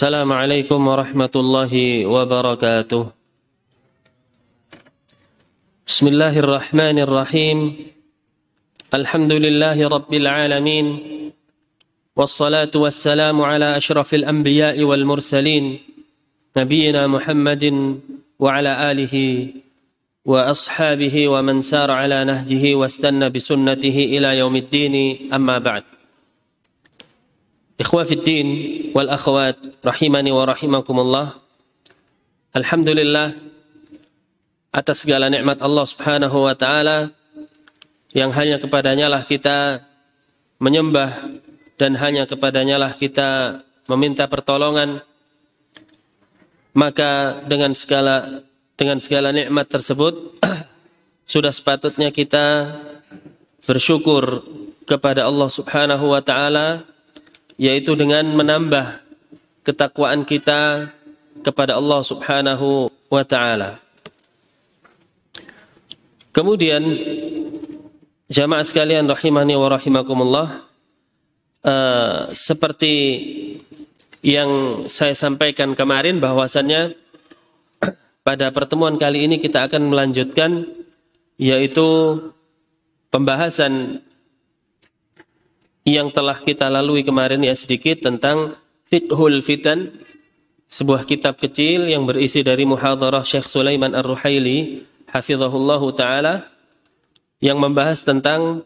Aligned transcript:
السلام 0.00 0.32
عليكم 0.32 0.80
ورحمة 0.88 1.34
الله 1.36 1.72
وبركاته. 2.08 3.04
بسم 5.84 6.04
الله 6.08 6.34
الرحمن 6.40 6.96
الرحيم. 7.04 7.58
الحمد 8.96 9.32
لله 9.44 9.76
رب 9.76 10.12
العالمين. 10.14 10.86
والصلاة 12.16 12.72
والسلام 12.72 13.36
على 13.44 13.76
أشرف 13.76 14.08
الأنبياء 14.14 14.80
والمرسلين 14.80 15.64
نبينا 16.56 17.04
محمد 17.04 17.64
وعلى 18.40 18.72
آله 18.90 19.14
وأصحابه 20.24 21.28
ومن 21.28 21.60
سار 21.60 21.90
على 21.92 22.24
نهجه 22.24 22.64
واستنى 22.80 23.28
بسنته 23.28 23.96
إلى 24.16 24.38
يوم 24.40 24.56
الدين. 24.56 24.96
أما 25.28 25.60
بعد. 25.60 25.99
Ikhwah 27.80 28.04
din 28.04 28.48
wal 28.92 29.08
akhwat 29.08 29.56
rahimani 29.80 30.28
wa 30.36 30.44
rahimakumullah. 30.44 31.40
Alhamdulillah 32.52 33.32
atas 34.68 35.08
segala 35.08 35.32
nikmat 35.32 35.64
Allah 35.64 35.88
Subhanahu 35.88 36.44
wa 36.44 36.52
taala 36.52 37.08
yang 38.12 38.36
hanya 38.36 38.60
kepadanya 38.60 39.08
lah 39.08 39.24
kita 39.24 39.80
menyembah 40.60 41.40
dan 41.80 41.96
hanya 41.96 42.28
kepadanya 42.28 42.76
lah 42.76 42.92
kita 43.00 43.64
meminta 43.88 44.28
pertolongan 44.28 45.00
maka 46.76 47.40
dengan 47.48 47.72
segala 47.72 48.44
dengan 48.76 49.00
segala 49.00 49.32
nikmat 49.32 49.72
tersebut 49.72 50.36
sudah 51.32 51.48
sepatutnya 51.48 52.12
kita 52.12 52.76
bersyukur 53.64 54.44
kepada 54.84 55.24
Allah 55.24 55.48
Subhanahu 55.48 56.12
wa 56.12 56.20
taala 56.20 56.90
yaitu 57.60 57.92
dengan 57.92 58.24
menambah 58.24 59.04
ketakwaan 59.60 60.24
kita 60.24 60.88
kepada 61.44 61.76
Allah 61.76 62.00
Subhanahu 62.00 62.88
wa 63.12 63.20
taala. 63.20 63.76
Kemudian 66.32 66.80
jamaah 68.32 68.64
sekalian 68.64 69.04
rahimani 69.04 69.60
wa 69.60 69.68
rahimakumullah 69.76 70.64
uh, 71.68 72.32
seperti 72.32 72.94
yang 74.24 74.82
saya 74.88 75.12
sampaikan 75.12 75.76
kemarin 75.76 76.16
bahwasannya 76.16 76.96
pada 78.26 78.48
pertemuan 78.56 78.96
kali 78.96 79.28
ini 79.28 79.36
kita 79.36 79.68
akan 79.68 79.92
melanjutkan 79.92 80.64
yaitu 81.36 82.16
pembahasan 83.12 84.00
yang 85.96 86.14
telah 86.14 86.38
kita 86.38 86.70
lalui 86.70 87.02
kemarin 87.02 87.42
ya 87.42 87.54
sedikit 87.56 88.06
tentang 88.06 88.54
Fiqhul 88.86 89.42
Fitan 89.42 89.90
sebuah 90.70 91.02
kitab 91.06 91.38
kecil 91.42 91.90
yang 91.90 92.06
berisi 92.06 92.46
dari 92.46 92.62
muhadarah 92.62 93.26
Syekh 93.26 93.50
Sulaiman 93.50 93.94
Ar-Ruhaili 93.94 94.86
hafizahullahu 95.10 95.90
taala 95.98 96.46
yang 97.42 97.58
membahas 97.58 98.06
tentang 98.06 98.62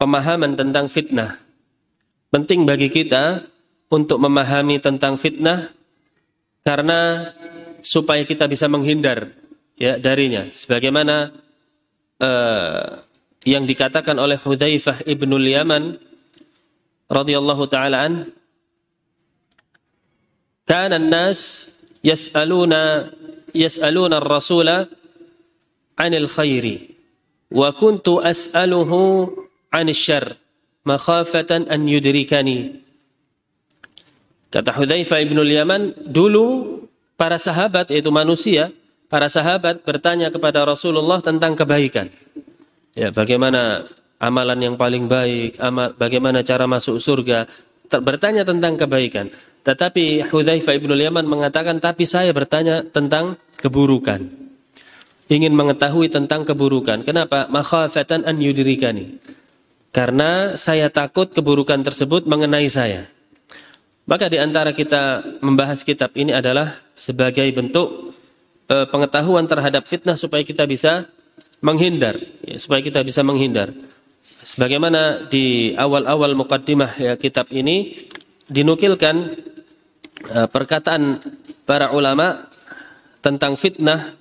pemahaman 0.00 0.56
tentang 0.56 0.88
fitnah. 0.88 1.36
Penting 2.32 2.64
bagi 2.64 2.88
kita 2.88 3.44
untuk 3.92 4.20
memahami 4.20 4.80
tentang 4.80 5.16
fitnah 5.16 5.72
karena 6.64 7.32
supaya 7.80 8.24
kita 8.24 8.44
bisa 8.44 8.68
menghindar 8.68 9.32
ya 9.78 9.96
darinya 9.96 10.50
sebagaimana 10.52 11.32
uh, 12.20 13.00
yang 13.46 13.64
dikatakan 13.64 14.18
oleh 14.18 14.36
Hudzaifah 14.36 15.06
ibnul 15.08 15.46
Yaman 15.46 16.07
radhiyallahu 17.08 17.64
taala 17.68 18.04
an 18.04 18.12
kana 20.68 21.00
an-nas 21.00 21.72
yas'aluna 22.04 23.12
yas'aluna 23.56 24.20
ar-rasula 24.20 24.86
'anil 25.96 26.28
khairi 26.28 26.94
wa 27.52 27.72
kuntu 27.72 28.20
as'aluhu 28.20 29.32
'anil 29.72 29.96
syarr 29.96 30.36
makhafatan 30.84 31.68
an 31.72 31.88
yudrikani 31.88 32.88
Kata 34.48 34.72
Hudzaifah 34.72 35.20
ibn 35.28 35.36
Yaman, 35.44 35.92
dulu 36.08 36.80
para 37.20 37.36
sahabat 37.36 37.92
yaitu 37.92 38.08
manusia, 38.08 38.72
para 39.12 39.28
sahabat 39.28 39.84
bertanya 39.84 40.32
kepada 40.32 40.64
Rasulullah 40.64 41.20
tentang 41.20 41.52
kebaikan. 41.52 42.08
Ya, 42.96 43.12
bagaimana 43.12 43.84
amalan 44.18 44.58
yang 44.58 44.74
paling 44.74 45.06
baik, 45.06 45.58
amal, 45.62 45.94
bagaimana 45.94 46.42
cara 46.42 46.66
masuk 46.66 46.98
surga, 46.98 47.46
bertanya 48.02 48.42
tentang 48.44 48.74
kebaikan. 48.76 49.30
Tetapi 49.62 50.28
Hudzaifah 50.30 50.74
ibn 50.76 50.90
Yaman 50.92 51.26
mengatakan, 51.26 51.78
tapi 51.78 52.04
saya 52.04 52.30
bertanya 52.34 52.84
tentang 52.84 53.38
keburukan. 53.58 54.28
Ingin 55.28 55.52
mengetahui 55.52 56.08
tentang 56.08 56.44
keburukan. 56.48 57.04
Kenapa? 57.04 57.52
Makhafatan 57.52 58.24
an 58.24 58.40
yudrikani. 58.40 59.20
Karena 59.92 60.56
saya 60.56 60.88
takut 60.88 61.32
keburukan 61.32 61.84
tersebut 61.84 62.24
mengenai 62.24 62.68
saya. 62.72 63.08
Maka 64.08 64.32
di 64.32 64.40
antara 64.40 64.72
kita 64.72 65.20
membahas 65.44 65.84
kitab 65.84 66.16
ini 66.16 66.32
adalah 66.32 66.80
sebagai 66.96 67.44
bentuk 67.52 68.16
e, 68.64 68.88
pengetahuan 68.88 69.44
terhadap 69.44 69.84
fitnah 69.84 70.16
supaya 70.16 70.40
kita 70.40 70.64
bisa 70.64 71.04
menghindar, 71.60 72.16
ya, 72.40 72.56
supaya 72.56 72.80
kita 72.80 73.04
bisa 73.04 73.20
menghindar. 73.20 73.68
Sebagaimana 74.48 75.28
di 75.28 75.76
awal-awal 75.76 76.32
mukaddimah 76.32 76.96
ya 76.96 77.12
kitab 77.20 77.52
ini 77.52 78.08
dinukilkan 78.48 79.36
uh, 80.32 80.48
perkataan 80.48 81.20
para 81.68 81.92
ulama 81.92 82.48
tentang 83.20 83.60
fitnah 83.60 84.16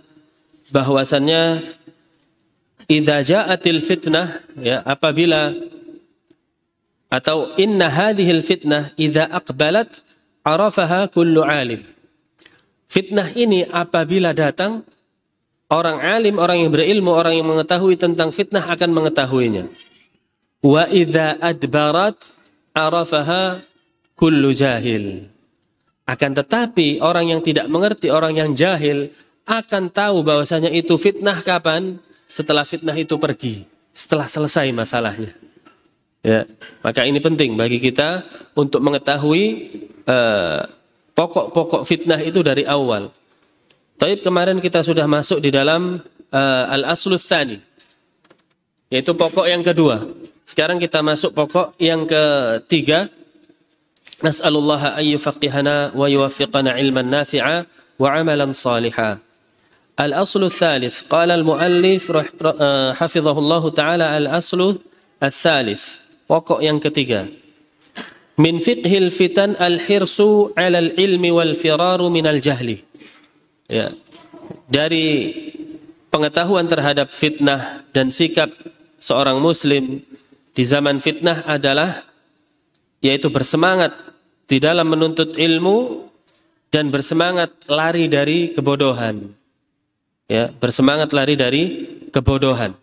bahwasannya 0.68 1.72
idza 2.92 3.24
ja'atil 3.24 3.80
fitnah 3.80 4.44
ya 4.60 4.84
apabila 4.84 5.56
atau 7.08 7.56
inna 7.56 7.88
hadhil 7.88 8.44
fitnah 8.44 8.92
idza 9.00 9.32
aqbalat 9.32 10.04
arafaha 10.44 11.08
kullu 11.08 11.40
alim. 11.40 11.88
Fitnah 12.92 13.32
ini 13.32 13.64
apabila 13.64 14.36
datang 14.36 14.84
orang 15.72 16.04
alim, 16.04 16.36
orang 16.36 16.68
yang 16.68 16.72
berilmu, 16.76 17.16
orang 17.16 17.40
yang 17.40 17.48
mengetahui 17.48 17.96
tentang 17.96 18.36
fitnah 18.36 18.68
akan 18.68 18.92
mengetahuinya. 18.92 19.72
Wa 20.68 20.84
idza 20.92 21.40
adbarat 21.40 22.28
arafaha 22.76 23.64
kullu 24.20 24.52
jahil. 24.52 25.32
Akan 26.04 26.36
tetapi 26.36 27.00
orang 27.00 27.32
yang 27.32 27.40
tidak 27.40 27.72
mengerti, 27.72 28.12
orang 28.12 28.36
yang 28.36 28.52
jahil 28.52 29.16
akan 29.48 29.88
tahu 29.88 30.28
bahwasanya 30.28 30.68
itu 30.68 31.00
fitnah 31.00 31.40
kapan? 31.40 32.04
Setelah 32.28 32.68
fitnah 32.68 32.96
itu 33.00 33.16
pergi, 33.16 33.64
setelah 33.96 34.28
selesai 34.28 34.68
masalahnya. 34.76 35.32
Ya, 36.20 36.44
maka 36.84 37.08
ini 37.08 37.24
penting 37.24 37.56
bagi 37.56 37.80
kita 37.80 38.28
untuk 38.52 38.84
mengetahui 38.84 39.72
eh, 40.04 40.62
pokok-pokok 41.16 41.82
uh, 41.84 41.88
fitnah 41.88 42.20
itu 42.20 42.44
dari 42.44 42.68
awal. 42.68 43.16
Taib 43.96 44.28
kemarin 44.28 44.60
kita 44.60 44.84
sudah 44.84 45.08
masuk 45.08 45.40
di 45.40 45.56
dalam 45.56 46.04
uh, 46.36 46.66
al-aslul 46.68 47.16
tsani 47.16 47.64
yaitu 48.92 49.16
pokok 49.16 49.48
yang 49.48 49.64
kedua. 49.64 50.04
Sekarang 50.48 50.80
kita 50.80 51.04
masuk 51.04 51.36
pokok 51.36 51.76
yang 51.76 52.08
ketiga. 52.08 53.12
Nas'alullah 54.24 54.96
an 54.96 55.04
yufaqqihana 55.04 55.92
wa 55.92 56.08
yuwaffiqana 56.08 56.80
ilman 56.80 57.12
nafi'a 57.12 57.68
wa 58.00 58.08
amalan 58.16 58.56
saliha. 58.56 59.20
Al-aslu 60.00 60.48
thalith. 60.48 61.04
Qala 61.12 61.36
al-muallif 61.36 62.08
hafizahullah 62.96 63.64
ta'ala 63.76 64.16
al-aslu 64.16 64.80
al-thalith. 65.20 66.00
Pokok 66.32 66.64
yang 66.64 66.80
ketiga. 66.80 67.28
Min 68.40 68.64
fiqhil 68.64 69.12
fitan 69.12 69.60
al-hirsu 69.60 70.56
'ala 70.56 70.80
al-ilmi 70.80 71.28
wal 71.28 71.60
firaru 71.60 72.08
min 72.08 72.24
al-jahli. 72.24 72.80
Ya. 73.68 73.92
Dari 74.72 75.36
pengetahuan 76.08 76.72
terhadap 76.72 77.12
fitnah 77.12 77.84
dan 77.92 78.16
sikap 78.16 78.48
seorang 78.96 79.44
muslim 79.44 80.08
di 80.58 80.66
zaman 80.66 80.98
fitnah 80.98 81.46
adalah 81.46 82.02
yaitu 82.98 83.30
bersemangat 83.30 83.94
di 84.50 84.58
dalam 84.58 84.90
menuntut 84.90 85.38
ilmu 85.38 86.10
dan 86.74 86.90
bersemangat 86.90 87.54
lari 87.70 88.10
dari 88.10 88.58
kebodohan. 88.58 89.38
Ya, 90.26 90.50
bersemangat 90.50 91.14
lari 91.14 91.38
dari 91.38 91.64
kebodohan. 92.10 92.74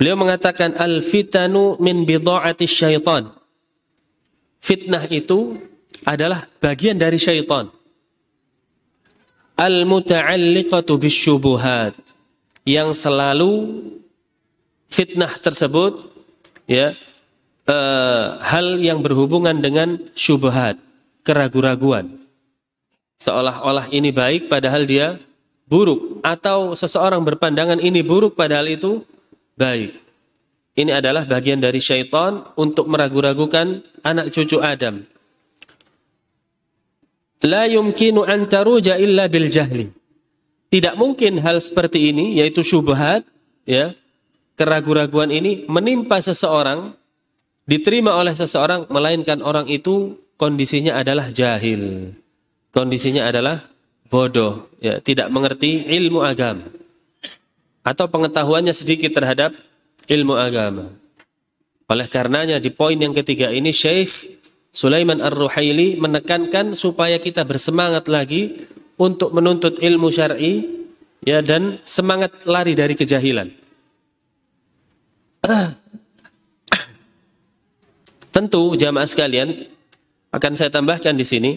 Beliau 0.00 0.16
mengatakan 0.16 0.72
al-fitanu 0.80 1.76
min 1.76 2.08
bidha'ati 2.08 2.64
syaitan. 2.64 3.28
Fitnah 4.64 5.04
itu 5.12 5.60
adalah 6.08 6.48
bagian 6.56 6.96
dari 6.96 7.20
syaitan. 7.20 7.68
Al-muta'alliqatu 9.60 10.96
bisyubuhat 10.96 11.96
yang 12.64 12.96
selalu 12.96 13.84
fitnah 14.90 15.32
tersebut 15.38 16.06
ya 16.66 16.94
uh, 17.66 18.38
hal 18.40 18.78
yang 18.80 19.02
berhubungan 19.02 19.58
dengan 19.58 20.00
syubhat. 20.14 20.78
keraguan-raguan. 21.26 22.22
Seolah-olah 23.18 23.90
ini 23.90 24.14
baik 24.14 24.46
padahal 24.46 24.86
dia 24.86 25.18
buruk 25.66 26.22
atau 26.22 26.78
seseorang 26.78 27.18
berpandangan 27.26 27.82
ini 27.82 28.06
buruk 28.06 28.38
padahal 28.38 28.70
itu 28.70 29.02
baik. 29.58 29.98
Ini 30.78 31.02
adalah 31.02 31.26
bagian 31.26 31.58
dari 31.58 31.82
syaitan 31.82 32.46
untuk 32.54 32.86
meragu-ragukan 32.86 33.82
anak 34.06 34.30
cucu 34.30 34.62
Adam. 34.62 35.02
La 37.42 37.66
yumkinu 37.66 38.22
an 38.22 38.46
taruja 38.46 38.94
illa 39.00 39.26
bil 39.26 39.50
jahli. 39.50 39.90
Tidak 40.70 40.94
mungkin 40.94 41.42
hal 41.42 41.58
seperti 41.58 42.14
ini 42.14 42.38
yaitu 42.38 42.60
syubhat 42.60 43.26
ya, 43.66 43.96
keraguan-raguan 44.56 45.30
ini 45.30 45.68
menimpa 45.68 46.18
seseorang 46.18 46.96
diterima 47.68 48.16
oleh 48.16 48.32
seseorang 48.32 48.88
melainkan 48.88 49.44
orang 49.44 49.68
itu 49.68 50.16
kondisinya 50.40 50.96
adalah 50.96 51.28
jahil. 51.30 52.12
Kondisinya 52.72 53.28
adalah 53.28 53.68
bodoh, 54.08 54.68
ya, 54.80 55.00
tidak 55.00 55.28
mengerti 55.32 55.84
ilmu 55.86 56.20
agama. 56.24 56.68
Atau 57.86 58.10
pengetahuannya 58.10 58.74
sedikit 58.74 59.14
terhadap 59.14 59.54
ilmu 60.10 60.34
agama. 60.34 60.92
Oleh 61.86 62.10
karenanya 62.10 62.58
di 62.58 62.74
poin 62.74 62.98
yang 62.98 63.14
ketiga 63.14 63.54
ini 63.54 63.70
Syekh 63.70 64.42
Sulaiman 64.74 65.22
Ar-Ruhaili 65.22 65.96
menekankan 65.96 66.74
supaya 66.76 67.16
kita 67.16 67.46
bersemangat 67.46 68.10
lagi 68.10 68.66
untuk 69.00 69.32
menuntut 69.32 69.80
ilmu 69.80 70.12
syar'i 70.12 70.66
ya 71.24 71.40
dan 71.40 71.80
semangat 71.86 72.44
lari 72.44 72.76
dari 72.76 72.92
kejahilan. 72.92 73.65
Tentu 78.36 78.76
jamaah 78.76 79.08
sekalian 79.08 79.64
akan 80.28 80.52
saya 80.52 80.68
tambahkan 80.68 81.16
di 81.16 81.24
sini 81.24 81.52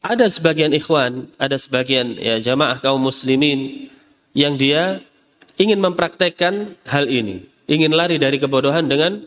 ada 0.00 0.28
sebagian 0.28 0.72
ikhwan, 0.72 1.28
ada 1.36 1.56
sebagian 1.60 2.16
ya 2.16 2.40
jamaah 2.40 2.80
kaum 2.80 3.00
muslimin 3.00 3.88
yang 4.32 4.56
dia 4.56 5.00
ingin 5.60 5.76
mempraktekkan 5.76 6.76
hal 6.88 7.04
ini, 7.08 7.44
ingin 7.68 7.92
lari 7.92 8.16
dari 8.16 8.40
kebodohan 8.40 8.88
dengan 8.88 9.20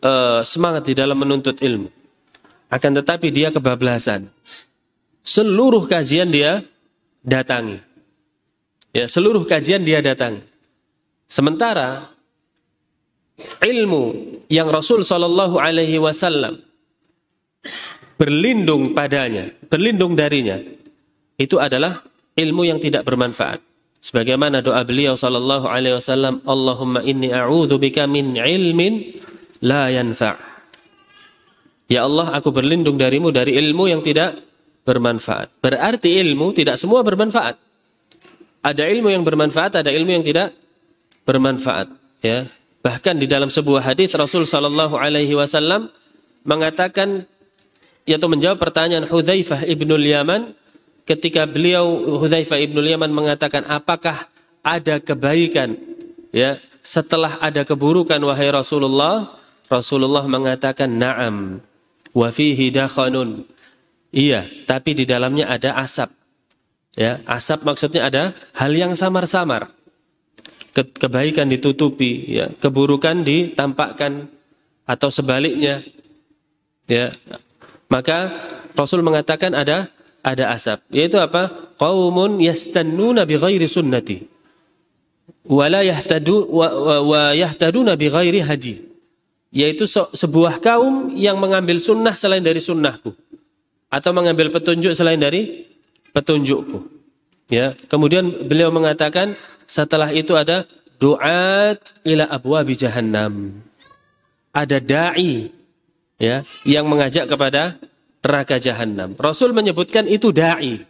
uh, 0.00 0.40
semangat 0.40 0.88
di 0.88 0.96
dalam 0.96 1.20
menuntut 1.20 1.60
ilmu. 1.60 1.92
Akan 2.72 2.96
tetapi 2.96 3.28
dia 3.30 3.52
kebablasan. 3.52 4.26
Seluruh 5.20 5.84
kajian 5.84 6.32
dia 6.32 6.64
datangi. 7.20 7.78
Ya, 8.96 9.06
seluruh 9.06 9.44
kajian 9.44 9.84
dia 9.84 10.00
datangi. 10.00 10.40
Sementara 11.28 12.15
ilmu 13.60 14.04
yang 14.48 14.68
Rasul 14.68 15.04
Shallallahu 15.04 15.60
Alaihi 15.60 16.00
Wasallam 16.00 16.62
berlindung 18.16 18.96
padanya, 18.96 19.52
berlindung 19.68 20.16
darinya, 20.16 20.56
itu 21.36 21.60
adalah 21.60 22.00
ilmu 22.36 22.62
yang 22.64 22.80
tidak 22.80 23.04
bermanfaat. 23.04 23.60
Sebagaimana 24.00 24.62
doa 24.62 24.86
beliau 24.86 25.18
sallallahu 25.18 25.66
alaihi 25.66 25.98
wasallam, 25.98 26.38
Allahumma 26.46 27.02
inni 27.02 27.32
bika 27.80 28.06
min 28.06 28.38
ilmin 28.38 29.18
la 29.66 29.90
yanfa'. 29.90 30.38
Ya 31.90 32.06
Allah, 32.06 32.34
aku 32.34 32.50
berlindung 32.54 32.98
darimu 32.98 33.34
dari 33.34 33.58
ilmu 33.58 33.90
yang 33.90 34.02
tidak 34.02 34.38
bermanfaat. 34.86 35.58
Berarti 35.58 36.22
ilmu 36.22 36.54
tidak 36.54 36.78
semua 36.78 37.02
bermanfaat. 37.02 37.58
Ada 38.62 38.90
ilmu 38.90 39.10
yang 39.10 39.22
bermanfaat, 39.22 39.82
ada 39.82 39.90
ilmu 39.90 40.10
yang 40.22 40.24
tidak 40.26 40.54
bermanfaat, 41.26 41.90
ya. 42.22 42.46
Bahkan 42.86 43.18
di 43.18 43.26
dalam 43.26 43.50
sebuah 43.50 43.82
hadis 43.82 44.14
Rasul 44.14 44.46
sallallahu 44.46 44.94
alaihi 44.94 45.34
wasallam 45.34 45.90
mengatakan 46.46 47.26
yaitu 48.06 48.30
menjawab 48.30 48.62
pertanyaan 48.62 49.10
Hudzaifah 49.10 49.66
ibnul 49.66 50.06
Yaman 50.06 50.54
ketika 51.02 51.50
beliau 51.50 52.14
Hudzaifah 52.22 52.62
ibnu 52.62 52.78
Yaman 52.86 53.10
mengatakan 53.10 53.66
apakah 53.66 54.30
ada 54.62 55.02
kebaikan? 55.02 55.74
Ya 56.30 56.62
setelah 56.86 57.42
ada 57.42 57.66
keburukan 57.66 58.22
wahai 58.22 58.54
Rasulullah 58.54 59.34
Rasulullah 59.66 60.22
mengatakan 60.30 60.86
na'am 60.86 61.58
wa 62.14 62.28
fihi 62.30 62.70
dakhanun 62.70 63.50
iya 64.14 64.46
tapi 64.70 64.94
di 64.94 65.02
dalamnya 65.02 65.50
ada 65.50 65.74
asap. 65.82 66.14
Ya 66.94 67.18
asap 67.26 67.66
maksudnya 67.66 68.06
ada 68.06 68.22
hal 68.54 68.70
yang 68.70 68.94
samar-samar 68.94 69.74
Ke 70.76 70.84
kebaikan 70.84 71.48
ditutupi 71.48 72.36
ya 72.36 72.52
keburukan 72.52 73.24
ditampakkan 73.24 74.28
atau 74.84 75.08
sebaliknya 75.08 75.80
ya 76.84 77.16
maka 77.88 78.28
Rasul 78.76 79.00
mengatakan 79.00 79.56
ada 79.56 79.88
ada 80.26 80.50
asap. 80.52 80.82
Yaitu 80.90 81.22
apa? 81.22 81.54
Qaumun 81.78 82.42
yastannuna 82.42 83.22
bi 83.22 83.38
ghairi 83.38 83.70
sunnati. 83.70 84.26
Wa 85.46 85.70
la 85.70 85.86
yahtadu 85.86 86.50
wa, 86.50 86.66
wa, 86.66 86.96
wa 87.06 87.22
yahtaduna 87.30 87.94
bi 87.94 88.10
ghairi 88.10 88.42
hadi. 88.42 88.82
Yaitu 89.54 89.86
sebuah 89.88 90.58
kaum 90.58 91.14
yang 91.14 91.38
mengambil 91.38 91.78
sunnah 91.78 92.12
selain 92.18 92.42
dari 92.42 92.58
sunnahku. 92.58 93.14
Atau 93.86 94.10
mengambil 94.10 94.50
petunjuk 94.50 94.92
selain 94.98 95.16
dari 95.16 95.64
petunjukku. 96.10 96.98
Ya, 97.46 97.78
kemudian 97.86 98.26
beliau 98.50 98.74
mengatakan 98.74 99.38
setelah 99.66 100.14
itu 100.14 100.32
ada 100.38 100.64
duat 100.96 101.78
ila 102.06 102.24
abwabi 102.30 102.72
jahannam. 102.72 103.60
Ada 104.56 104.80
dai 104.80 105.52
ya 106.16 106.46
yang 106.64 106.88
mengajak 106.88 107.28
kepada 107.28 107.76
neraka 108.26 108.56
jahanam. 108.58 109.14
Rasul 109.14 109.54
menyebutkan 109.54 110.10
itu 110.10 110.34
dai. 110.34 110.82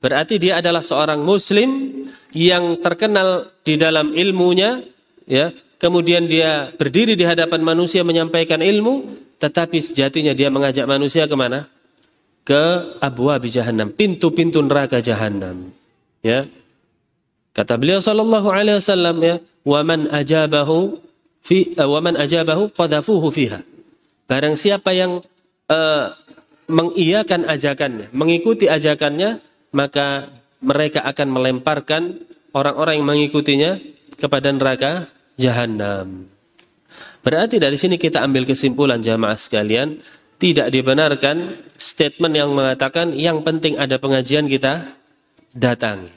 Berarti 0.00 0.40
dia 0.40 0.64
adalah 0.64 0.80
seorang 0.80 1.20
muslim 1.20 1.92
yang 2.32 2.80
terkenal 2.80 3.52
di 3.60 3.76
dalam 3.76 4.16
ilmunya, 4.16 4.80
ya. 5.28 5.52
Kemudian 5.80 6.28
dia 6.28 6.72
berdiri 6.76 7.16
di 7.16 7.24
hadapan 7.24 7.60
manusia 7.64 8.04
menyampaikan 8.04 8.60
ilmu, 8.60 9.16
tetapi 9.40 9.80
sejatinya 9.80 10.36
dia 10.36 10.52
mengajak 10.52 10.84
manusia 10.84 11.24
ke 11.24 11.36
mana? 11.36 11.68
Ke 12.44 12.96
abwa 13.00 13.36
jahannam, 13.40 13.92
pintu-pintu 13.92 14.60
neraka 14.64 15.00
jahanam. 15.04 15.72
Ya. 16.24 16.48
Kata 17.50 17.74
beliau 17.74 17.98
sallallahu 17.98 18.48
alaihi 18.50 18.78
wasallam 18.78 19.16
ya, 19.22 19.36
"Wa 19.66 19.82
man 19.82 20.06
ajabahu 20.10 21.02
fi 21.42 21.74
wa 21.74 21.98
man 21.98 22.14
ajabahu 22.14 22.70
qadafuhu 22.70 23.28
fiha." 23.34 23.66
Barang 24.30 24.54
siapa 24.54 24.94
yang 24.94 25.22
uh, 25.66 26.06
mengiyakan 26.70 27.50
ajakannya, 27.50 28.14
mengikuti 28.14 28.70
ajakannya, 28.70 29.42
maka 29.74 30.30
mereka 30.62 31.02
akan 31.02 31.28
melemparkan 31.34 32.22
orang-orang 32.54 33.02
yang 33.02 33.08
mengikutinya 33.10 33.70
kepada 34.14 34.54
neraka 34.54 35.10
jahanam. 35.34 36.30
Berarti 37.20 37.58
dari 37.58 37.76
sini 37.76 37.98
kita 37.98 38.22
ambil 38.22 38.46
kesimpulan 38.46 39.02
jamaah 39.02 39.36
sekalian, 39.36 39.98
tidak 40.40 40.72
dibenarkan 40.72 41.68
statement 41.76 42.32
yang 42.32 42.50
mengatakan 42.54 43.12
yang 43.12 43.44
penting 43.44 43.76
ada 43.76 44.00
pengajian 44.00 44.48
kita 44.48 44.96
datang. 45.52 46.08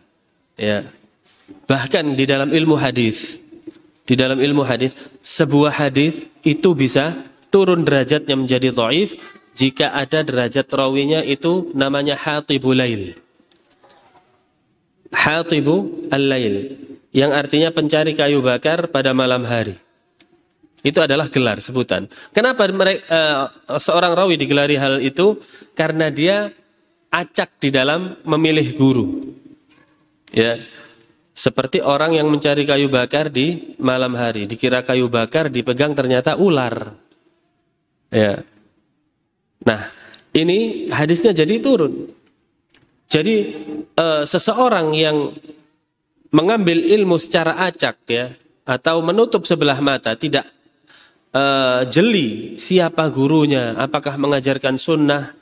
Ya. 0.56 0.88
Bahkan 1.64 2.20
di 2.20 2.26
dalam 2.28 2.52
ilmu 2.52 2.76
hadis, 2.76 3.40
di 4.04 4.16
dalam 4.20 4.40
ilmu 4.40 4.64
hadis, 4.68 4.92
sebuah 5.24 5.80
hadis 5.88 6.28
itu 6.44 6.76
bisa 6.76 7.16
turun 7.48 7.88
derajatnya 7.88 8.36
menjadi 8.36 8.74
dhaif 8.76 9.16
jika 9.54 9.94
ada 9.94 10.26
derajat 10.26 10.66
rawinya 10.74 11.22
itu 11.22 11.72
namanya 11.78 12.18
hatibu 12.18 12.74
lail. 12.74 13.16
Hatibu 15.14 16.10
al-lail 16.10 16.74
yang 17.14 17.30
artinya 17.30 17.70
pencari 17.70 18.18
kayu 18.18 18.42
bakar 18.42 18.90
pada 18.90 19.14
malam 19.14 19.46
hari. 19.46 19.78
Itu 20.84 21.00
adalah 21.00 21.32
gelar 21.32 21.64
sebutan. 21.64 22.12
Kenapa 22.36 22.68
mereka, 22.68 23.08
uh, 23.08 23.46
eh, 23.78 23.80
seorang 23.80 24.12
rawi 24.18 24.36
digelari 24.36 24.76
hal 24.76 25.00
itu? 25.00 25.40
Karena 25.78 26.12
dia 26.12 26.52
acak 27.08 27.56
di 27.62 27.72
dalam 27.72 28.20
memilih 28.28 28.68
guru. 28.76 29.06
Ya. 30.34 30.60
Seperti 31.34 31.82
orang 31.82 32.14
yang 32.14 32.30
mencari 32.30 32.62
kayu 32.62 32.94
bakar 32.94 33.34
di 33.34 33.74
malam 33.82 34.14
hari, 34.14 34.46
dikira 34.46 34.86
kayu 34.86 35.10
bakar 35.10 35.50
dipegang 35.50 35.98
ternyata 35.98 36.38
ular. 36.38 36.94
Ya. 38.14 38.46
Nah, 39.66 39.82
ini 40.38 40.90
hadisnya 40.94 41.34
jadi 41.34 41.58
turun. 41.58 42.14
Jadi 43.10 43.36
uh, 43.98 44.22
seseorang 44.26 44.94
yang 44.94 45.34
mengambil 46.34 46.82
ilmu 46.82 47.18
secara 47.18 47.62
acak 47.66 47.98
ya 48.10 48.34
atau 48.66 49.06
menutup 49.06 49.46
sebelah 49.46 49.78
mata 49.82 50.18
tidak 50.18 50.50
uh, 51.34 51.86
jeli 51.90 52.58
siapa 52.62 53.10
gurunya, 53.10 53.78
apakah 53.78 54.18
mengajarkan 54.18 54.78
sunnah 54.82 55.34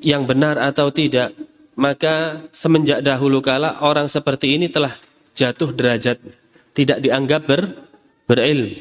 yang 0.00 0.24
benar 0.28 0.60
atau 0.60 0.92
tidak, 0.92 1.32
maka 1.76 2.44
semenjak 2.52 3.00
dahulu 3.00 3.40
kala 3.40 3.80
orang 3.84 4.08
seperti 4.08 4.56
ini 4.60 4.68
telah 4.68 4.92
jatuh 5.38 5.70
derajat 5.70 6.18
tidak 6.74 6.98
dianggap 6.98 7.42
ber, 7.46 7.62
berilmu. 8.26 8.74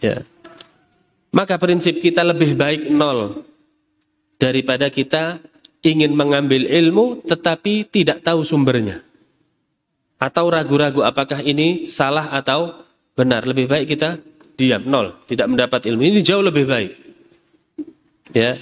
Ya. 0.00 0.24
Maka 1.28 1.60
prinsip 1.60 2.00
kita 2.00 2.24
lebih 2.24 2.56
baik 2.56 2.88
nol 2.88 3.44
daripada 4.40 4.88
kita 4.88 5.44
ingin 5.84 6.16
mengambil 6.16 6.64
ilmu 6.64 7.20
tetapi 7.28 7.84
tidak 7.84 8.24
tahu 8.24 8.40
sumbernya. 8.40 9.04
Atau 10.18 10.50
ragu-ragu 10.50 11.04
apakah 11.04 11.44
ini 11.44 11.86
salah 11.86 12.32
atau 12.32 12.74
benar. 13.14 13.46
Lebih 13.46 13.70
baik 13.70 13.86
kita 13.94 14.18
diam, 14.58 14.82
nol, 14.82 15.14
tidak 15.30 15.46
mendapat 15.46 15.86
ilmu. 15.86 16.02
Ini 16.02 16.20
jauh 16.24 16.42
lebih 16.42 16.64
baik. 16.66 16.92
Ya. 18.34 18.58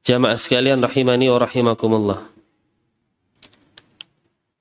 Jamaah 0.00 0.40
sekalian 0.40 0.80
rahimani 0.80 1.28
wa 1.28 1.38
rahimakumullah. 1.38 2.39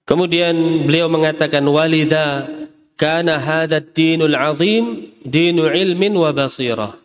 Kemudian 0.10 0.89
beliau 0.89 1.06
mengatakan 1.06 1.62
walidha 1.70 2.50
kana 2.98 3.38
hadad 3.38 3.94
dinul 3.94 4.34
azim 4.34 5.13
dinu 5.22 5.70
ilmin 5.70 6.18
wa 6.18 6.34
basirah. 6.34 6.98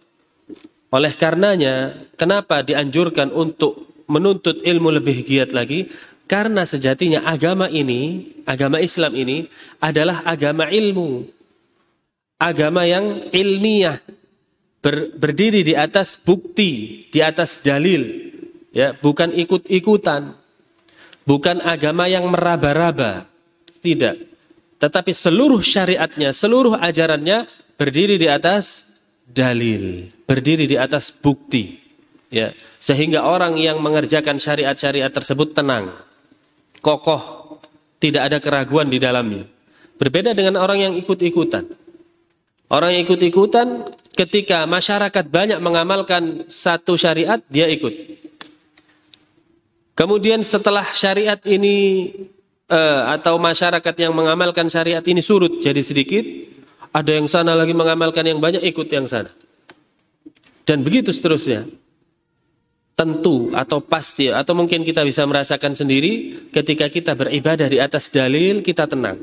Oleh 0.88 1.12
karenanya, 1.12 2.00
kenapa 2.16 2.64
dianjurkan 2.64 3.28
untuk 3.28 3.92
menuntut 4.08 4.64
ilmu 4.64 4.88
lebih 4.88 5.20
giat 5.20 5.52
lagi? 5.52 5.92
Karena 6.24 6.64
sejatinya 6.64 7.28
agama 7.28 7.68
ini, 7.68 8.32
agama 8.48 8.80
Islam 8.80 9.12
ini 9.12 9.44
adalah 9.84 10.24
agama 10.24 10.72
ilmu. 10.72 11.28
Agama 12.40 12.88
yang 12.88 13.28
ilmiah, 13.36 14.00
ber, 14.80 15.12
berdiri 15.12 15.60
di 15.60 15.76
atas 15.76 16.16
bukti, 16.16 17.04
di 17.12 17.20
atas 17.20 17.60
dalil, 17.60 18.32
ya, 18.72 18.96
bukan 18.96 19.34
ikut-ikutan. 19.34 20.43
Bukan 21.24 21.64
agama 21.64 22.04
yang 22.04 22.28
meraba-raba. 22.28 23.24
Tidak. 23.80 24.16
Tetapi 24.80 25.12
seluruh 25.16 25.64
syariatnya, 25.64 26.36
seluruh 26.36 26.76
ajarannya 26.76 27.48
berdiri 27.80 28.20
di 28.20 28.28
atas 28.28 28.84
dalil, 29.24 30.12
berdiri 30.28 30.68
di 30.68 30.76
atas 30.76 31.08
bukti. 31.08 31.80
Ya, 32.28 32.52
sehingga 32.82 33.24
orang 33.24 33.54
yang 33.56 33.78
mengerjakan 33.78 34.42
syariat-syariat 34.42 35.08
tersebut 35.08 35.54
tenang, 35.54 35.94
kokoh, 36.82 37.56
tidak 38.02 38.28
ada 38.28 38.38
keraguan 38.42 38.90
di 38.90 38.98
dalamnya. 38.98 39.46
Berbeda 39.94 40.34
dengan 40.34 40.58
orang 40.58 40.90
yang 40.90 40.92
ikut-ikutan. 40.98 41.64
Orang 42.68 42.90
yang 42.90 43.06
ikut-ikutan 43.06 43.94
ketika 44.18 44.66
masyarakat 44.66 45.24
banyak 45.30 45.62
mengamalkan 45.62 46.44
satu 46.50 46.98
syariat, 46.98 47.38
dia 47.46 47.70
ikut. 47.70 47.92
Kemudian 49.94 50.42
setelah 50.42 50.82
syariat 50.90 51.38
ini 51.46 52.10
uh, 52.66 53.14
atau 53.14 53.38
masyarakat 53.38 53.94
yang 53.94 54.10
mengamalkan 54.10 54.66
syariat 54.66 55.02
ini 55.06 55.22
surut 55.22 55.62
jadi 55.62 55.78
sedikit, 55.78 56.26
ada 56.90 57.14
yang 57.14 57.30
sana 57.30 57.54
lagi 57.54 57.70
mengamalkan 57.70 58.26
yang 58.26 58.42
banyak 58.42 58.62
ikut 58.62 58.90
yang 58.90 59.06
sana. 59.06 59.30
Dan 60.66 60.82
begitu 60.82 61.14
seterusnya 61.14 61.70
tentu 62.94 63.50
atau 63.50 63.82
pasti 63.82 64.30
atau 64.30 64.54
mungkin 64.54 64.86
kita 64.86 65.02
bisa 65.02 65.26
merasakan 65.26 65.74
sendiri 65.74 66.46
ketika 66.54 66.86
kita 66.86 67.18
beribadah 67.18 67.66
di 67.66 67.82
atas 67.82 68.10
dalil 68.10 68.62
kita 68.62 68.86
tenang. 68.86 69.18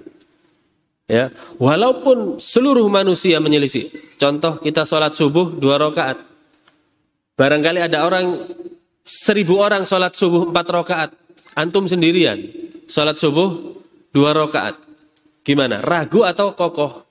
Ya, 1.11 1.27
walaupun 1.59 2.39
seluruh 2.39 2.87
manusia 2.87 3.43
menyelisih. 3.43 3.91
Contoh 4.15 4.63
kita 4.63 4.87
sholat 4.87 5.11
subuh 5.11 5.51
dua 5.51 5.75
rakaat. 5.75 6.23
Barangkali 7.35 7.83
ada 7.83 8.07
orang 8.07 8.47
seribu 9.01 9.59
orang 9.61 9.83
sholat 9.85 10.13
subuh 10.15 10.49
empat 10.49 10.67
rakaat. 10.69 11.11
Antum 11.57 11.83
sendirian 11.89 12.39
sholat 12.87 13.17
subuh 13.17 13.75
dua 14.11 14.31
rakaat. 14.35 14.77
Gimana? 15.41 15.81
Ragu 15.81 16.21
atau 16.21 16.53
kokoh? 16.53 17.03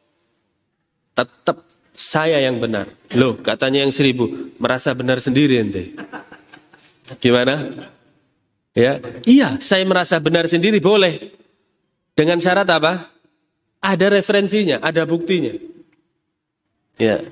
Tetap 1.16 1.66
saya 1.90 2.38
yang 2.40 2.62
benar. 2.62 2.88
Loh, 3.18 3.36
katanya 3.42 3.82
yang 3.82 3.92
seribu 3.92 4.54
merasa 4.56 4.94
benar 4.94 5.18
sendiri 5.18 5.58
ente. 5.58 5.92
Gimana? 7.18 7.68
Ya, 8.70 9.02
iya, 9.26 9.58
saya 9.58 9.82
merasa 9.82 10.22
benar 10.22 10.46
sendiri 10.46 10.78
boleh. 10.78 11.34
Dengan 12.14 12.38
syarat 12.38 12.68
apa? 12.70 13.10
Ada 13.82 14.12
referensinya, 14.12 14.78
ada 14.78 15.02
buktinya. 15.02 15.56
Ya. 17.00 17.24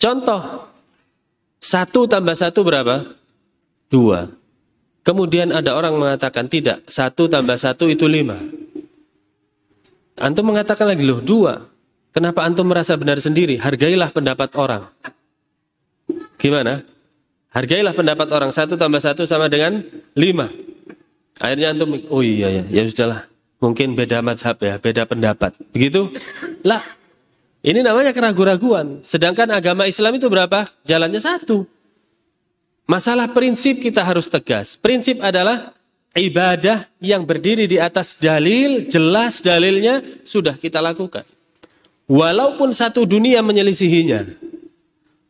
Contoh, 0.00 0.66
satu 1.60 2.08
tambah 2.08 2.34
satu 2.34 2.64
berapa? 2.64 3.19
Dua. 3.90 4.30
Kemudian 5.02 5.50
ada 5.50 5.74
orang 5.74 5.98
mengatakan 5.98 6.46
tidak, 6.46 6.86
satu 6.86 7.26
tambah 7.26 7.58
satu 7.58 7.90
itu 7.90 8.06
lima. 8.06 8.38
Antum 10.20 10.52
mengatakan 10.52 10.86
lagi 10.86 11.02
loh 11.02 11.18
dua. 11.18 11.66
Kenapa 12.14 12.44
antum 12.46 12.68
merasa 12.68 12.94
benar 12.94 13.18
sendiri? 13.18 13.58
Hargailah 13.58 14.12
pendapat 14.14 14.54
orang. 14.54 14.86
Gimana? 16.36 16.84
Hargailah 17.50 17.96
pendapat 17.96 18.28
orang 18.30 18.52
satu 18.54 18.78
tambah 18.78 19.02
satu 19.02 19.26
sama 19.26 19.50
dengan 19.50 19.82
lima. 20.14 20.46
Akhirnya 21.40 21.72
antum, 21.72 21.96
oh 22.12 22.22
iya 22.22 22.60
ya, 22.60 22.62
ya 22.68 22.82
sudahlah. 22.86 23.26
Mungkin 23.60 23.96
beda 23.96 24.20
madhab 24.20 24.60
ya, 24.60 24.76
beda 24.76 25.08
pendapat. 25.08 25.56
Begitu? 25.72 26.12
Lah, 26.62 26.84
ini 27.64 27.80
namanya 27.80 28.12
keraguan-raguan. 28.12 29.00
Sedangkan 29.00 29.48
agama 29.52 29.88
Islam 29.88 30.20
itu 30.20 30.28
berapa? 30.28 30.68
Jalannya 30.84 31.20
satu. 31.20 31.64
Masalah 32.90 33.30
prinsip 33.30 33.78
kita 33.78 34.02
harus 34.02 34.26
tegas. 34.26 34.74
Prinsip 34.74 35.22
adalah 35.22 35.78
ibadah 36.10 36.90
yang 36.98 37.22
berdiri 37.22 37.70
di 37.70 37.78
atas 37.78 38.18
dalil, 38.18 38.90
jelas 38.90 39.38
dalilnya, 39.38 40.02
sudah 40.26 40.58
kita 40.58 40.82
lakukan. 40.82 41.22
Walaupun 42.10 42.74
satu 42.74 43.06
dunia 43.06 43.46
menyelisihinya. 43.46 44.26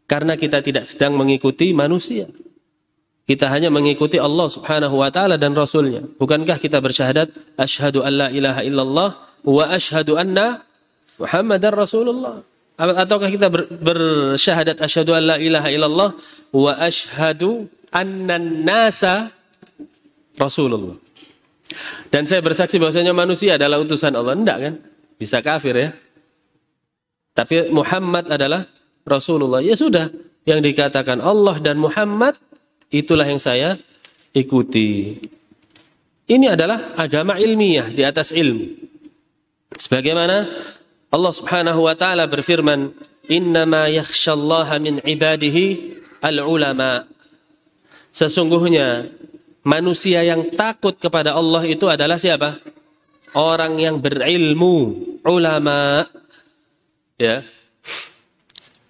Karena 0.09 0.41
kita 0.41 0.65
tidak 0.65 0.89
sedang 0.89 1.21
mengikuti 1.21 1.77
manusia. 1.77 2.33
Kita 3.29 3.53
hanya 3.53 3.69
mengikuti 3.69 4.17
Allah 4.17 4.49
subhanahu 4.49 4.97
wa 4.97 5.13
ta'ala 5.13 5.37
dan 5.37 5.53
Rasulnya. 5.53 6.03
Bukankah 6.17 6.57
kita 6.57 6.81
bersyahadat, 6.81 7.29
Ashadu 7.61 8.01
an 8.03 8.13
la 8.17 8.29
ilaha 8.33 8.65
illallah, 8.65 9.11
wa 9.45 9.65
ashadu 9.69 10.17
anna 10.17 10.65
Muhammadan 11.21 11.77
Rasulullah. 11.77 12.41
Ataukah 12.81 13.29
kita 13.29 13.53
ber, 13.53 13.69
bersyahadat, 13.69 14.81
Ashadu 14.81 15.13
an 15.13 15.23
la 15.29 15.37
ilaha 15.37 15.69
illallah, 15.69 16.11
wa 16.57 16.73
ashadu 16.81 17.69
anna 17.93 18.41
nasa 18.41 19.29
Rasulullah. 20.41 20.97
Dan 22.09 22.25
saya 22.25 22.41
bersaksi 22.41 22.81
bahwasanya 22.81 23.13
manusia 23.13 23.61
adalah 23.61 23.79
utusan 23.85 24.17
Allah. 24.17 24.33
Enggak 24.33 24.59
kan? 24.59 24.75
Bisa 25.21 25.45
kafir 25.45 25.77
ya. 25.77 25.91
Tapi 27.37 27.69
Muhammad 27.69 28.33
adalah 28.33 28.65
Rasulullah. 29.05 29.61
Ya 29.61 29.77
sudah, 29.77 30.09
yang 30.49 30.65
dikatakan 30.65 31.21
Allah 31.21 31.61
dan 31.61 31.77
Muhammad 31.77 32.41
itulah 32.89 33.29
yang 33.29 33.39
saya 33.39 33.77
ikuti. 34.33 35.21
Ini 36.31 36.55
adalah 36.55 36.95
agama 36.97 37.37
ilmiah 37.37 37.91
di 37.91 38.03
atas 38.07 38.31
ilmu. 38.31 38.89
Sebagaimana 39.75 40.47
Allah 41.11 41.33
Subhanahu 41.35 41.91
wa 41.91 41.95
taala 41.99 42.31
berfirman, 42.31 42.95
"Innama 43.27 43.91
yakhsyallaha 43.91 44.79
min 44.79 45.03
ibadihi 45.03 45.99
al-ulama." 46.23 47.07
Sesungguhnya 48.11 49.11
manusia 49.67 50.23
yang 50.23 50.51
takut 50.55 50.99
kepada 50.99 51.35
Allah 51.35 51.63
itu 51.67 51.87
adalah 51.87 52.19
siapa? 52.19 52.59
Orang 53.35 53.79
yang 53.79 54.03
berilmu, 54.03 54.99
ulama. 55.23 56.03
Ya, 57.21 57.47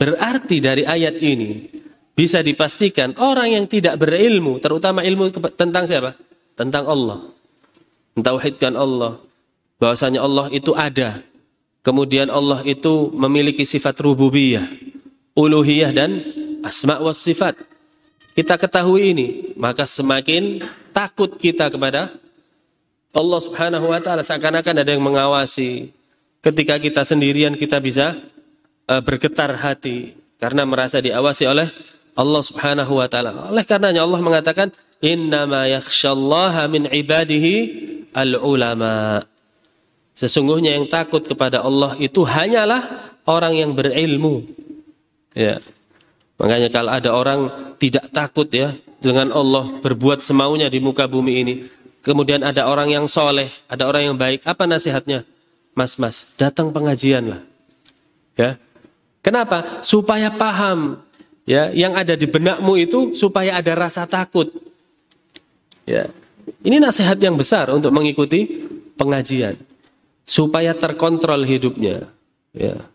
Berarti 0.01 0.65
dari 0.65 0.89
ayat 0.89 1.21
ini 1.21 1.69
bisa 2.17 2.41
dipastikan 2.41 3.13
orang 3.21 3.53
yang 3.53 3.65
tidak 3.69 4.01
berilmu, 4.01 4.57
terutama 4.57 5.05
ilmu 5.05 5.29
tentang 5.53 5.85
siapa? 5.85 6.17
Tentang 6.57 6.89
Allah. 6.89 7.29
Mentauhidkan 8.17 8.81
Allah. 8.81 9.21
Bahwasanya 9.77 10.25
Allah 10.25 10.49
itu 10.57 10.73
ada. 10.73 11.21
Kemudian 11.81 12.29
Allah 12.29 12.61
itu 12.69 13.09
memiliki 13.17 13.65
sifat 13.65 13.97
rububiyah, 14.05 14.69
uluhiyah 15.33 15.91
dan 15.97 16.21
asma 16.61 17.01
wa 17.01 17.13
sifat. 17.13 17.57
Kita 18.37 18.61
ketahui 18.61 19.17
ini, 19.17 19.27
maka 19.57 19.89
semakin 19.89 20.61
takut 20.93 21.41
kita 21.41 21.73
kepada 21.73 22.13
Allah 23.11 23.41
Subhanahu 23.43 23.91
wa 23.91 23.99
taala 23.99 24.23
seakan-akan 24.23 24.77
ada 24.85 24.91
yang 24.93 25.03
mengawasi. 25.03 25.91
Ketika 26.41 26.81
kita 26.81 27.05
sendirian 27.05 27.53
kita 27.53 27.83
bisa 27.83 28.17
uh, 28.89 29.03
bergetar 29.05 29.53
hati 29.61 30.17
karena 30.41 30.65
merasa 30.65 31.03
diawasi 31.03 31.45
oleh 31.49 31.69
Allah 32.17 32.43
Subhanahu 32.45 33.01
wa 33.01 33.09
taala. 33.09 33.51
Oleh 33.51 33.65
karenanya 33.65 34.05
Allah 34.05 34.21
mengatakan 34.21 34.69
innama 35.01 35.65
yakhsyallaha 35.69 36.69
min 36.69 36.89
ibadihi 36.89 37.55
al 38.13 38.37
ulama. 38.41 39.25
Sesungguhnya 40.15 40.77
yang 40.77 40.87
takut 40.91 41.25
kepada 41.25 41.65
Allah 41.65 41.97
itu 41.97 42.27
hanyalah 42.27 43.15
orang 43.25 43.57
yang 43.57 43.71
berilmu. 43.73 44.45
Ya. 45.33 45.65
Makanya 46.37 46.69
kalau 46.69 46.91
ada 46.93 47.11
orang 47.13 47.41
tidak 47.77 48.09
takut 48.13 48.49
ya 48.53 48.77
dengan 49.01 49.33
Allah 49.33 49.81
berbuat 49.81 50.21
semaunya 50.21 50.69
di 50.69 50.81
muka 50.81 51.09
bumi 51.09 51.33
ini. 51.41 51.55
Kemudian 52.01 52.41
ada 52.41 52.65
orang 52.65 52.89
yang 52.89 53.05
soleh, 53.09 53.53
ada 53.69 53.85
orang 53.85 54.13
yang 54.13 54.17
baik. 54.17 54.41
Apa 54.49 54.65
nasihatnya? 54.65 55.25
Mas, 55.77 56.01
mas, 56.01 56.33
datang 56.41 56.73
pengajian 56.73 57.37
lah. 57.37 57.41
Ya, 58.37 58.57
Kenapa? 59.21 59.85
Supaya 59.85 60.33
paham. 60.33 61.01
Ya, 61.45 61.69
yang 61.77 61.93
ada 61.93 62.17
di 62.17 62.25
benakmu 62.25 62.77
itu 62.81 63.13
supaya 63.13 63.61
ada 63.61 63.73
rasa 63.77 64.09
takut. 64.09 64.49
Ya. 65.85 66.09
Ini 66.65 66.81
nasihat 66.81 67.21
yang 67.21 67.37
besar 67.37 67.69
untuk 67.69 67.93
mengikuti 67.93 68.65
pengajian 68.97 69.57
supaya 70.31 70.79
terkontrol 70.79 71.43
hidupnya. 71.43 72.07
Ya. 72.55 72.87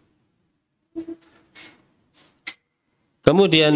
Kemudian 3.27 3.75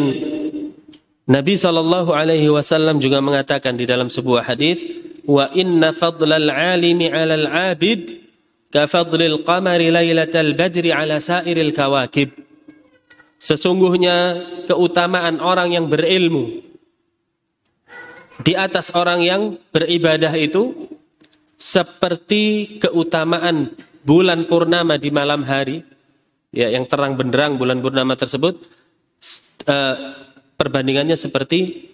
Nabi 1.28 1.60
Shallallahu 1.60 2.16
Alaihi 2.16 2.48
Wasallam 2.48 3.04
juga 3.04 3.20
mengatakan 3.20 3.75
di 3.75 3.84
dalam 3.84 4.08
sebuah 4.08 4.48
hadis, 4.48 4.88
wa 5.28 5.51
inna 5.51 5.92
fadlal 5.92 6.48
alimi 6.48 7.12
alal 7.12 7.51
abid 7.51 8.16
ka 8.72 8.88
fadlil 8.88 9.44
qamari 9.44 9.92
lailatal 9.92 10.56
badri 10.56 10.96
ala 10.96 11.20
sairil 11.20 11.75
kawakib. 11.75 12.32
Sesungguhnya 13.39 14.39
keutamaan 14.72 15.44
orang 15.44 15.75
yang 15.75 15.86
berilmu 15.92 16.63
di 18.39 18.56
atas 18.56 18.92
orang 18.96 19.20
yang 19.20 19.42
beribadah 19.72 20.32
itu 20.39 20.88
seperti 21.60 22.80
keutamaan 22.80 23.75
bulan 24.08 24.48
purnama 24.48 24.96
di 24.96 25.12
malam 25.12 25.44
hari 25.44 25.84
ya 26.56 26.72
yang 26.72 26.88
terang 26.88 27.20
benderang 27.20 27.60
bulan 27.60 27.84
purnama 27.84 28.16
tersebut 28.16 28.63
uh, 29.68 29.96
perbandingannya 30.56 31.20
seperti 31.20 31.92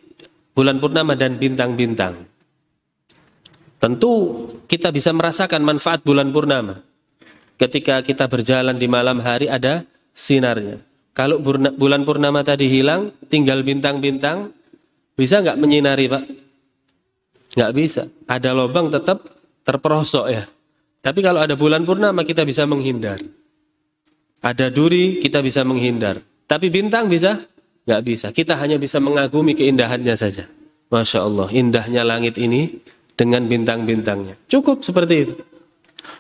bulan 0.54 0.78
purnama 0.78 1.18
dan 1.18 1.42
bintang-bintang. 1.42 2.30
Tentu 3.82 4.46
kita 4.70 4.94
bisa 4.94 5.12
merasakan 5.12 5.66
manfaat 5.66 6.06
bulan 6.06 6.30
purnama. 6.30 6.80
Ketika 7.60 8.00
kita 8.06 8.30
berjalan 8.30 8.78
di 8.78 8.88
malam 8.88 9.20
hari 9.20 9.50
ada 9.52 9.84
sinarnya. 10.16 10.80
Kalau 11.16 11.40
bulan 11.40 12.04
purnama 12.04 12.44
tadi 12.44 12.68
hilang, 12.68 13.12
tinggal 13.32 13.64
bintang-bintang, 13.64 14.52
bisa 15.16 15.40
nggak 15.40 15.56
menyinari 15.56 16.12
Pak? 16.12 16.24
Nggak 17.56 17.72
bisa. 17.72 18.04
Ada 18.28 18.52
lubang 18.52 18.92
tetap 18.92 19.35
terperosok 19.66 20.26
ya. 20.30 20.46
Tapi 21.02 21.20
kalau 21.22 21.42
ada 21.42 21.58
bulan 21.58 21.84
purnama 21.84 22.22
kita 22.22 22.46
bisa 22.46 22.64
menghindar. 22.70 23.20
Ada 24.46 24.70
duri 24.70 25.18
kita 25.18 25.42
bisa 25.42 25.66
menghindar. 25.66 26.22
Tapi 26.46 26.70
bintang 26.70 27.10
bisa? 27.10 27.42
Nggak 27.86 28.02
bisa. 28.06 28.28
Kita 28.30 28.58
hanya 28.62 28.78
bisa 28.78 29.02
mengagumi 29.02 29.58
keindahannya 29.58 30.14
saja. 30.14 30.46
Masya 30.90 31.20
Allah, 31.26 31.50
indahnya 31.50 32.06
langit 32.06 32.38
ini 32.38 32.78
dengan 33.18 33.46
bintang-bintangnya. 33.50 34.38
Cukup 34.46 34.86
seperti 34.86 35.16
itu. 35.26 35.34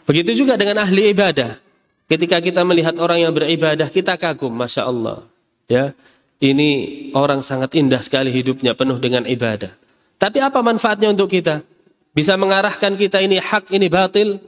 Begitu 0.09 0.45
juga 0.45 0.57
dengan 0.57 0.81
ahli 0.81 1.13
ibadah. 1.13 1.57
Ketika 2.05 2.37
kita 2.41 2.61
melihat 2.61 2.97
orang 3.01 3.29
yang 3.29 3.33
beribadah, 3.33 3.89
kita 3.89 4.17
kagum, 4.17 4.53
Masya 4.53 4.85
Allah. 4.85 5.25
Ya, 5.65 5.97
ini 6.37 7.09
orang 7.17 7.41
sangat 7.41 7.73
indah 7.73 8.01
sekali 8.01 8.29
hidupnya, 8.29 8.77
penuh 8.77 9.01
dengan 9.01 9.25
ibadah. 9.25 9.73
Tapi 10.21 10.37
apa 10.41 10.61
manfaatnya 10.61 11.09
untuk 11.13 11.33
kita? 11.33 11.65
Bisa 12.15 12.39
mengarahkan 12.39 12.95
kita 12.95 13.19
ini 13.19 13.43
hak, 13.43 13.75
ini 13.75 13.91
batil? 13.91 14.39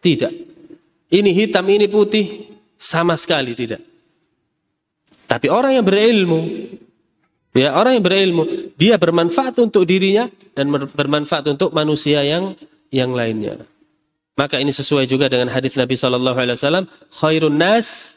Tidak. 0.00 0.32
Ini 1.12 1.30
hitam, 1.36 1.68
ini 1.68 1.84
putih? 1.84 2.48
Sama 2.80 3.12
sekali 3.20 3.52
tidak. 3.52 3.84
Tapi 5.28 5.52
orang 5.52 5.76
yang 5.76 5.84
berilmu, 5.84 6.40
ya 7.52 7.76
orang 7.76 8.00
yang 8.00 8.04
berilmu, 8.04 8.42
dia 8.78 8.96
bermanfaat 8.96 9.58
untuk 9.60 9.84
dirinya 9.84 10.32
dan 10.56 10.72
bermanfaat 10.72 11.52
untuk 11.52 11.76
manusia 11.76 12.24
yang 12.24 12.56
yang 12.88 13.12
lainnya. 13.12 13.60
Maka 14.36 14.60
ini 14.60 14.72
sesuai 14.72 15.08
juga 15.08 15.28
dengan 15.32 15.48
hadis 15.52 15.76
Nabi 15.76 15.96
Shallallahu 15.96 16.36
Alaihi 16.36 16.56
Wasallam, 16.56 16.86
khairun 17.10 17.56
nas 17.56 18.16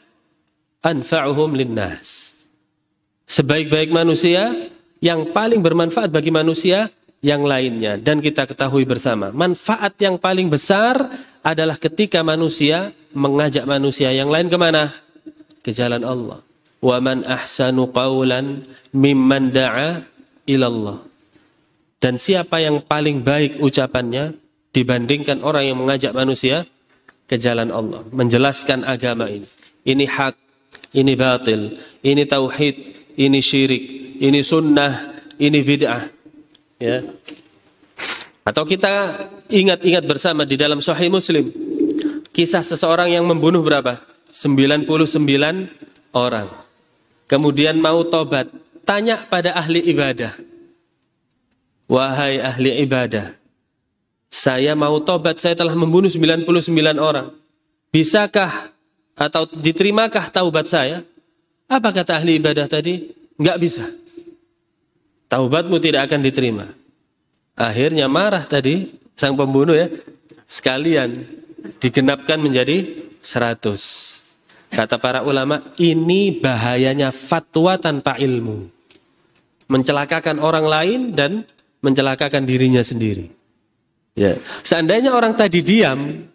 anfa'uhum 0.84 1.56
linnas. 1.56 2.40
Sebaik-baik 3.24 3.92
manusia 3.92 4.70
yang 5.00 5.32
paling 5.32 5.64
bermanfaat 5.64 6.12
bagi 6.12 6.28
manusia 6.28 6.92
yang 7.20 7.44
lainnya 7.44 8.00
dan 8.00 8.24
kita 8.24 8.48
ketahui 8.48 8.88
bersama 8.88 9.28
manfaat 9.28 9.92
yang 10.00 10.16
paling 10.16 10.48
besar 10.48 10.96
adalah 11.44 11.76
ketika 11.76 12.24
manusia 12.24 12.96
mengajak 13.12 13.68
manusia 13.68 14.08
yang 14.12 14.32
lain 14.32 14.48
ke 14.48 14.56
mana 14.56 14.92
ke 15.60 15.68
jalan 15.68 16.00
Allah 16.00 16.40
wa 16.80 16.96
man 16.98 17.22
ahsanu 17.28 17.92
qawlan 17.92 18.64
mimman 18.96 19.52
da'a 19.52 20.02
ilallah. 20.48 20.98
Dan 22.00 22.16
siapa 22.16 22.64
yang 22.64 22.80
paling 22.80 23.20
baik 23.20 23.60
ucapannya 23.60 24.32
dibandingkan 24.72 25.44
orang 25.44 25.68
yang 25.68 25.78
mengajak 25.78 26.16
manusia 26.16 26.64
ke 27.28 27.36
jalan 27.36 27.68
Allah, 27.68 28.02
menjelaskan 28.08 28.88
agama 28.88 29.28
ini. 29.28 29.44
Ini 29.84 30.04
hak, 30.08 30.34
ini 30.96 31.12
batil, 31.12 31.76
ini 32.00 32.24
tauhid, 32.24 32.76
ini 33.20 33.38
syirik, 33.44 33.84
ini 34.16 34.40
sunnah, 34.40 35.20
ini 35.36 35.60
bid'ah. 35.60 36.19
Ya. 36.80 37.04
Atau 38.42 38.64
kita 38.64 39.28
ingat-ingat 39.52 40.02
bersama 40.08 40.48
di 40.48 40.56
dalam 40.56 40.80
Sahih 40.80 41.12
Muslim 41.12 41.52
kisah 42.32 42.64
seseorang 42.64 43.12
yang 43.12 43.28
membunuh 43.28 43.60
berapa? 43.60 44.00
99 44.32 44.88
orang 46.16 46.48
kemudian 47.30 47.78
mau 47.78 48.02
tobat, 48.02 48.50
tanya 48.82 49.22
pada 49.30 49.54
ahli 49.54 49.78
ibadah. 49.86 50.34
Wahai 51.90 52.38
ahli 52.38 52.86
ibadah, 52.86 53.34
saya 54.30 54.78
mau 54.78 54.98
tobat, 55.02 55.42
saya 55.42 55.58
telah 55.58 55.74
membunuh 55.74 56.06
99 56.06 56.46
orang. 57.02 57.34
Bisakah 57.90 58.70
atau 59.18 59.46
diterimakah 59.50 60.30
taubat 60.30 60.70
saya? 60.70 61.02
Apa 61.66 61.90
kata 61.90 62.22
ahli 62.22 62.38
ibadah 62.38 62.70
tadi? 62.70 63.10
Enggak 63.34 63.58
bisa. 63.58 63.84
Taubatmu 65.30 65.78
tidak 65.78 66.10
akan 66.10 66.20
diterima. 66.26 66.66
Akhirnya 67.54 68.10
marah 68.10 68.42
tadi 68.42 68.90
sang 69.14 69.38
pembunuh 69.38 69.78
ya. 69.78 69.86
Sekalian 70.42 71.14
digenapkan 71.78 72.42
menjadi 72.42 73.06
100. 73.22 74.74
Kata 74.74 74.98
para 74.98 75.22
ulama, 75.22 75.62
ini 75.78 76.34
bahayanya 76.34 77.14
fatwa 77.14 77.78
tanpa 77.78 78.18
ilmu. 78.18 78.66
Mencelakakan 79.70 80.42
orang 80.42 80.66
lain 80.66 81.00
dan 81.14 81.46
mencelakakan 81.78 82.42
dirinya 82.42 82.82
sendiri. 82.82 83.30
Ya, 84.18 84.42
seandainya 84.66 85.14
orang 85.14 85.38
tadi 85.38 85.62
diam, 85.62 86.26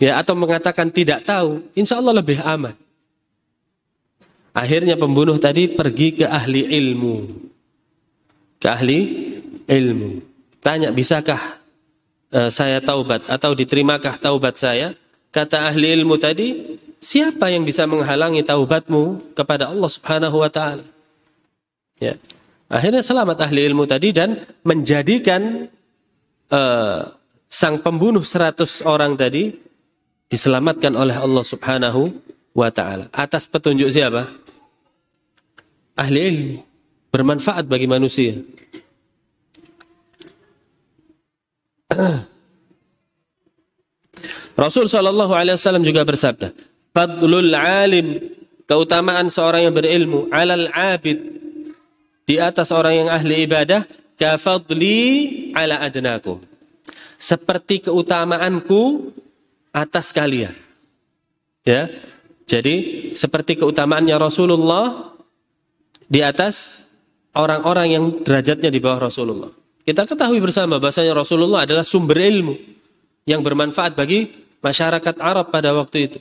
ya 0.00 0.16
atau 0.16 0.32
mengatakan 0.32 0.88
tidak 0.88 1.24
tahu, 1.28 1.60
insya 1.76 2.00
Allah 2.00 2.24
lebih 2.24 2.40
aman. 2.40 2.72
Akhirnya 4.56 4.96
pembunuh 4.96 5.36
tadi 5.36 5.68
pergi 5.68 6.24
ke 6.24 6.26
ahli 6.28 6.68
ilmu, 6.68 7.48
ke 8.58 8.66
ahli 8.66 9.00
ilmu. 9.66 10.22
Tanya, 10.58 10.90
bisakah 10.90 11.58
uh, 12.34 12.50
saya 12.50 12.82
taubat 12.82 13.26
atau 13.30 13.54
diterimakah 13.54 14.18
taubat 14.18 14.58
saya? 14.58 14.94
Kata 15.30 15.70
ahli 15.70 15.94
ilmu 15.94 16.18
tadi, 16.18 16.78
siapa 16.98 17.48
yang 17.48 17.62
bisa 17.62 17.86
menghalangi 17.86 18.42
taubatmu 18.42 19.34
kepada 19.38 19.70
Allah 19.70 19.90
Subhanahu 19.90 20.36
wa 20.42 20.50
taala? 20.50 20.84
Ya. 22.02 22.18
Akhirnya 22.68 23.00
selamat 23.00 23.48
ahli 23.48 23.64
ilmu 23.64 23.88
tadi 23.88 24.12
dan 24.12 24.44
menjadikan 24.60 25.72
uh, 26.52 27.00
sang 27.48 27.80
pembunuh 27.80 28.20
seratus 28.20 28.84
orang 28.84 29.16
tadi 29.16 29.56
diselamatkan 30.28 30.92
oleh 30.92 31.16
Allah 31.16 31.44
Subhanahu 31.44 32.12
wa 32.52 32.68
taala. 32.68 33.08
Atas 33.08 33.48
petunjuk 33.48 33.88
siapa? 33.88 34.28
Ahli 35.96 36.20
ilmu. 36.20 36.67
Bermanfaat 37.08 37.64
bagi 37.64 37.88
manusia. 37.88 38.36
Rasul 44.58 44.90
Shallallahu 44.90 45.32
Alaihi 45.32 45.54
Wasallam 45.54 45.86
juga 45.86 46.02
bersabda, 46.02 46.50
fadlul 46.90 47.54
alim 47.54 48.34
keutamaan 48.66 49.30
seorang 49.30 49.70
yang 49.70 49.74
berilmu 49.74 50.26
alal 50.34 50.68
abid 50.74 51.16
di 52.28 52.36
atas 52.36 52.74
orang 52.74 53.06
yang 53.06 53.08
ahli 53.08 53.48
ibadah 53.48 53.86
kafadli 54.18 55.00
ala 55.54 55.80
adnaku. 55.80 56.42
Seperti 57.16 57.86
keutamaanku 57.86 59.14
atas 59.70 60.10
kalian. 60.10 60.54
Ya. 61.62 61.88
Jadi 62.48 63.08
seperti 63.12 63.60
keutamaannya 63.60 64.16
Rasulullah 64.16 65.12
di 66.08 66.24
atas 66.24 66.87
orang-orang 67.36 67.86
yang 67.92 68.04
derajatnya 68.22 68.70
di 68.72 68.80
bawah 68.80 69.10
Rasulullah. 69.10 69.52
Kita 69.88 70.04
ketahui 70.04 70.40
bersama 70.44 70.76
bahasanya 70.76 71.16
Rasulullah 71.16 71.64
adalah 71.64 71.80
sumber 71.80 72.20
ilmu 72.20 72.54
yang 73.24 73.40
bermanfaat 73.40 73.96
bagi 73.96 74.28
masyarakat 74.60 75.16
Arab 75.16 75.48
pada 75.48 75.72
waktu 75.72 76.12
itu. 76.12 76.18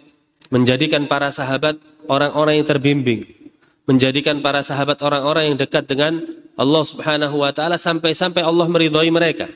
Menjadikan 0.47 1.03
para 1.11 1.27
sahabat 1.27 1.75
orang-orang 2.07 2.63
yang 2.63 2.67
terbimbing, 2.67 3.27
menjadikan 3.83 4.39
para 4.39 4.63
sahabat 4.63 5.03
orang-orang 5.03 5.51
yang 5.51 5.57
dekat 5.59 5.83
dengan 5.83 6.23
Allah 6.55 6.83
Subhanahu 6.87 7.43
wa 7.43 7.51
taala 7.51 7.75
sampai-sampai 7.75 8.39
Allah 8.41 8.67
meridhoi 8.71 9.11
mereka. 9.11 9.51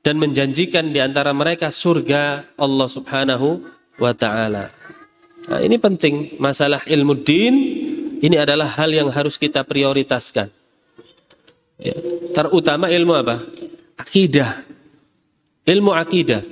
Dan 0.00 0.22
menjanjikan 0.22 0.94
di 0.94 1.02
antara 1.02 1.34
mereka 1.34 1.68
surga 1.68 2.46
Allah 2.56 2.88
Subhanahu 2.88 3.60
wa 4.00 4.12
taala. 4.16 4.72
Nah, 5.46 5.60
ini 5.60 5.76
penting 5.76 6.40
masalah 6.40 6.80
ilmu 6.88 7.20
din. 7.20 7.54
Ini 8.16 8.48
adalah 8.48 8.70
hal 8.80 8.96
yang 8.96 9.12
harus 9.12 9.36
kita 9.36 9.60
prioritaskan. 9.66 10.48
Ya. 11.76 11.96
Terutama 12.32 12.88
ilmu 12.88 13.12
apa? 13.16 13.40
Akidah. 13.96 14.64
Ilmu 15.66 15.92
akidah. 15.92 16.42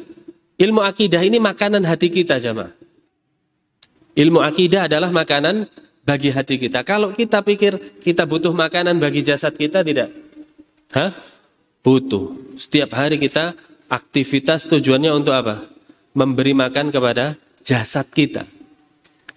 Ilmu 0.55 0.81
akidah 0.85 1.21
ini 1.25 1.41
makanan 1.43 1.83
hati 1.83 2.09
kita, 2.13 2.39
jamaah. 2.39 2.73
Ilmu 4.15 4.39
akidah 4.39 4.87
adalah 4.87 5.11
makanan 5.11 5.67
bagi 6.07 6.31
hati 6.31 6.61
kita. 6.61 6.87
Kalau 6.87 7.11
kita 7.11 7.43
pikir 7.43 8.01
kita 8.05 8.23
butuh 8.29 8.55
makanan 8.55 9.01
bagi 9.03 9.27
jasad 9.27 9.57
kita, 9.57 9.83
tidak. 9.83 10.15
Hah? 10.95 11.11
Butuh. 11.83 12.55
Setiap 12.55 12.95
hari 12.95 13.19
kita 13.19 13.57
aktivitas 13.91 14.71
tujuannya 14.71 15.11
untuk 15.11 15.35
apa? 15.35 15.67
Memberi 16.15 16.55
makan 16.55 16.95
kepada 16.95 17.35
jasad 17.67 18.07
kita. 18.15 18.47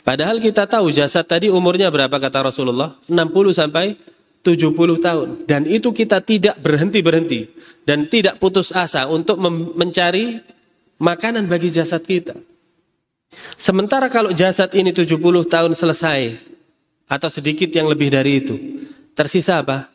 Padahal 0.06 0.40
kita 0.40 0.70
tahu 0.70 0.94
jasad 0.94 1.26
tadi 1.28 1.52
umurnya 1.52 1.92
berapa 1.92 2.14
kata 2.14 2.48
Rasulullah? 2.48 2.96
60 3.10 3.52
sampai 3.52 3.98
70 4.48 5.04
tahun. 5.04 5.28
Dan 5.44 5.68
itu 5.68 5.92
kita 5.92 6.24
tidak 6.24 6.56
berhenti-berhenti. 6.64 7.52
Dan 7.84 8.08
tidak 8.08 8.40
putus 8.40 8.72
asa 8.72 9.04
untuk 9.12 9.36
mencari 9.76 10.40
makanan 11.04 11.52
bagi 11.52 11.68
jasad 11.68 12.00
kita. 12.00 12.40
Sementara 13.60 14.08
kalau 14.08 14.32
jasad 14.32 14.72
ini 14.72 14.96
70 14.96 15.20
tahun 15.52 15.76
selesai 15.76 16.40
atau 17.12 17.28
sedikit 17.28 17.68
yang 17.76 17.92
lebih 17.92 18.08
dari 18.08 18.40
itu, 18.40 18.56
tersisa 19.12 19.60
apa? 19.60 19.92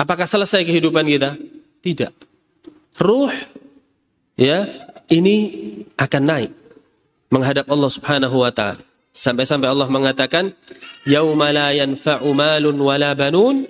Apakah 0.00 0.24
selesai 0.24 0.64
kehidupan 0.64 1.04
kita? 1.04 1.36
Tidak. 1.84 2.12
Ruh 3.04 3.32
ya, 4.40 4.64
ini 5.12 5.36
akan 6.00 6.22
naik 6.24 6.50
menghadap 7.28 7.68
Allah 7.68 7.90
Subhanahu 7.92 8.36
wa 8.40 8.52
taala. 8.52 8.87
Sampai-sampai 9.18 9.66
Allah 9.66 9.90
mengatakan, 9.90 10.54
"Yauma 11.02 11.50
la 11.50 11.74
yanfa'u 11.74 12.30
malun 12.30 12.78
wala 12.78 13.18
banun 13.18 13.66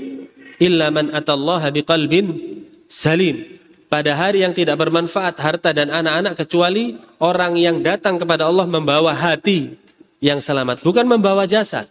illa 0.61 0.93
man 0.93 1.09
atallaha 1.17 1.73
biqalbin 1.73 2.37
salim." 2.85 3.59
pada 3.89 4.13
hari 4.13 4.45
yang 4.45 4.53
tidak 4.53 4.77
bermanfaat 4.77 5.35
harta 5.41 5.73
dan 5.73 5.89
anak-anak 5.89 6.37
kecuali 6.37 6.95
orang 7.25 7.57
yang 7.57 7.81
datang 7.81 8.21
kepada 8.21 8.45
Allah 8.45 8.69
membawa 8.69 9.17
hati 9.17 9.75
yang 10.21 10.45
selamat, 10.45 10.85
bukan 10.85 11.09
membawa 11.09 11.49
jasad. 11.49 11.89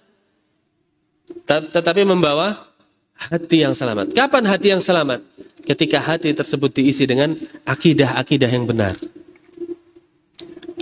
Tetapi 1.50 2.06
membawa 2.06 2.70
hati 3.18 3.66
yang 3.66 3.74
selamat. 3.74 4.14
Kapan 4.14 4.44
hati 4.46 4.68
yang 4.78 4.84
selamat? 4.84 5.26
Ketika 5.66 6.00
hati 6.00 6.32
tersebut 6.32 6.72
diisi 6.72 7.04
dengan 7.04 7.36
akidah-akidah 7.68 8.48
yang 8.48 8.70
benar. 8.70 8.96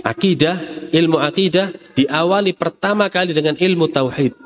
Akidah, 0.04 0.60
ilmu 0.92 1.16
akidah 1.16 1.72
diawali 1.96 2.52
pertama 2.52 3.08
kali 3.08 3.32
dengan 3.32 3.56
ilmu 3.56 3.88
tauhid. 3.88 4.36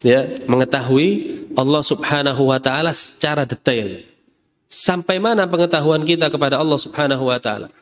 Ya, 0.00 0.24
mengetahui 0.48 1.08
Allah 1.52 1.82
Subhanahu 1.84 2.48
wa 2.48 2.56
taala 2.56 2.96
secara 2.96 3.44
detail 3.44 4.00
Sampai 4.70 5.18
mana 5.18 5.50
pengetahuan 5.50 6.06
kita 6.06 6.30
kepada 6.30 6.54
Allah 6.54 6.78
Subhanahu 6.78 7.26
wa 7.26 7.42
taala? 7.42 7.74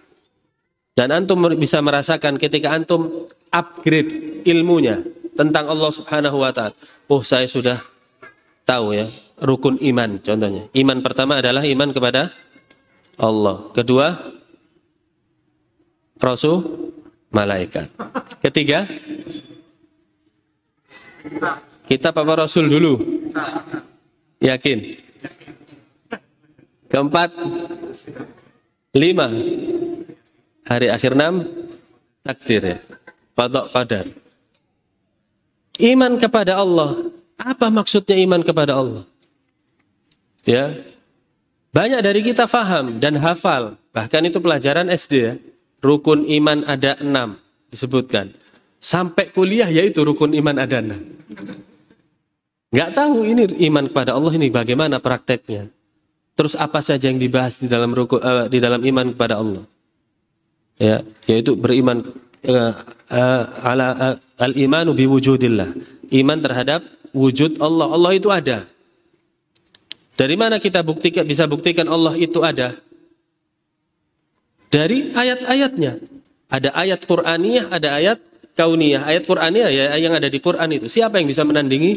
Dan 0.96 1.12
antum 1.12 1.36
bisa 1.52 1.84
merasakan 1.84 2.40
ketika 2.40 2.72
antum 2.72 3.28
upgrade 3.52 4.40
ilmunya 4.48 5.04
tentang 5.36 5.68
Allah 5.68 5.92
Subhanahu 5.92 6.40
wa 6.40 6.48
taala. 6.48 6.72
Oh, 7.04 7.20
saya 7.20 7.44
sudah 7.44 7.84
tahu 8.64 8.96
ya, 8.96 9.04
rukun 9.36 9.76
iman 9.84 10.16
contohnya. 10.24 10.64
Iman 10.72 11.04
pertama 11.04 11.44
adalah 11.44 11.60
iman 11.60 11.92
kepada 11.92 12.32
Allah. 13.20 13.68
Kedua, 13.76 14.16
Rasul, 16.18 16.90
malaikat. 17.30 17.88
Ketiga, 18.42 18.84
kita 21.86 22.10
Papa 22.10 22.44
Rasul 22.44 22.68
dulu. 22.68 23.00
Yakin? 24.42 24.78
Keempat, 26.88 27.30
lima. 28.94 29.28
Hari 30.68 30.92
akhir 30.92 31.16
enam, 31.16 31.48
takdir 32.20 32.60
ya. 32.60 32.78
Padok. 33.32 33.72
Iman 35.78 36.18
kepada 36.18 36.58
Allah. 36.60 37.08
Apa 37.38 37.70
maksudnya 37.70 38.18
iman 38.18 38.42
kepada 38.42 38.74
Allah? 38.74 39.06
Ya. 40.42 40.74
Banyak 41.70 42.00
dari 42.02 42.20
kita 42.26 42.50
faham 42.50 42.98
dan 42.98 43.14
hafal. 43.20 43.78
Bahkan 43.94 44.22
itu 44.26 44.42
pelajaran 44.42 44.90
SD 44.90 45.12
ya. 45.14 45.34
Rukun 45.78 46.26
iman 46.26 46.66
ada 46.66 46.98
enam 46.98 47.38
disebutkan. 47.70 48.34
Sampai 48.78 49.30
kuliah 49.30 49.70
yaitu 49.70 50.02
rukun 50.02 50.34
iman 50.34 50.56
ada 50.58 50.82
enam. 50.82 51.02
Nggak 52.68 52.90
tahu 52.94 53.24
ini 53.24 53.42
iman 53.70 53.88
kepada 53.88 54.12
Allah 54.18 54.32
ini 54.34 54.50
bagaimana 54.50 54.98
prakteknya. 54.98 55.70
Terus 56.38 56.54
apa 56.54 56.78
saja 56.78 57.10
yang 57.10 57.18
dibahas 57.18 57.58
di 57.58 57.66
dalam 57.66 57.90
ruku, 57.90 58.18
uh, 58.20 58.46
di 58.46 58.62
dalam 58.62 58.78
iman 58.78 59.10
kepada 59.10 59.42
Allah? 59.42 59.64
Ya, 60.78 61.02
yaitu 61.26 61.58
beriman 61.58 62.06
uh, 62.46 62.72
uh, 63.10 63.44
ala 63.66 63.88
uh, 63.98 64.16
al-imanu 64.38 64.94
biwujudillah. 64.94 65.74
Iman 66.14 66.38
terhadap 66.38 66.86
wujud 67.10 67.58
Allah. 67.58 67.90
Allah 67.90 68.12
itu 68.14 68.30
ada. 68.30 68.70
Dari 70.14 70.34
mana 70.38 70.62
kita 70.62 70.82
buktikan 70.82 71.26
bisa 71.26 71.46
buktikan 71.50 71.86
Allah 71.90 72.14
itu 72.14 72.42
ada? 72.42 72.78
Dari 74.68 75.12
ayat-ayatnya. 75.16 76.00
Ada 76.48 76.72
ayat 76.72 77.04
Qur'aniyah, 77.04 77.68
ada 77.68 77.88
ayat 77.96 78.18
kauniyah. 78.56 79.04
Ayat 79.04 79.24
Qur'aniyah 79.28 79.70
ya 79.70 79.84
yang 80.00 80.16
ada 80.16 80.32
di 80.32 80.40
Quran 80.40 80.68
itu. 80.80 80.86
Siapa 80.88 81.20
yang 81.20 81.28
bisa 81.28 81.44
menandingi 81.44 81.92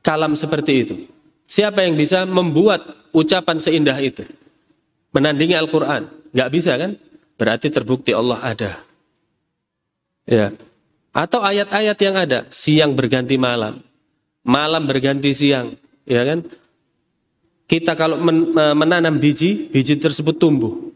kalam 0.00 0.38
seperti 0.38 0.72
itu? 0.86 0.94
Siapa 1.50 1.82
yang 1.82 1.98
bisa 1.98 2.22
membuat 2.24 3.10
ucapan 3.10 3.58
seindah 3.58 3.98
itu? 3.98 4.22
Menandingi 5.10 5.58
Al-Quran. 5.58 6.06
Gak 6.30 6.50
bisa 6.54 6.78
kan? 6.78 6.94
Berarti 7.34 7.66
terbukti 7.74 8.14
Allah 8.14 8.38
ada. 8.38 8.72
Ya. 10.30 10.54
Atau 11.10 11.42
ayat-ayat 11.42 11.98
yang 11.98 12.14
ada. 12.14 12.46
Siang 12.54 12.94
berganti 12.94 13.34
malam. 13.34 13.82
Malam 14.46 14.86
berganti 14.86 15.34
siang. 15.34 15.74
Ya 16.06 16.22
kan? 16.22 16.46
Kita 17.66 17.98
kalau 17.98 18.18
menanam 18.54 19.18
biji, 19.18 19.70
biji 19.74 19.98
tersebut 19.98 20.38
tumbuh. 20.38 20.89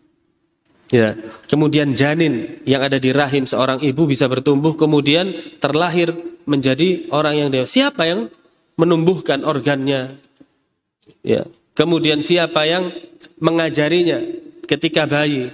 Ya. 0.92 1.16
Kemudian 1.48 1.96
janin 1.96 2.60
yang 2.68 2.84
ada 2.84 3.00
di 3.00 3.10
rahim 3.14 3.48
seorang 3.48 3.80
ibu 3.80 4.04
bisa 4.04 4.28
bertumbuh, 4.28 4.76
kemudian 4.76 5.32
terlahir 5.62 6.12
menjadi 6.44 7.08
orang 7.08 7.34
yang 7.40 7.48
dewasa. 7.48 7.70
Siapa 7.70 8.04
yang 8.04 8.28
menumbuhkan 8.76 9.46
organnya, 9.46 10.20
Ya. 11.24 11.48
Kemudian 11.74 12.22
siapa 12.22 12.68
yang 12.68 12.92
mengajarinya 13.40 14.22
ketika 14.64 15.04
bayi 15.08 15.50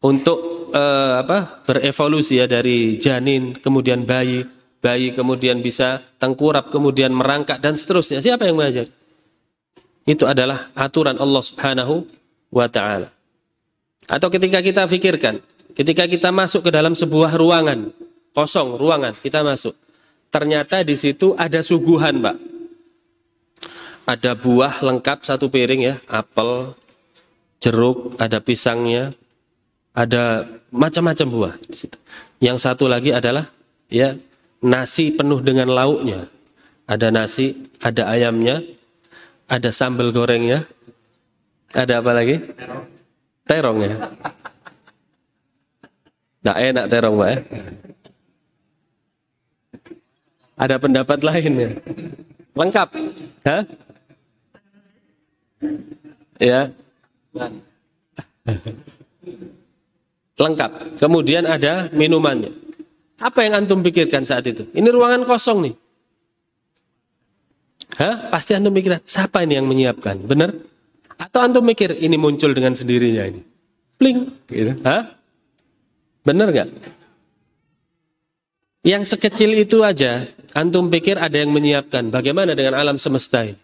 untuk 0.00 0.70
uh, 0.72 1.22
apa 1.22 1.62
berevolusi 1.68 2.40
ya 2.40 2.48
dari 2.48 2.96
janin 2.96 3.54
kemudian 3.54 4.02
bayi 4.08 4.42
bayi 4.80 5.12
kemudian 5.12 5.60
bisa 5.60 6.00
tengkurap 6.16 6.72
kemudian 6.72 7.12
merangkak 7.12 7.60
dan 7.60 7.76
seterusnya 7.76 8.24
siapa 8.24 8.48
yang 8.48 8.56
mengajar 8.56 8.88
itu 10.08 10.24
adalah 10.24 10.72
aturan 10.72 11.20
Allah 11.20 11.42
Subhanahu 11.44 12.08
wa 12.48 12.66
taala 12.66 13.12
atau 14.10 14.28
ketika 14.28 14.58
kita 14.58 14.84
pikirkan 14.90 15.38
ketika 15.78 16.04
kita 16.10 16.34
masuk 16.34 16.66
ke 16.66 16.70
dalam 16.74 16.98
sebuah 16.98 17.38
ruangan 17.38 17.94
kosong 18.34 18.74
ruangan 18.74 19.14
kita 19.14 19.46
masuk 19.46 19.78
ternyata 20.34 20.82
di 20.82 20.98
situ 20.98 21.38
ada 21.38 21.62
suguhan 21.62 22.18
Pak 22.18 22.50
ada 24.10 24.34
buah 24.34 24.82
lengkap 24.82 25.22
satu 25.22 25.46
piring 25.46 25.82
ya, 25.86 25.94
apel, 26.10 26.74
jeruk, 27.62 28.18
ada 28.18 28.42
pisangnya, 28.42 29.14
ada 29.94 30.50
macam-macam 30.74 31.26
buah 31.30 31.54
di 31.62 31.76
situ. 31.78 31.94
Yang 32.42 32.66
satu 32.66 32.90
lagi 32.90 33.14
adalah 33.14 33.46
ya 33.86 34.18
nasi 34.66 35.14
penuh 35.14 35.38
dengan 35.38 35.70
lauknya. 35.70 36.26
Ada 36.90 37.14
nasi, 37.14 37.54
ada 37.78 38.10
ayamnya, 38.10 38.66
ada 39.46 39.70
sambal 39.70 40.10
gorengnya, 40.10 40.66
ada 41.70 42.02
apa 42.02 42.10
lagi? 42.10 42.42
Terong 43.50 43.82
ya. 43.82 43.94
Nah 46.46 46.54
enak 46.54 46.86
terong 46.86 47.18
pak 47.18 47.28
ya. 47.34 47.38
Ada 50.54 50.76
pendapat 50.78 51.18
lain 51.26 51.52
ya. 51.58 51.70
Lengkap. 52.54 52.88
Hah? 53.42 53.62
Ya. 56.38 56.70
Lengkap. 60.38 60.70
Kemudian 61.02 61.42
ada 61.50 61.90
minumannya. 61.90 62.54
Apa 63.18 63.44
yang 63.44 63.66
antum 63.66 63.82
pikirkan 63.82 64.22
saat 64.22 64.46
itu? 64.46 64.62
Ini 64.70 64.88
ruangan 64.94 65.26
kosong 65.26 65.66
nih. 65.66 65.74
Hah? 67.98 68.30
Pasti 68.30 68.54
antum 68.54 68.72
pikir, 68.72 68.96
siapa 69.04 69.42
ini 69.42 69.58
yang 69.58 69.66
menyiapkan? 69.66 70.22
Benar? 70.24 70.69
Atau 71.20 71.44
antum 71.44 71.60
mikir, 71.60 71.92
ini 72.00 72.16
muncul 72.16 72.56
dengan 72.56 72.72
sendirinya 72.72 73.28
ini? 73.28 73.44
Pling. 74.00 74.48
Gitu. 74.48 74.72
Hah? 74.80 75.12
Benar 76.24 76.48
nggak? 76.48 76.68
Yang 78.80 79.12
sekecil 79.12 79.52
itu 79.60 79.84
aja, 79.84 80.24
antum 80.56 80.88
pikir 80.88 81.20
ada 81.20 81.36
yang 81.36 81.52
menyiapkan. 81.52 82.08
Bagaimana 82.08 82.56
dengan 82.56 82.80
alam 82.80 82.96
semesta 82.96 83.44
ini? 83.44 83.60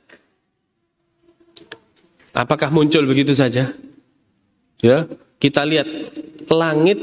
Apakah 2.36 2.68
muncul 2.68 3.08
begitu 3.08 3.32
saja? 3.32 3.72
Ya, 4.84 5.08
kita 5.40 5.64
lihat 5.64 5.88
langit 6.52 7.00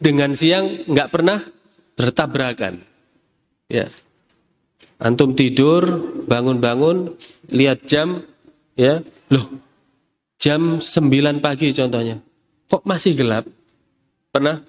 dengan 0.00 0.32
siang 0.32 0.88
nggak 0.88 1.12
pernah 1.12 1.44
bertabrakan. 2.00 2.80
Ya, 3.68 3.92
antum 4.96 5.36
tidur, 5.36 5.84
bangun-bangun, 6.24 7.12
lihat 7.52 7.84
jam, 7.84 8.24
ya, 8.72 9.04
loh, 9.28 9.60
jam 10.40 10.80
9 10.80 11.44
pagi 11.44 11.70
contohnya, 11.76 12.16
kok 12.66 12.82
masih 12.88 13.12
gelap? 13.12 13.44
Pernah? 14.32 14.64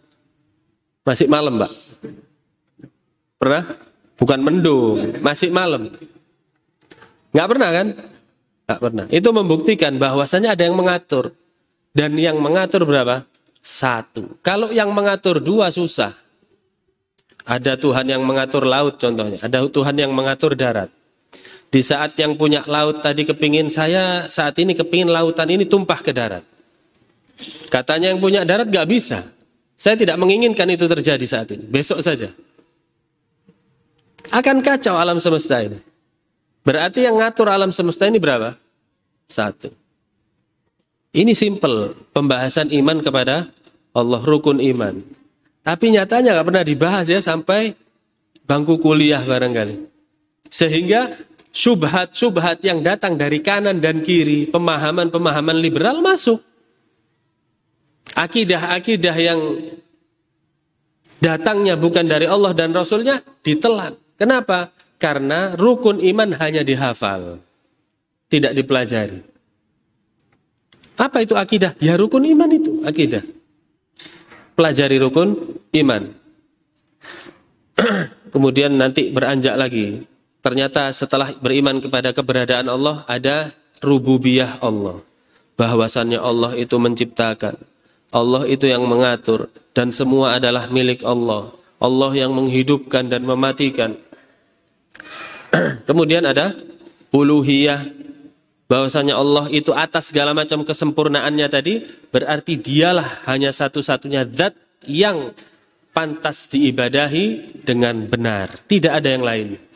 Masih 1.08 1.32
malam, 1.32 1.58
Mbak? 1.58 1.72
Pernah? 3.40 3.64
Bukan 4.20 4.40
mendung, 4.44 5.18
masih 5.24 5.50
malam. 5.50 5.90
Nggak 7.34 7.48
pernah 7.48 7.70
kan? 7.74 7.88
Nggak 8.68 8.80
pernah. 8.84 9.06
Itu 9.10 9.30
membuktikan 9.34 9.98
bahwasanya 9.98 10.54
ada 10.54 10.68
yang 10.68 10.78
mengatur. 10.78 11.34
Dan 11.92 12.16
yang 12.16 12.38
mengatur 12.38 12.86
berapa? 12.86 13.26
Satu. 13.60 14.38
Kalau 14.46 14.70
yang 14.70 14.94
mengatur 14.94 15.42
dua 15.42 15.74
susah. 15.74 16.14
Ada 17.42 17.74
Tuhan 17.76 18.06
yang 18.06 18.22
mengatur 18.22 18.64
laut 18.70 19.02
contohnya. 19.02 19.42
Ada 19.42 19.66
Tuhan 19.66 19.96
yang 19.98 20.14
mengatur 20.14 20.54
darat. 20.54 20.94
Di 21.72 21.80
saat 21.80 22.20
yang 22.20 22.36
punya 22.36 22.68
laut 22.68 23.00
tadi 23.00 23.24
kepingin 23.24 23.72
saya 23.72 24.28
saat 24.28 24.60
ini 24.60 24.76
kepingin 24.76 25.08
lautan 25.08 25.48
ini 25.48 25.64
tumpah 25.64 26.04
ke 26.04 26.12
darat. 26.12 26.44
Katanya 27.72 28.12
yang 28.12 28.20
punya 28.20 28.44
darat 28.44 28.68
gak 28.68 28.92
bisa. 28.92 29.24
Saya 29.80 29.96
tidak 29.96 30.20
menginginkan 30.20 30.68
itu 30.68 30.86
terjadi 30.86 31.24
saat 31.24 31.48
ini. 31.56 31.64
Besok 31.64 32.04
saja. 32.04 32.28
Akan 34.30 34.60
kacau 34.60 35.00
alam 35.00 35.18
semesta 35.24 35.64
ini. 35.64 35.80
Berarti 36.62 37.08
yang 37.08 37.18
ngatur 37.18 37.50
alam 37.50 37.74
semesta 37.74 38.06
ini 38.06 38.22
berapa? 38.22 38.60
Satu. 39.26 39.72
Ini 41.16 41.32
simple 41.34 41.96
pembahasan 42.12 42.70
iman 42.72 43.00
kepada 43.00 43.50
Allah 43.96 44.22
rukun 44.22 44.60
iman. 44.60 45.02
Tapi 45.64 45.96
nyatanya 45.96 46.36
nggak 46.36 46.48
pernah 46.48 46.64
dibahas 46.68 47.06
ya 47.08 47.20
sampai 47.24 47.74
bangku 48.46 48.80
kuliah 48.80 49.24
barangkali. 49.24 49.88
Sehingga 50.52 51.16
subhat-subhat 51.52 52.64
yang 52.64 52.80
datang 52.82 53.20
dari 53.20 53.44
kanan 53.44 53.84
dan 53.84 54.00
kiri, 54.02 54.48
pemahaman-pemahaman 54.50 55.58
liberal 55.60 56.00
masuk. 56.00 56.40
Akidah-akidah 58.12 59.16
yang 59.16 59.40
datangnya 61.24 61.80
bukan 61.80 62.08
dari 62.08 62.28
Allah 62.28 62.52
dan 62.52 62.76
Rasulnya 62.76 63.24
ditelan. 63.44 63.96
Kenapa? 64.20 64.74
Karena 65.00 65.52
rukun 65.56 66.04
iman 66.04 66.36
hanya 66.40 66.62
dihafal, 66.66 67.40
tidak 68.28 68.52
dipelajari. 68.54 69.24
Apa 71.00 71.24
itu 71.26 71.34
akidah? 71.34 71.74
Ya 71.82 71.98
rukun 71.98 72.28
iman 72.30 72.52
itu 72.52 72.84
akidah. 72.86 73.24
Pelajari 74.54 75.02
rukun 75.02 75.58
iman. 75.74 76.04
Kemudian 78.34 78.78
nanti 78.78 79.10
beranjak 79.10 79.58
lagi. 79.58 80.11
Ternyata 80.42 80.90
setelah 80.90 81.30
beriman 81.38 81.78
kepada 81.78 82.10
keberadaan 82.14 82.66
Allah 82.66 83.06
ada 83.06 83.54
rububiyah 83.82 84.58
Allah. 84.62 85.02
Bahwasannya 85.54 86.18
Allah 86.18 86.58
itu 86.58 86.74
menciptakan. 86.82 87.58
Allah 88.12 88.44
itu 88.50 88.66
yang 88.68 88.84
mengatur 88.90 89.48
dan 89.72 89.94
semua 89.94 90.36
adalah 90.36 90.68
milik 90.68 91.06
Allah. 91.06 91.54
Allah 91.78 92.12
yang 92.18 92.34
menghidupkan 92.34 93.08
dan 93.08 93.22
mematikan. 93.24 93.96
Kemudian 95.88 96.26
ada 96.26 96.58
uluhiyah 97.14 97.88
bahwasanya 98.66 99.20
Allah 99.20 99.46
itu 99.54 99.76
atas 99.76 100.10
segala 100.10 100.32
macam 100.32 100.64
kesempurnaannya 100.66 101.48
tadi 101.52 101.84
berarti 102.10 102.56
dialah 102.56 103.28
hanya 103.30 103.54
satu-satunya 103.54 104.26
zat 104.32 104.56
yang 104.88 105.36
pantas 105.92 106.48
diibadahi 106.48 107.60
dengan 107.68 108.08
benar, 108.08 108.64
tidak 108.66 109.04
ada 109.04 109.10
yang 109.12 109.24
lain. 109.28 109.71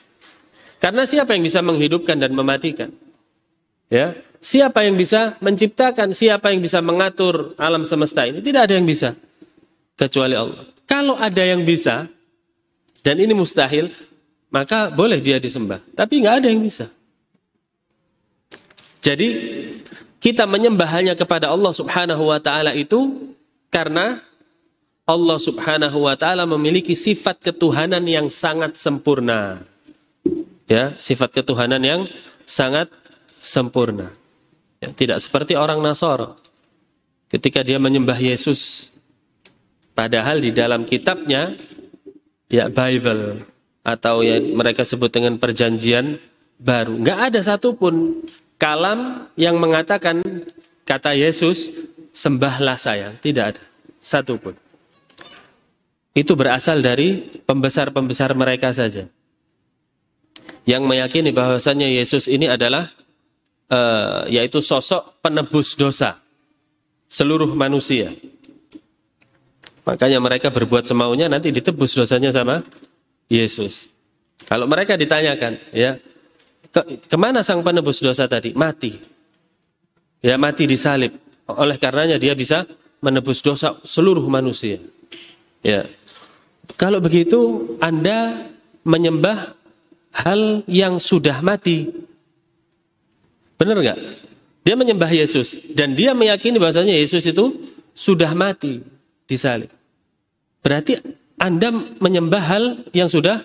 Karena 0.85 1.01
siapa 1.01 1.33
yang 1.33 1.41
bisa 1.41 1.65
menghidupkan 1.65 2.13
dan 2.13 2.29
mematikan? 2.29 2.93
Ya, 3.89 4.13
siapa 4.37 4.85
yang 4.85 4.93
bisa 4.93 5.33
menciptakan, 5.41 6.13
siapa 6.13 6.53
yang 6.53 6.61
bisa 6.61 6.77
mengatur 6.77 7.57
alam 7.57 7.89
semesta 7.89 8.29
ini? 8.29 8.37
Tidak 8.37 8.69
ada 8.69 8.77
yang 8.77 8.85
bisa 8.85 9.17
kecuali 9.97 10.37
Allah. 10.37 10.61
Kalau 10.85 11.17
ada 11.17 11.41
yang 11.41 11.65
bisa 11.65 12.05
dan 13.01 13.17
ini 13.17 13.33
mustahil, 13.33 13.89
maka 14.53 14.93
boleh 14.93 15.17
dia 15.17 15.41
disembah. 15.41 15.81
Tapi 15.97 16.21
nggak 16.21 16.45
ada 16.45 16.47
yang 16.53 16.61
bisa. 16.61 16.85
Jadi 19.01 19.29
kita 20.21 20.45
menyembah 20.45 20.89
hanya 21.01 21.17
kepada 21.17 21.49
Allah 21.49 21.73
Subhanahu 21.73 22.29
wa 22.29 22.37
taala 22.37 22.77
itu 22.77 23.33
karena 23.73 24.21
Allah 25.01 25.41
Subhanahu 25.41 26.05
wa 26.05 26.13
taala 26.13 26.45
memiliki 26.45 26.93
sifat 26.93 27.41
ketuhanan 27.41 28.05
yang 28.05 28.29
sangat 28.29 28.77
sempurna. 28.77 29.65
Ya, 30.65 30.97
sifat 30.97 31.29
ketuhanan 31.29 31.81
yang 31.81 32.01
sangat 32.49 32.89
sempurna. 33.37 34.09
Ya, 34.81 34.89
tidak 34.89 35.21
seperti 35.21 35.53
orang 35.53 35.77
Nasoro. 35.81 36.37
Ketika 37.29 37.61
dia 37.61 37.77
menyembah 37.77 38.17
Yesus 38.17 38.89
padahal 39.93 40.41
di 40.41 40.49
dalam 40.53 40.85
kitabnya 40.85 41.53
ya 42.49 42.69
Bible 42.69 43.45
atau 43.85 44.25
yang 44.25 44.57
mereka 44.57 44.81
sebut 44.81 45.13
dengan 45.13 45.37
perjanjian 45.37 46.17
baru. 46.57 46.97
Nggak 46.97 47.19
ada 47.31 47.39
satupun 47.45 48.25
kalam 48.57 49.29
yang 49.37 49.61
mengatakan 49.61 50.21
kata 50.85 51.13
Yesus 51.13 51.69
sembahlah 52.13 52.77
saya. 52.81 53.13
Tidak 53.21 53.45
ada 53.45 53.61
satupun. 54.01 54.57
Itu 56.15 56.39
berasal 56.39 56.79
dari 56.79 57.27
pembesar-pembesar 57.43 58.33
mereka 58.33 58.71
saja. 58.71 59.05
Yang 60.65 60.83
meyakini 60.85 61.29
bahwasannya 61.29 61.93
Yesus 61.93 62.25
ini 62.25 62.49
adalah 62.49 62.89
uh, 63.69 64.25
yaitu 64.25 64.61
sosok 64.65 65.21
penebus 65.21 65.77
dosa 65.77 66.17
seluruh 67.05 67.53
manusia. 67.53 68.13
Makanya 69.85 70.17
mereka 70.17 70.49
berbuat 70.49 70.89
semaunya 70.89 71.29
nanti 71.29 71.53
ditebus 71.53 71.93
dosanya 71.93 72.33
sama 72.33 72.65
Yesus. 73.29 73.93
Kalau 74.49 74.65
mereka 74.65 74.97
ditanyakan, 74.97 75.61
ya, 75.69 76.01
ke, 76.73 77.05
ke 77.05 77.15
mana 77.15 77.45
sang 77.45 77.61
penebus 77.61 78.01
dosa 78.01 78.25
tadi? 78.25 78.51
Mati. 78.57 78.97
Ya, 80.25 80.35
mati 80.41 80.65
disalib. 80.65 81.13
Oleh 81.45 81.77
karenanya 81.77 82.17
dia 82.17 82.33
bisa 82.33 82.65
menebus 82.99 83.45
dosa 83.45 83.77
seluruh 83.85 84.25
manusia. 84.25 84.81
Ya. 85.61 85.85
Kalau 86.75 86.97
begitu, 86.97 87.73
Anda 87.77 88.49
menyembah 88.81 89.53
hal 90.15 90.63
yang 90.71 90.95
sudah 90.97 91.43
mati. 91.43 91.91
Benar 93.59 93.79
nggak? 93.79 93.99
Dia 94.65 94.75
menyembah 94.79 95.11
Yesus 95.11 95.59
dan 95.75 95.93
dia 95.93 96.15
meyakini 96.15 96.57
bahwasanya 96.57 96.95
Yesus 96.95 97.27
itu 97.27 97.59
sudah 97.91 98.31
mati 98.31 98.81
disalib. 99.27 99.69
Berarti 100.63 100.97
anda 101.35 101.69
menyembah 101.99 102.43
hal 102.43 102.63
yang 102.95 103.11
sudah 103.11 103.43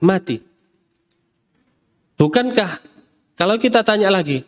mati. 0.00 0.40
Bukankah 2.16 2.80
kalau 3.36 3.60
kita 3.60 3.84
tanya 3.84 4.08
lagi, 4.08 4.40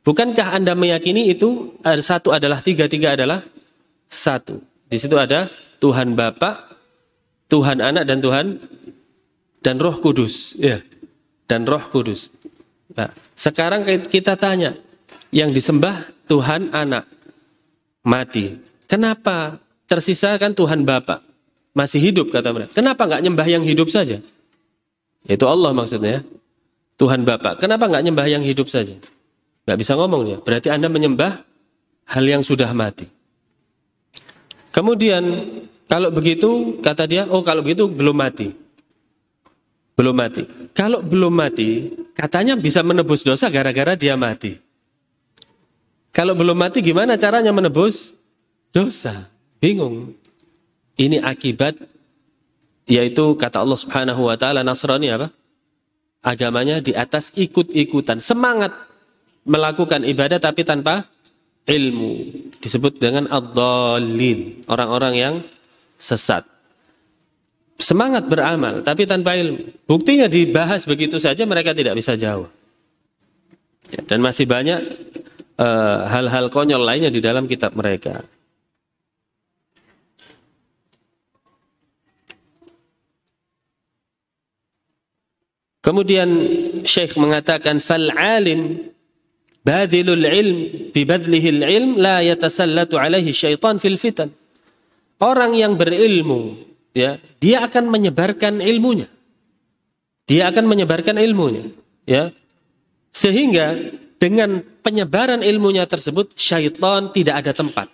bukankah 0.00 0.56
Anda 0.56 0.72
meyakini 0.72 1.28
itu 1.28 1.76
satu 1.84 2.32
adalah 2.32 2.64
tiga, 2.64 2.88
tiga 2.88 3.12
adalah 3.12 3.44
satu. 4.08 4.64
Di 4.88 4.96
situ 4.96 5.20
ada 5.20 5.52
Tuhan 5.76 6.16
Bapa, 6.16 6.72
Tuhan 7.52 7.84
Anak 7.84 8.08
dan 8.08 8.24
Tuhan 8.24 8.46
dan 9.60 9.76
Roh 9.76 10.00
Kudus, 10.00 10.56
ya. 10.56 10.80
Dan 11.46 11.68
Roh 11.68 11.84
Kudus. 11.92 12.32
Nah, 12.92 13.12
sekarang 13.36 13.84
kita 14.08 14.36
tanya, 14.36 14.76
yang 15.32 15.52
disembah 15.52 16.12
Tuhan 16.28 16.72
Anak 16.72 17.08
mati. 18.04 18.60
Kenapa 18.84 19.56
tersisa 19.88 20.36
kan 20.36 20.52
Tuhan 20.52 20.84
Bapa? 20.84 21.32
masih 21.72 22.00
hidup 22.00 22.28
kata 22.28 22.52
mereka. 22.52 22.72
Kenapa 22.76 23.08
nggak 23.08 23.22
nyembah 23.24 23.46
yang 23.48 23.64
hidup 23.64 23.88
saja? 23.88 24.20
Itu 25.24 25.44
Allah 25.48 25.72
maksudnya. 25.72 26.24
Tuhan 27.00 27.24
Bapak. 27.24 27.58
Kenapa 27.58 27.88
nggak 27.88 28.04
nyembah 28.04 28.26
yang 28.28 28.44
hidup 28.44 28.68
saja? 28.68 28.94
Nggak 29.66 29.78
bisa 29.80 29.96
ngomong 29.96 30.22
ya. 30.28 30.38
Berarti 30.38 30.68
Anda 30.70 30.92
menyembah 30.92 31.40
hal 32.12 32.24
yang 32.28 32.44
sudah 32.44 32.68
mati. 32.76 33.08
Kemudian 34.70 35.24
kalau 35.88 36.12
begitu 36.12 36.78
kata 36.84 37.04
dia, 37.08 37.22
oh 37.26 37.42
kalau 37.42 37.64
begitu 37.64 37.88
belum 37.88 38.14
mati. 38.14 38.52
Belum 40.02 40.18
mati. 40.18 40.42
Kalau 40.74 40.98
belum 40.98 41.30
mati, 41.30 41.94
katanya 42.18 42.58
bisa 42.58 42.82
menebus 42.82 43.22
dosa 43.22 43.46
gara-gara 43.46 43.94
dia 43.94 44.18
mati. 44.18 44.58
Kalau 46.10 46.34
belum 46.34 46.58
mati 46.58 46.82
gimana 46.82 47.14
caranya 47.14 47.54
menebus 47.54 48.10
dosa? 48.74 49.30
Bingung. 49.62 50.18
Ini 50.98 51.22
akibat 51.22 51.78
yaitu 52.90 53.38
kata 53.38 53.62
Allah 53.62 53.78
Subhanahu 53.78 54.26
wa 54.26 54.34
taala 54.34 54.66
Nasrani 54.66 55.06
apa? 55.06 55.30
Agamanya 56.18 56.82
di 56.82 56.98
atas 56.98 57.30
ikut-ikutan, 57.38 58.18
semangat 58.18 58.74
melakukan 59.46 60.02
ibadah 60.02 60.42
tapi 60.42 60.66
tanpa 60.66 61.06
ilmu. 61.70 62.26
Disebut 62.58 62.98
dengan 62.98 63.30
ad 63.30 63.54
orang-orang 64.66 65.14
yang 65.14 65.34
sesat. 65.94 66.51
Semangat 67.82 68.30
beramal 68.30 68.86
tapi 68.86 69.10
tanpa 69.10 69.34
ilmu. 69.34 69.74
Buktinya 69.90 70.30
dibahas 70.30 70.86
begitu 70.86 71.18
saja 71.18 71.42
mereka 71.42 71.74
tidak 71.74 71.98
bisa 71.98 72.14
jawab. 72.14 72.46
Ya, 73.90 74.06
dan 74.06 74.22
masih 74.22 74.46
banyak 74.46 74.80
eh, 75.58 76.00
hal-hal 76.06 76.46
uh, 76.46 76.52
konyol 76.54 76.78
lainnya 76.78 77.10
di 77.10 77.18
dalam 77.18 77.50
kitab 77.50 77.74
mereka. 77.74 78.22
Kemudian 85.82 86.30
Syekh 86.86 87.18
mengatakan 87.18 87.82
fal 87.82 88.14
alim 88.14 88.94
badilul 89.66 90.22
ilm 90.22 90.58
bi 90.94 91.02
badlihi 91.02 91.66
ilm 91.66 91.98
la 91.98 92.22
yatasallatu 92.22 92.94
alaihi 92.94 93.34
syaitan 93.34 93.82
fil 93.82 93.98
fitan. 93.98 94.30
Orang 95.18 95.58
yang 95.58 95.74
berilmu 95.74 96.71
ya, 96.96 97.20
dia 97.40 97.64
akan 97.64 97.88
menyebarkan 97.88 98.60
ilmunya. 98.60 99.08
Dia 100.28 100.48
akan 100.48 100.64
menyebarkan 100.70 101.18
ilmunya, 101.18 101.68
ya. 102.06 102.30
Sehingga 103.12 103.76
dengan 104.16 104.62
penyebaran 104.80 105.42
ilmunya 105.42 105.84
tersebut 105.84 106.32
syaitan 106.38 107.10
tidak 107.10 107.42
ada 107.42 107.52
tempat. 107.52 107.90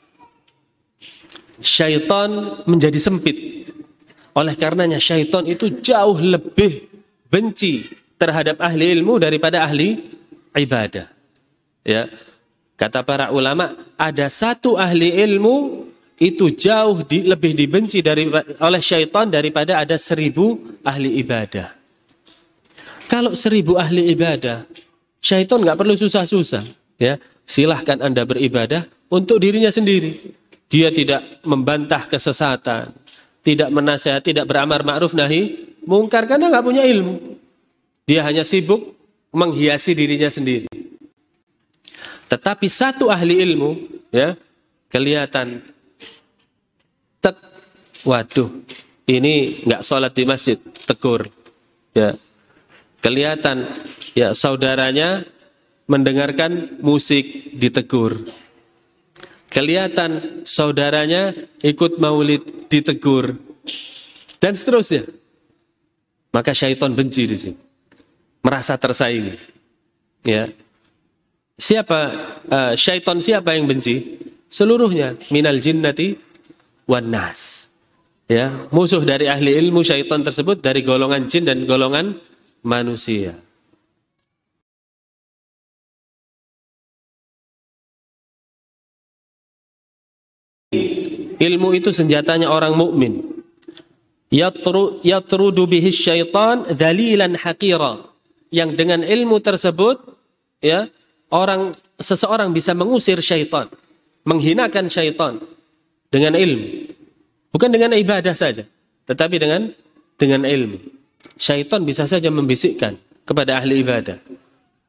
Syaitan 1.58 2.62
menjadi 2.68 3.00
sempit. 3.00 3.66
Oleh 4.37 4.54
karenanya 4.54 5.02
syaitan 5.02 5.42
itu 5.48 5.82
jauh 5.82 6.20
lebih 6.20 6.87
benci 7.26 7.88
terhadap 8.20 8.61
ahli 8.62 8.92
ilmu 8.94 9.18
daripada 9.18 9.64
ahli 9.66 10.04
ibadah. 10.54 11.08
Ya. 11.82 12.06
Kata 12.78 13.02
para 13.02 13.34
ulama, 13.34 13.74
ada 13.98 14.30
satu 14.30 14.78
ahli 14.78 15.11
ilmu 15.11 15.88
itu 16.18 16.50
jauh 16.50 17.07
di, 17.07 17.22
lebih 17.22 17.54
dibenci 17.54 18.02
dari, 18.02 18.26
oleh 18.59 18.83
syaitan 18.83 19.31
daripada 19.31 19.78
ada 19.78 19.94
seribu 19.94 20.59
ahli 20.83 21.22
ibadah. 21.22 21.70
Kalau 23.07 23.38
seribu 23.38 23.78
ahli 23.78 24.11
ibadah, 24.12 24.66
syaitan 25.22 25.62
nggak 25.62 25.78
perlu 25.78 25.94
susah-susah. 25.94 26.66
Ya, 26.98 27.22
silahkan 27.46 28.02
anda 28.02 28.26
beribadah 28.26 28.90
untuk 29.07 29.38
dirinya 29.38 29.70
sendiri. 29.70 30.35
Dia 30.68 30.90
tidak 30.90 31.22
membantah 31.46 32.04
kesesatan, 32.11 32.90
tidak 33.40 33.70
menasehat, 33.70 34.20
tidak 34.26 34.44
beramar 34.44 34.83
ma'ruf 34.83 35.14
nahi 35.14 35.72
mungkar 35.87 36.26
karena 36.26 36.50
nggak 36.50 36.66
punya 36.66 36.83
ilmu. 36.85 37.38
Dia 38.04 38.26
hanya 38.26 38.42
sibuk 38.42 38.92
menghiasi 39.31 39.94
dirinya 39.94 40.28
sendiri. 40.28 40.68
Tetapi 42.28 42.66
satu 42.68 43.09
ahli 43.09 43.40
ilmu, 43.40 43.70
ya, 44.12 44.37
kelihatan 44.92 45.64
waduh, 48.09 48.49
ini 49.05 49.61
nggak 49.68 49.85
sholat 49.85 50.16
di 50.16 50.25
masjid, 50.25 50.57
tegur, 50.88 51.29
ya, 51.92 52.16
kelihatan, 53.05 53.68
ya, 54.16 54.33
saudaranya 54.33 55.29
mendengarkan 55.88 56.81
musik 56.81 57.53
ditegur. 57.57 58.25
Kelihatan 59.49 60.44
saudaranya 60.44 61.33
ikut 61.64 61.97
maulid 61.97 62.68
ditegur. 62.68 63.40
Dan 64.37 64.53
seterusnya. 64.53 65.09
Maka 66.31 66.53
syaitan 66.53 66.92
benci 66.92 67.25
di 67.25 67.37
sini. 67.37 67.59
Merasa 68.44 68.77
tersaingi. 68.77 69.35
Ya. 70.23 70.53
Siapa 71.57 72.01
uh, 72.53 72.73
syaitan 72.77 73.18
siapa 73.18 73.57
yang 73.57 73.64
benci? 73.64 74.21
Seluruhnya 74.53 75.16
minal 75.33 75.59
jinnati 75.59 76.14
wan 76.85 77.09
nas. 77.09 77.67
Ya, 78.28 78.68
musuh 78.68 79.00
dari 79.08 79.24
ahli 79.24 79.56
ilmu 79.56 79.80
syaitan 79.80 80.20
tersebut 80.20 80.60
dari 80.60 80.84
golongan 80.84 81.32
jin 81.32 81.48
dan 81.48 81.64
golongan 81.64 82.20
manusia. 82.60 83.32
Ilmu 91.38 91.72
itu 91.72 91.88
senjatanya 91.88 92.52
orang 92.52 92.76
mukmin. 92.76 93.24
Yatru, 94.28 95.00
yatrudu 95.00 95.64
bihi 95.64 95.88
syaitan 95.88 96.68
dhalilan 96.68 97.32
haqira 97.32 98.12
yang 98.52 98.76
dengan 98.76 99.00
ilmu 99.00 99.40
tersebut 99.40 100.04
ya 100.60 100.84
orang 101.32 101.72
seseorang 101.96 102.52
bisa 102.52 102.76
mengusir 102.76 103.24
syaitan 103.24 103.72
menghinakan 104.28 104.84
syaitan 104.92 105.40
dengan 106.12 106.36
ilmu 106.36 106.97
bukan 107.50 107.68
dengan 107.72 107.96
ibadah 107.96 108.34
saja 108.34 108.64
tetapi 109.08 109.37
dengan 109.40 109.72
dengan 110.18 110.44
ilmu 110.44 110.78
syaitan 111.38 111.82
bisa 111.82 112.04
saja 112.04 112.28
membisikkan 112.28 112.96
kepada 113.24 113.61
ahli 113.61 113.84
ibadah 113.84 114.18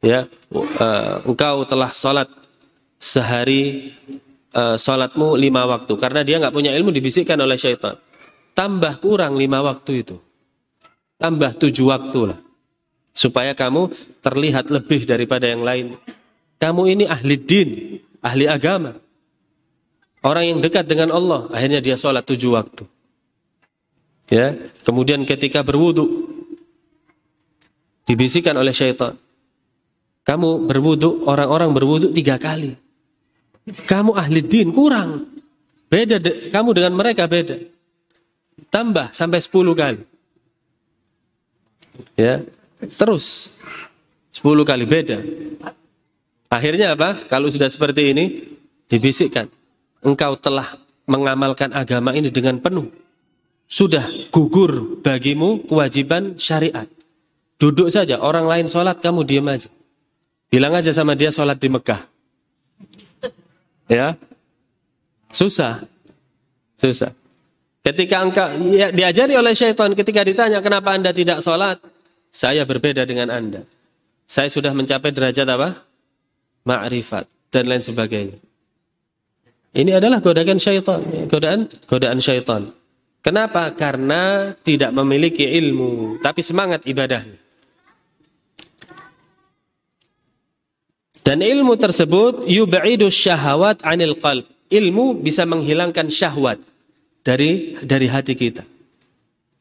ya 0.03 0.27
uh, 0.55 1.15
engkau 1.27 1.67
telah 1.67 1.91
salat 1.91 2.27
sehari 2.99 3.95
uh, 4.55 4.75
salatmu 4.75 5.35
lima 5.39 5.63
waktu 5.67 5.93
karena 5.95 6.21
dia 6.23 6.39
nggak 6.39 6.55
punya 6.55 6.71
ilmu 6.75 6.91
dibisikkan 6.91 7.39
oleh 7.39 7.55
syaitan 7.55 7.95
tambah 8.59 8.99
kurang 8.99 9.39
lima 9.39 9.63
waktu 9.63 10.03
itu. 10.03 10.19
Tambah 11.15 11.55
tujuh 11.55 11.87
waktu 11.87 12.35
lah. 12.35 12.39
Supaya 13.15 13.55
kamu 13.55 13.87
terlihat 14.19 14.67
lebih 14.67 15.07
daripada 15.07 15.47
yang 15.47 15.63
lain. 15.63 15.95
Kamu 16.59 16.83
ini 16.91 17.07
ahli 17.07 17.35
din, 17.39 17.69
ahli 18.19 18.51
agama. 18.51 18.99
Orang 20.19 20.43
yang 20.43 20.59
dekat 20.59 20.83
dengan 20.87 21.15
Allah, 21.15 21.47
akhirnya 21.51 21.79
dia 21.79 21.95
sholat 21.95 22.27
tujuh 22.27 22.51
waktu. 22.55 22.83
Ya, 24.29 24.53
kemudian 24.83 25.23
ketika 25.23 25.63
berwudu, 25.63 26.27
dibisikkan 28.05 28.53
oleh 28.59 28.75
syaitan. 28.75 29.15
Kamu 30.27 30.69
berwudu, 30.69 31.25
orang-orang 31.25 31.71
berwudu 31.73 32.07
tiga 32.11 32.37
kali. 32.37 32.75
Kamu 33.87 34.13
ahli 34.13 34.43
din, 34.43 34.69
kurang. 34.75 35.25
Beda, 35.89 36.21
kamu 36.53 36.69
dengan 36.77 36.93
mereka 36.93 37.25
beda 37.25 37.57
tambah 38.67 39.15
sampai 39.15 39.39
10 39.39 39.71
kali. 39.71 40.01
Ya, 42.19 42.43
terus 42.91 43.55
10 44.35 44.67
kali 44.67 44.83
beda. 44.83 45.23
Akhirnya 46.51 46.95
apa? 46.95 47.23
Kalau 47.31 47.47
sudah 47.47 47.71
seperti 47.71 48.11
ini 48.11 48.25
dibisikkan, 48.89 49.47
engkau 50.03 50.35
telah 50.39 50.77
mengamalkan 51.09 51.73
agama 51.73 52.13
ini 52.13 52.29
dengan 52.29 52.61
penuh. 52.61 52.87
Sudah 53.69 54.05
gugur 54.33 55.01
bagimu 55.01 55.65
kewajiban 55.69 56.37
syariat. 56.41 56.89
Duduk 57.59 57.91
saja, 57.91 58.17
orang 58.17 58.47
lain 58.47 58.65
sholat, 58.65 58.97
kamu 59.03 59.27
diam 59.27 59.45
aja. 59.45 59.67
Bilang 60.49 60.73
aja 60.73 60.89
sama 60.89 61.13
dia 61.13 61.29
sholat 61.29 61.59
di 61.59 61.69
Mekah. 61.69 62.01
Ya, 63.89 64.17
susah, 65.29 65.85
susah. 66.77 67.13
Ketika 67.85 68.21
engkau 68.21 68.47
ya, 68.69 68.93
diajari 68.93 69.33
oleh 69.33 69.53
syaitan 69.57 69.93
ketika 69.97 70.21
ditanya 70.21 70.61
kenapa 70.61 70.93
anda 70.93 71.09
tidak 71.09 71.41
sholat, 71.41 71.81
saya 72.29 72.65
berbeda 72.65 73.05
dengan 73.05 73.33
anda. 73.33 73.61
Saya 74.29 74.49
sudah 74.49 74.73
mencapai 74.77 75.09
derajat 75.09 75.45
apa? 75.49 75.85
Ma'rifat 76.65 77.25
dan 77.49 77.65
lain 77.65 77.81
sebagainya. 77.81 78.37
Ini 79.79 79.95
adalah 79.95 80.19
godaan 80.19 80.59
syaitan, 80.59 80.99
godaan 81.31 81.71
godaan 81.87 82.19
syaitan. 82.19 82.75
Kenapa? 83.23 83.71
Karena 83.71 84.51
tidak 84.59 84.91
memiliki 84.91 85.47
ilmu, 85.47 86.19
tapi 86.19 86.43
semangat 86.43 86.83
ibadahnya. 86.83 87.39
Dan 91.23 91.39
ilmu 91.39 91.79
tersebut 91.79 92.43
yub'idu 92.49 93.07
syahwat 93.07 93.79
anil 93.87 94.19
qalb. 94.19 94.43
Ilmu 94.67 95.23
bisa 95.23 95.47
menghilangkan 95.47 96.11
syahwat 96.11 96.59
dari 97.23 97.79
dari 97.79 98.07
hati 98.11 98.35
kita. 98.35 98.67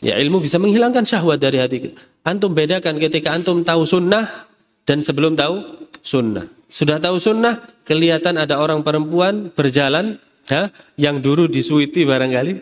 Ya 0.02 0.18
ilmu 0.18 0.42
bisa 0.42 0.58
menghilangkan 0.58 1.06
syahwat 1.06 1.38
dari 1.38 1.62
hati 1.62 1.76
kita. 1.88 1.98
Antum 2.26 2.58
bedakan 2.58 2.98
ketika 2.98 3.38
antum 3.38 3.62
tahu 3.62 3.86
sunnah 3.86 4.50
dan 4.82 4.98
sebelum 4.98 5.38
tahu 5.38 5.62
sunnah. 6.02 6.57
Sudah 6.68 7.00
tahu 7.00 7.16
sunnah, 7.16 7.64
kelihatan 7.88 8.36
ada 8.36 8.60
orang 8.60 8.84
perempuan 8.84 9.48
berjalan 9.48 10.20
ya, 10.44 10.68
yang 11.00 11.16
dulu 11.24 11.48
disuiti 11.48 12.04
barangkali 12.04 12.60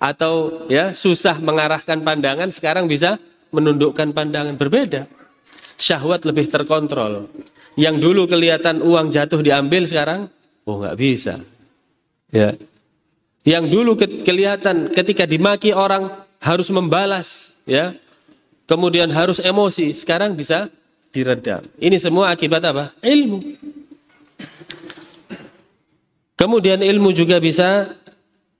atau 0.00 0.64
ya 0.72 0.96
susah 0.96 1.40
mengarahkan 1.44 2.00
pandangan 2.00 2.48
sekarang 2.48 2.88
bisa 2.88 3.20
menundukkan 3.52 4.16
pandangan 4.16 4.56
berbeda. 4.56 5.04
Syahwat 5.76 6.24
lebih 6.24 6.48
terkontrol. 6.48 7.28
Yang 7.76 7.96
dulu 8.00 8.22
kelihatan 8.24 8.80
uang 8.80 9.12
jatuh 9.12 9.44
diambil 9.44 9.84
sekarang, 9.84 10.32
oh 10.64 10.80
nggak 10.80 10.96
bisa. 10.96 11.42
Ya, 12.32 12.56
yang 13.44 13.68
dulu 13.68 13.92
ke 13.92 14.24
kelihatan 14.24 14.88
ketika 14.88 15.28
dimaki 15.28 15.76
orang 15.76 16.08
harus 16.40 16.72
membalas, 16.72 17.52
ya. 17.68 17.92
Kemudian 18.64 19.12
harus 19.12 19.44
emosi, 19.44 19.92
sekarang 19.92 20.32
bisa 20.32 20.72
diredam. 21.14 21.62
Ini 21.78 21.94
semua 22.02 22.34
akibat 22.34 22.66
apa? 22.66 22.90
Ilmu. 22.98 23.38
Kemudian 26.34 26.82
ilmu 26.82 27.14
juga 27.14 27.38
bisa 27.38 27.94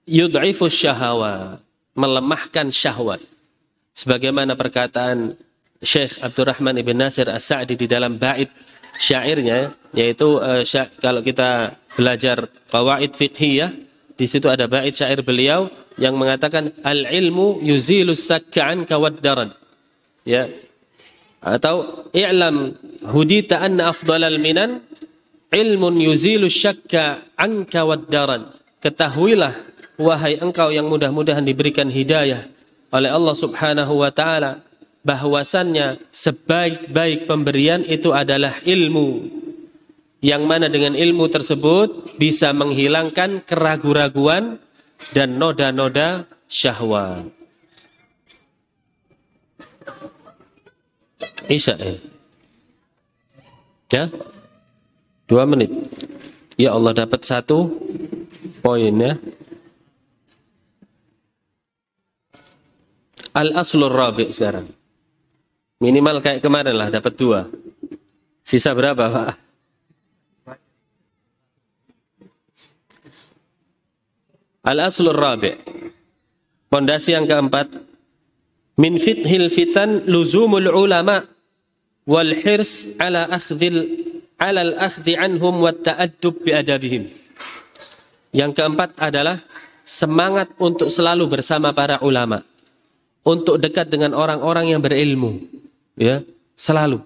yud'ifus 0.07 0.71
syahawat, 0.71 1.59
melemahkan 1.91 2.71
syahwat. 2.71 3.19
Sebagaimana 3.91 4.55
perkataan 4.55 5.35
Syekh 5.83 6.23
Abdurrahman 6.23 6.79
Ibn 6.79 6.95
Nasir 6.95 7.27
As-Sa'di 7.27 7.75
di 7.75 7.87
dalam 7.91 8.15
bait 8.15 8.47
syairnya, 8.95 9.75
yaitu 9.91 10.39
uh, 10.39 10.63
sya 10.63 10.87
kalau 11.03 11.19
kita 11.19 11.75
belajar 11.99 12.47
qawaid 12.71 13.11
fiqhiyah, 13.11 13.75
di 14.15 14.25
situ 14.25 14.47
ada 14.47 14.71
bait 14.71 14.95
syair 14.95 15.19
beliau 15.19 15.67
yang 15.99 16.15
mengatakan 16.15 16.71
al-ilmu 16.83 17.59
yuzilus 17.59 18.23
sakka 18.23 18.71
anka 18.71 18.95
wad-daran. 18.95 19.51
Ya. 20.23 20.47
Atau 21.45 22.09
i'lam 22.17 22.73
hudita 23.05 23.61
anna 23.61 23.93
afdalal 23.93 24.41
minan 24.41 24.81
ilmun 25.53 26.01
yuzilu 26.01 26.49
syakka 26.49 27.21
anka 27.37 27.85
wad-daran. 27.85 28.49
Ketahuilah 28.81 29.53
wahai 30.01 30.41
engkau 30.41 30.73
yang 30.73 30.89
mudah-mudahan 30.89 31.45
diberikan 31.45 31.87
hidayah 31.87 32.49
oleh 32.89 33.13
Allah 33.13 33.35
Subhanahu 33.37 34.01
wa 34.01 34.09
taala 34.09 34.65
bahwasannya 35.05 36.01
sebaik-baik 36.09 37.29
pemberian 37.29 37.85
itu 37.85 38.09
adalah 38.09 38.57
ilmu 38.65 39.29
yang 40.25 40.49
mana 40.49 40.65
dengan 40.65 40.97
ilmu 40.97 41.29
tersebut 41.29 42.17
bisa 42.17 42.49
menghilangkan 42.57 43.45
keraguan-raguan 43.45 44.57
dan 45.13 45.37
noda-noda 45.37 46.25
syahwat. 46.49 47.44
Isya 51.49 51.75
ya. 51.77 51.93
Ya. 53.93 54.03
Dua 55.25 55.45
menit. 55.45 55.71
Ya 56.55 56.73
Allah 56.73 56.93
dapat 56.93 57.21
satu 57.25 57.69
poin 58.61 58.93
ya. 58.95 59.17
Al-aslur 63.35 63.91
rabi 63.91 64.31
sekarang. 64.31 64.71
Minimal 65.83 66.23
kayak 66.23 66.39
kemarin 66.39 66.75
lah 66.79 66.87
dapat 66.87 67.13
dua. 67.19 67.51
Sisa 68.47 68.71
berapa 68.71 69.11
Pak? 69.11 69.29
Al-aslur 74.65 75.13
rabi. 75.13 75.53
Pondasi 76.71 77.13
yang 77.13 77.29
keempat. 77.29 77.94
Min 78.75 78.99
fithil 78.99 79.47
fitan 79.47 80.03
luzumul 80.03 80.67
ulama 80.67 81.23
wal 82.03 82.31
hirs 82.35 82.91
ala 82.99 83.27
akhdhil 83.31 83.87
ala 84.35 84.61
al-akhdhi 84.67 85.15
anhum 85.15 85.63
wa 85.63 85.71
ta'addub 85.71 86.43
bi 86.43 86.51
adabihim. 86.51 87.07
Yang 88.35 88.51
keempat 88.59 88.99
adalah 88.99 89.39
semangat 89.87 90.51
untuk 90.59 90.91
selalu 90.91 91.39
bersama 91.39 91.71
para 91.71 92.03
ulama. 92.03 92.43
Untuk 93.25 93.57
dekat 93.57 93.89
dengan 93.89 94.13
orang-orang 94.13 94.75
yang 94.75 94.81
berilmu. 94.83 95.39
Ya, 95.95 96.21
selalu. 96.53 97.01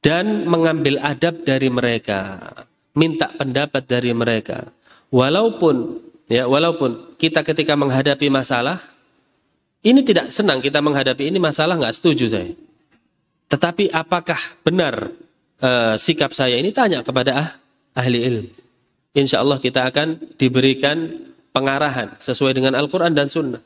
Dan 0.00 0.48
mengambil 0.48 0.98
adab 1.04 1.44
dari 1.44 1.68
mereka. 1.68 2.40
Minta 2.96 3.30
pendapat 3.30 3.84
dari 3.86 4.10
mereka. 4.16 4.72
Walaupun 5.12 6.08
Ya, 6.28 6.44
walaupun 6.44 7.16
kita 7.16 7.40
ketika 7.40 7.72
menghadapi 7.72 8.28
masalah, 8.28 8.84
ini 9.86 10.00
tidak 10.02 10.34
senang 10.34 10.58
kita 10.58 10.82
menghadapi 10.82 11.30
ini 11.30 11.38
masalah 11.38 11.78
nggak 11.78 11.94
setuju 11.94 12.26
saya. 12.26 12.52
Tetapi 13.48 13.88
apakah 13.94 14.38
benar 14.66 15.14
uh, 15.62 15.94
sikap 15.96 16.34
saya 16.34 16.58
ini 16.58 16.74
tanya 16.74 17.00
kepada 17.00 17.30
ah, 17.34 17.48
ahli 17.96 18.18
ilmu. 18.26 18.50
Insya 19.16 19.40
Allah 19.40 19.58
kita 19.58 19.88
akan 19.88 20.36
diberikan 20.36 21.26
pengarahan 21.50 22.14
sesuai 22.20 22.54
dengan 22.54 22.76
Al-Quran 22.76 23.16
dan 23.16 23.26
Sunnah. 23.26 23.62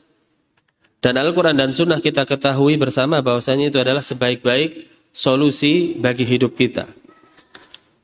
Dan 1.03 1.19
Al-Quran 1.19 1.59
dan 1.59 1.75
Sunnah 1.75 1.99
kita 1.99 2.23
ketahui 2.23 2.79
bersama 2.79 3.19
bahwasanya 3.19 3.67
itu 3.67 3.77
adalah 3.77 3.99
sebaik-baik 3.99 4.87
solusi 5.11 5.99
bagi 5.99 6.23
hidup 6.23 6.55
kita. 6.55 6.87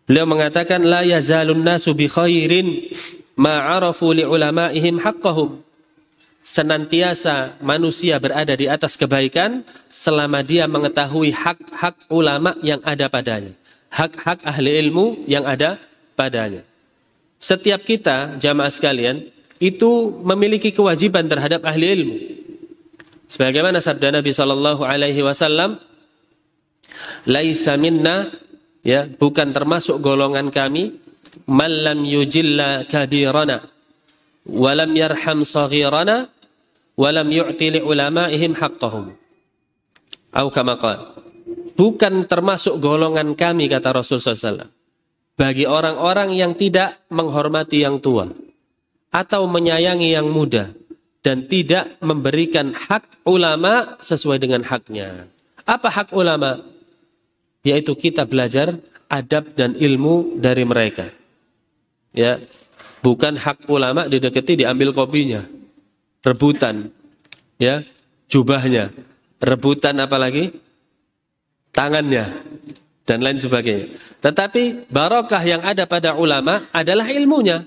Beliau 0.04 0.28
mengatakan 0.28 0.84
la 0.84 1.06
yazalun 1.08 1.64
nasu 1.64 1.96
bi 1.96 2.12
khairin 2.12 2.92
ma'arafu 3.40 4.12
li'ulamaihim 4.12 5.00
haqqahum. 5.00 5.64
Senantiasa 6.50 7.62
manusia 7.62 8.18
berada 8.18 8.58
di 8.58 8.66
atas 8.66 8.98
kebaikan 8.98 9.62
selama 9.86 10.42
dia 10.42 10.66
mengetahui 10.66 11.30
hak-hak 11.30 12.10
ulama 12.10 12.58
yang 12.66 12.82
ada 12.82 13.06
padanya. 13.06 13.54
Hak-hak 13.94 14.42
ahli 14.42 14.82
ilmu 14.82 15.30
yang 15.30 15.46
ada 15.46 15.78
padanya. 16.18 16.66
Setiap 17.38 17.86
kita, 17.86 18.42
jamaah 18.42 18.74
sekalian, 18.74 19.30
itu 19.62 20.10
memiliki 20.26 20.74
kewajiban 20.74 21.30
terhadap 21.30 21.62
ahli 21.70 21.86
ilmu. 21.86 22.18
Sebagaimana 23.30 23.78
sabda 23.78 24.10
Nabi 24.10 24.34
Shallallahu 24.34 24.82
Alaihi 24.82 25.22
Wasallam, 25.22 25.78
"Laisa 27.30 27.78
minna, 27.78 28.26
ya, 28.82 29.06
bukan 29.06 29.54
termasuk 29.54 30.02
golongan 30.02 30.50
kami 30.50 30.98
man 31.46 31.70
lam 31.70 32.02
yujilla 32.10 32.90
kabirana 32.90 33.70
wa 34.50 34.74
lam 34.74 34.90
yarham 34.98 35.46
saghirana 35.46 36.39
wa 37.00 37.10
lam 37.16 37.32
yu'ti 37.32 37.80
li 37.80 37.80
ulama'ihim 37.80 38.60
haqqahum. 38.60 39.16
Au 40.36 40.48
kama 40.52 40.76
Bukan 41.80 42.28
termasuk 42.28 42.84
golongan 42.84 43.40
kami 43.40 43.72
kata 43.72 43.96
Rasul 43.96 44.20
SAW. 44.20 44.68
Bagi 45.40 45.64
orang-orang 45.64 46.36
yang 46.36 46.52
tidak 46.60 47.00
menghormati 47.08 47.88
yang 47.88 48.04
tua 48.04 48.28
atau 49.16 49.48
menyayangi 49.48 50.12
yang 50.12 50.28
muda 50.28 50.76
dan 51.24 51.48
tidak 51.48 51.96
memberikan 52.04 52.76
hak 52.76 53.24
ulama 53.24 53.96
sesuai 54.04 54.44
dengan 54.44 54.68
haknya. 54.68 55.32
Apa 55.64 55.88
hak 55.88 56.12
ulama? 56.12 56.60
Yaitu 57.64 57.96
kita 57.96 58.28
belajar 58.28 58.76
adab 59.08 59.56
dan 59.56 59.80
ilmu 59.80 60.36
dari 60.44 60.68
mereka 60.68 61.16
ya 62.14 62.42
bukan 63.02 63.38
hak 63.38 63.70
ulama 63.70 64.06
didekati 64.06 64.66
diambil 64.66 64.94
kopinya 64.94 65.46
rebutan. 66.24 66.92
Ya 67.60 67.84
jubahnya. 68.32 68.92
Rebutan 69.40 70.00
apalagi? 70.00 70.56
Tangannya. 71.72 72.30
Dan 73.04 73.26
lain 73.26 73.42
sebagainya. 73.42 73.98
Tetapi 74.22 74.92
barokah 74.94 75.42
yang 75.42 75.66
ada 75.66 75.90
pada 75.90 76.14
ulama 76.14 76.62
adalah 76.70 77.10
ilmunya. 77.10 77.66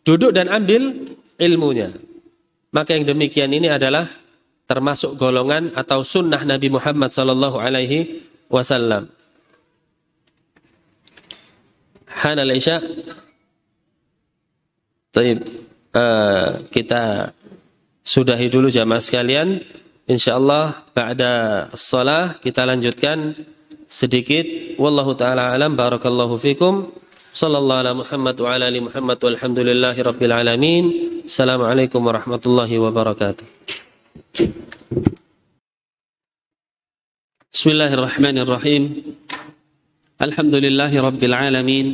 Duduk 0.00 0.32
dan 0.32 0.48
ambil 0.48 1.04
ilmunya. 1.36 1.92
Maka 2.72 2.96
yang 2.96 3.04
demikian 3.04 3.52
ini 3.52 3.68
adalah 3.68 4.08
termasuk 4.64 5.20
golongan 5.20 5.70
atau 5.76 6.00
sunnah 6.00 6.40
Nabi 6.42 6.72
Muhammad 6.72 7.12
sallallahu 7.12 7.60
alaihi 7.60 8.24
wasallam. 8.48 9.12
Uh, 15.94 16.58
kita 16.74 17.30
sudahi 18.03 18.49
dulu 18.49 18.67
jamaah 18.71 19.01
sekalian. 19.01 19.61
Insyaallah 20.09 20.89
ba'da 20.97 21.69
shalah 21.77 22.41
kita 22.41 22.65
lanjutkan 22.65 23.37
sedikit. 23.85 24.45
Wallahu 24.81 25.13
taala 25.13 25.53
alam 25.53 25.77
barakallahu 25.77 26.41
fikum. 26.41 26.89
Sallallahu 27.29 27.81
ala 27.85 27.91
Muhammad 27.93 28.35
wa 28.41 28.49
ala 28.49 28.65
ali 28.67 28.81
Muhammad 28.81 29.21
walhamdulillahi 29.21 29.99
rabbil 30.01 30.33
alamin. 30.33 30.83
Assalamualaikum 31.29 32.01
warahmatullahi 32.01 32.81
wabarakatuh. 32.81 33.45
Bismillahirrahmanirrahim. 37.53 39.13
Alhamdulillahi 40.17 40.97
rabbil 40.97 41.35
alamin. 41.37 41.87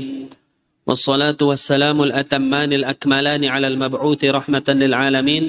والصلاة 0.85 1.41
والسلام 1.41 1.97
الأتمان 1.97 2.73
الأكملان 2.73 3.41
على 3.45 3.67
المبعوث 3.73 4.21
رحمة 4.21 4.67
للعالمين 4.69 5.43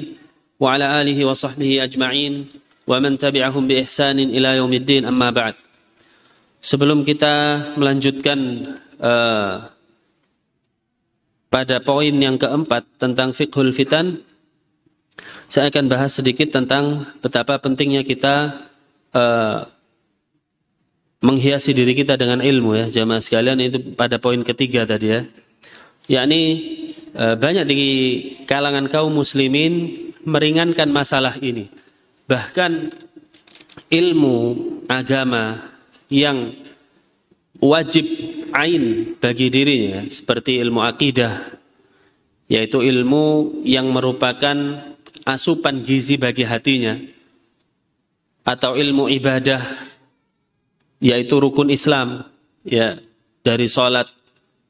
وعلى 0.61 0.85
آله 1.01 1.17
وصحبه 1.25 1.83
أجمعين 1.83 2.33
ومن 2.87 3.11
تبعهم 3.17 3.63
بإحسان 3.67 4.17
إلى 4.19 4.49
يوم 4.57 4.73
الدين 4.73 5.03
أما 5.05 5.29
بعد 5.31 5.55
Sebelum 6.57 7.05
kita 7.05 7.63
melanjutkan 7.77 8.39
uh, 8.97 9.69
pada 11.53 11.77
poin 11.85 12.11
yang 12.11 12.35
keempat 12.35 12.81
tentang 12.97 13.29
fiqhul 13.29 13.69
fitan, 13.71 14.25
saya 15.45 15.69
akan 15.69 15.85
bahas 15.85 16.17
sedikit 16.17 16.49
tentang 16.49 17.05
betapa 17.21 17.61
pentingnya 17.61 18.01
kita 18.01 18.57
uh, 19.13 19.69
menghiasi 21.21 21.73
diri 21.73 21.97
kita 21.97 22.13
dengan 22.13 22.45
ilmu 22.45 22.77
ya 22.77 22.85
jamaah 23.01 23.21
sekalian 23.21 23.57
itu 23.57 23.81
pada 23.97 24.21
poin 24.21 24.37
ketiga 24.45 24.85
tadi 24.85 25.17
ya 25.17 25.21
yakni 26.05 26.41
e, 27.09 27.23
banyak 27.33 27.65
di 27.65 27.79
kalangan 28.45 28.85
kaum 28.85 29.17
muslimin 29.17 29.97
meringankan 30.24 30.88
masalah 30.90 31.38
ini. 31.38 31.68
Bahkan 32.26 32.92
ilmu 33.88 34.36
agama 34.88 35.72
yang 36.12 36.52
wajib 37.62 38.04
ain 38.52 39.16
bagi 39.16 39.48
dirinya 39.48 40.04
seperti 40.10 40.60
ilmu 40.60 40.82
akidah 40.82 41.56
yaitu 42.50 42.84
ilmu 42.84 43.60
yang 43.64 43.88
merupakan 43.88 44.82
asupan 45.24 45.86
gizi 45.86 46.18
bagi 46.18 46.44
hatinya 46.44 46.98
atau 48.42 48.74
ilmu 48.74 49.08
ibadah 49.08 49.62
yaitu 50.98 51.38
rukun 51.38 51.70
Islam 51.70 52.26
ya 52.66 52.98
dari 53.42 53.66
salat, 53.66 54.10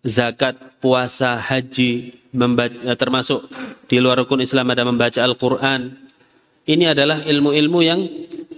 zakat, 0.05 0.57
puasa, 0.80 1.36
haji, 1.36 2.22
membaca, 2.33 2.76
eh, 2.83 2.97
termasuk 2.97 3.47
di 3.87 4.01
luar 4.01 4.24
rukun 4.24 4.41
Islam 4.41 4.72
ada 4.72 4.83
membaca 4.83 5.20
Al-Qur'an. 5.20 5.93
Ini 6.62 6.97
adalah 6.97 7.20
ilmu-ilmu 7.26 7.78
yang 7.85 8.01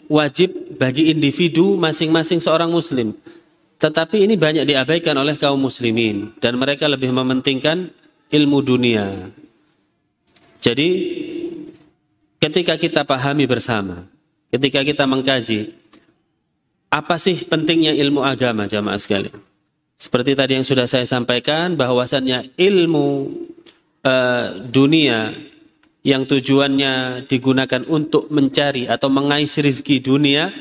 wajib 0.09 0.77
bagi 0.77 1.11
individu 1.11 1.75
masing-masing 1.75 2.39
seorang 2.39 2.71
muslim. 2.71 3.17
Tetapi 3.81 4.25
ini 4.25 4.39
banyak 4.39 4.65
diabaikan 4.65 5.17
oleh 5.19 5.37
kaum 5.37 5.61
muslimin 5.61 6.33
dan 6.39 6.57
mereka 6.57 6.89
lebih 6.89 7.11
mementingkan 7.11 7.91
ilmu 8.31 8.59
dunia. 8.65 9.29
Jadi 10.63 10.89
ketika 12.41 12.81
kita 12.81 13.05
pahami 13.05 13.45
bersama, 13.45 14.09
ketika 14.49 14.81
kita 14.81 15.05
mengkaji 15.05 15.75
apa 16.89 17.19
sih 17.19 17.45
pentingnya 17.45 17.93
ilmu 17.93 18.23
agama 18.23 18.65
jamaah 18.71 19.01
sekalian? 19.01 19.54
Seperti 19.95 20.35
tadi 20.35 20.59
yang 20.59 20.67
sudah 20.67 20.91
saya 20.91 21.07
sampaikan 21.07 21.79
bahwasannya 21.79 22.55
ilmu 22.59 23.31
uh, 24.03 24.47
dunia 24.69 25.33
yang 26.05 26.29
tujuannya 26.29 27.25
digunakan 27.25 27.83
untuk 27.89 28.29
mencari 28.29 28.85
atau 28.91 29.09
mengais 29.09 29.57
rizki 29.57 30.05
dunia 30.05 30.53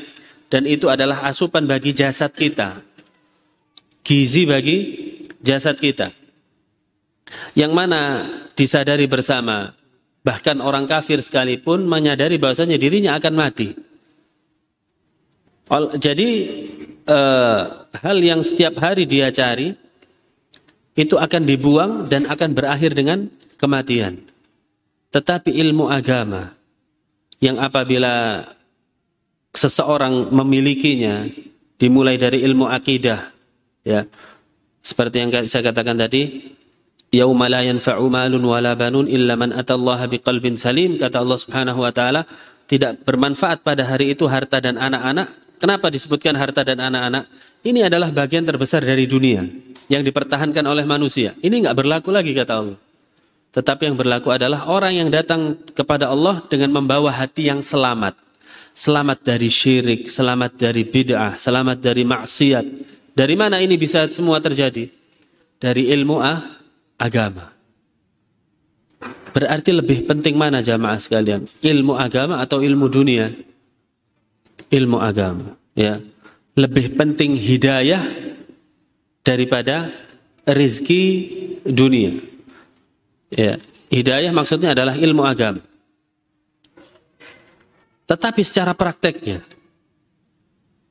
dan 0.48 0.64
itu 0.64 0.88
adalah 0.88 1.26
asupan 1.28 1.68
bagi 1.68 1.92
jasad 1.92 2.32
kita. 2.32 2.80
Gizi 4.00 4.48
bagi 4.48 4.78
jasad 5.42 5.76
kita. 5.76 6.14
Yang 7.58 7.72
mana 7.74 8.00
disadari 8.54 9.04
bersama 9.10 9.74
bahkan 10.24 10.56
orang 10.64 10.88
kafir 10.88 11.20
sekalipun 11.20 11.84
menyadari 11.84 12.40
bahwasanya 12.40 12.80
dirinya 12.80 13.12
akan 13.20 13.34
mati. 13.36 13.76
Jadi 16.00 16.30
eh, 17.04 17.62
hal 18.02 18.18
yang 18.18 18.42
setiap 18.42 18.80
hari 18.82 19.06
dia 19.06 19.30
cari 19.30 19.76
itu 20.94 21.14
akan 21.18 21.42
dibuang 21.42 21.92
dan 22.06 22.26
akan 22.26 22.50
berakhir 22.54 22.94
dengan 22.94 23.26
kematian. 23.58 24.22
Tetapi 25.10 25.54
ilmu 25.54 25.90
agama 25.90 26.54
yang 27.38 27.58
apabila 27.58 28.46
seseorang 29.54 30.34
memilikinya 30.34 31.30
dimulai 31.78 32.18
dari 32.18 32.42
ilmu 32.42 32.66
akidah 32.66 33.30
ya 33.86 34.02
seperti 34.82 35.22
yang 35.22 35.30
saya 35.46 35.70
katakan 35.70 35.94
tadi 35.94 36.50
yauma 37.14 37.46
la 37.46 37.62
yanfa'u 37.62 38.10
malun 38.10 38.42
wala 38.42 38.74
banun 38.74 39.06
illa 39.06 39.38
man 39.38 39.54
atallaha 39.54 40.10
biqalbin 40.10 40.58
salim 40.58 40.98
kata 40.98 41.22
Allah 41.22 41.38
Subhanahu 41.38 41.86
wa 41.86 41.92
taala 41.94 42.26
tidak 42.66 43.04
bermanfaat 43.06 43.62
pada 43.62 43.86
hari 43.86 44.16
itu 44.16 44.26
harta 44.26 44.58
dan 44.58 44.74
anak-anak 44.74 45.30
kenapa 45.58 45.90
disebutkan 45.90 46.34
harta 46.38 46.62
dan 46.62 46.80
anak-anak 46.80 47.28
ini 47.64 47.86
adalah 47.86 48.10
bagian 48.10 48.44
terbesar 48.44 48.84
dari 48.84 49.04
dunia 49.08 49.44
yang 49.90 50.00
dipertahankan 50.00 50.64
oleh 50.64 50.86
manusia 50.88 51.36
ini 51.44 51.64
enggak 51.64 51.76
berlaku 51.78 52.10
lagi 52.10 52.32
kata 52.32 52.54
Allah 52.54 52.78
tetapi 53.54 53.86
yang 53.86 53.94
berlaku 53.94 54.34
adalah 54.34 54.66
orang 54.66 54.98
yang 54.98 55.08
datang 55.14 55.54
kepada 55.78 56.10
Allah 56.10 56.42
dengan 56.50 56.74
membawa 56.74 57.14
hati 57.14 57.46
yang 57.46 57.62
selamat. 57.62 58.18
Selamat 58.74 59.22
dari 59.22 59.46
syirik, 59.46 60.10
selamat 60.10 60.58
dari 60.58 60.82
bid'ah, 60.82 61.38
selamat 61.38 61.78
dari 61.78 62.02
maksiat. 62.02 62.66
Dari 63.14 63.34
mana 63.38 63.62
ini 63.62 63.78
bisa 63.78 64.10
semua 64.10 64.42
terjadi? 64.42 64.90
Dari 65.62 65.86
ilmu 65.86 66.18
ah, 66.18 66.42
agama. 66.98 67.54
Berarti 69.30 69.70
lebih 69.70 70.02
penting 70.02 70.34
mana 70.34 70.58
jamaah 70.58 70.98
sekalian? 70.98 71.46
Ilmu 71.62 71.94
agama 71.94 72.42
atau 72.42 72.58
ilmu 72.58 72.90
dunia? 72.90 73.30
Ilmu 74.74 74.98
agama, 74.98 75.54
ya. 75.78 76.02
Lebih 76.58 76.98
penting 76.98 77.38
hidayah 77.38 78.02
daripada 79.22 79.94
rizki 80.50 81.30
dunia. 81.62 82.18
Ya, 83.30 83.58
hidayah 83.90 84.34
maksudnya 84.34 84.74
adalah 84.74 84.98
ilmu 84.98 85.22
agama. 85.22 85.62
Tetapi 88.04 88.42
secara 88.42 88.74
prakteknya 88.74 89.40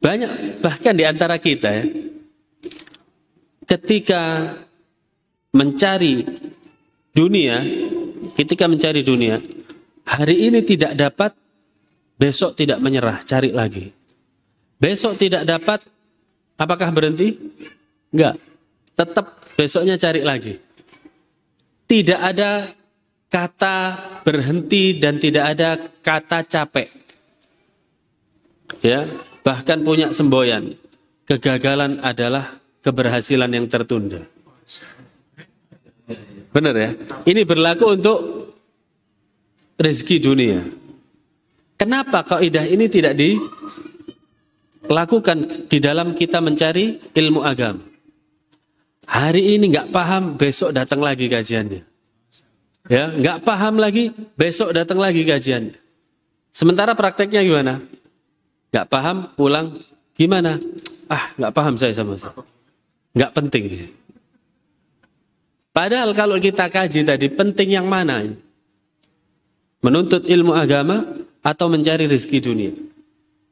banyak 0.04 0.60
bahkan 0.60 0.92
di 0.92 1.08
antara 1.08 1.40
kita 1.40 1.70
ya 1.72 1.86
ketika 3.64 4.54
mencari 5.54 6.26
dunia, 7.16 7.62
ketika 8.36 8.68
mencari 8.68 9.02
dunia, 9.06 9.40
hari 10.04 10.50
ini 10.50 10.60
tidak 10.66 10.94
dapat, 10.98 11.32
besok 12.18 12.58
tidak 12.58 12.80
menyerah, 12.80 13.22
cari 13.26 13.54
lagi. 13.54 13.92
Besok 14.78 15.16
tidak 15.16 15.48
dapat, 15.48 15.86
apakah 16.60 16.90
berhenti? 16.92 17.36
Enggak. 18.14 18.38
Tetap 18.94 19.26
besoknya 19.58 19.98
cari 19.98 20.22
lagi 20.22 20.54
tidak 21.94 22.20
ada 22.20 22.74
kata 23.30 23.78
berhenti 24.26 24.98
dan 24.98 25.22
tidak 25.22 25.46
ada 25.54 25.70
kata 26.02 26.42
capek. 26.42 26.90
Ya, 28.82 29.06
bahkan 29.46 29.86
punya 29.86 30.10
semboyan. 30.10 30.74
Kegagalan 31.30 32.02
adalah 32.02 32.58
keberhasilan 32.82 33.48
yang 33.54 33.70
tertunda. 33.70 34.26
Benar 36.50 36.76
ya? 36.76 36.92
Ini 37.24 37.42
berlaku 37.46 37.86
untuk 37.94 38.20
rezeki 39.78 40.18
dunia. 40.20 40.60
Kenapa 41.78 42.24
kaidah 42.24 42.64
ini 42.70 42.88
tidak 42.88 43.18
dilakukan 44.88 45.68
di 45.68 45.78
dalam 45.82 46.14
kita 46.16 46.40
mencari 46.40 47.00
ilmu 47.12 47.42
agama? 47.44 47.84
Hari 49.04 49.60
ini 49.60 49.68
nggak 49.68 49.92
paham, 49.92 50.40
besok 50.40 50.72
datang 50.72 51.04
lagi 51.04 51.28
kajiannya. 51.28 51.84
Ya, 52.88 53.12
nggak 53.12 53.44
paham 53.44 53.80
lagi, 53.80 54.12
besok 54.36 54.72
datang 54.72 55.00
lagi 55.00 55.28
kajiannya. 55.28 55.76
Sementara 56.54 56.96
prakteknya 56.96 57.44
gimana? 57.44 57.84
Nggak 58.72 58.88
paham, 58.88 59.28
pulang 59.36 59.76
gimana? 60.16 60.56
Ah, 61.12 61.36
nggak 61.36 61.52
paham 61.52 61.76
saya 61.76 61.92
sama 61.92 62.16
saya. 62.16 62.32
Nggak 63.14 63.32
penting. 63.36 63.64
Padahal 65.74 66.14
kalau 66.14 66.38
kita 66.38 66.70
kaji 66.70 67.02
tadi 67.02 67.28
penting 67.34 67.70
yang 67.76 67.90
mana? 67.90 68.22
Menuntut 69.84 70.24
ilmu 70.30 70.56
agama 70.56 71.04
atau 71.44 71.68
mencari 71.68 72.08
rezeki 72.08 72.40
dunia? 72.40 72.74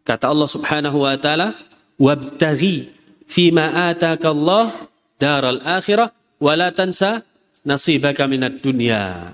Kata 0.07 0.31
Allah 0.31 0.49
Subhanahu 0.49 1.03
wa 1.03 1.13
taala, 1.19 1.53
"Wabtaghi 1.99 2.89
fima 3.31 3.91
ataka 3.91 4.31
Allah 4.33 4.89
daral 5.21 5.61
akhirah 5.61 6.11
wala 6.41 6.73
tansa 6.73 7.21
nasibaka 7.61 8.25
minad 8.25 8.57
dunya. 8.59 9.31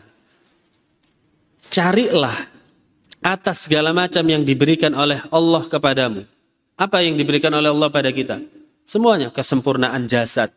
Carilah 1.72 2.36
atas 3.24 3.68
segala 3.68 3.96
macam 3.96 4.24
yang 4.28 4.44
diberikan 4.44 4.92
oleh 4.92 5.24
Allah 5.32 5.64
kepadamu. 5.64 6.28
Apa 6.78 7.02
yang 7.02 7.18
diberikan 7.18 7.50
oleh 7.56 7.72
Allah 7.72 7.90
pada 7.90 8.12
kita? 8.14 8.44
Semuanya 8.88 9.34
kesempurnaan 9.34 10.06
jasad, 10.08 10.54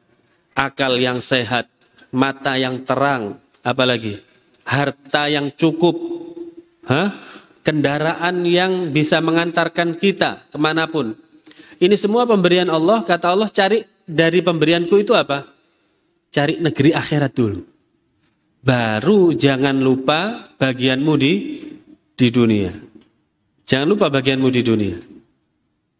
akal 0.52 0.94
yang 1.00 1.18
sehat, 1.18 1.66
mata 2.12 2.54
yang 2.60 2.84
terang, 2.84 3.40
apalagi 3.64 4.22
harta 4.62 5.26
yang 5.26 5.50
cukup, 5.50 5.96
Hah? 6.86 7.29
Kendaraan 7.64 8.44
yang 8.44 8.92
bisa 8.92 9.20
mengantarkan 9.20 9.96
kita 9.96 10.48
ke 10.48 10.58
mana 10.58 10.88
pun. 10.88 11.16
Ini 11.80 11.96
semua 11.96 12.28
pemberian 12.28 12.68
Allah, 12.68 13.00
kata 13.04 13.32
Allah 13.32 13.48
cari 13.48 13.80
dari 14.04 14.44
pemberianku 14.44 15.00
itu 15.00 15.16
apa? 15.16 15.48
Cari 16.28 16.60
negeri 16.60 16.92
akhirat 16.92 17.32
dulu. 17.32 17.60
Baru 18.60 19.32
jangan 19.32 19.80
lupa 19.80 20.52
bagianmu 20.60 21.14
di 21.16 21.32
di 22.12 22.28
dunia. 22.28 22.68
Jangan 23.64 23.86
lupa 23.88 24.12
bagianmu 24.12 24.48
di 24.52 24.60
dunia. 24.60 24.98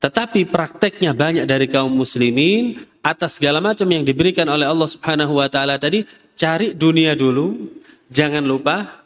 Tetapi 0.00 0.48
prakteknya 0.48 1.16
banyak 1.16 1.44
dari 1.48 1.68
kaum 1.68 1.92
muslimin 1.92 2.76
atas 3.00 3.40
segala 3.40 3.64
macam 3.64 3.88
yang 3.88 4.04
diberikan 4.04 4.48
oleh 4.48 4.68
Allah 4.68 4.88
Subhanahu 4.88 5.40
wa 5.40 5.48
taala 5.48 5.80
tadi, 5.80 6.04
cari 6.36 6.76
dunia 6.76 7.16
dulu, 7.16 7.72
jangan 8.12 8.44
lupa 8.44 9.04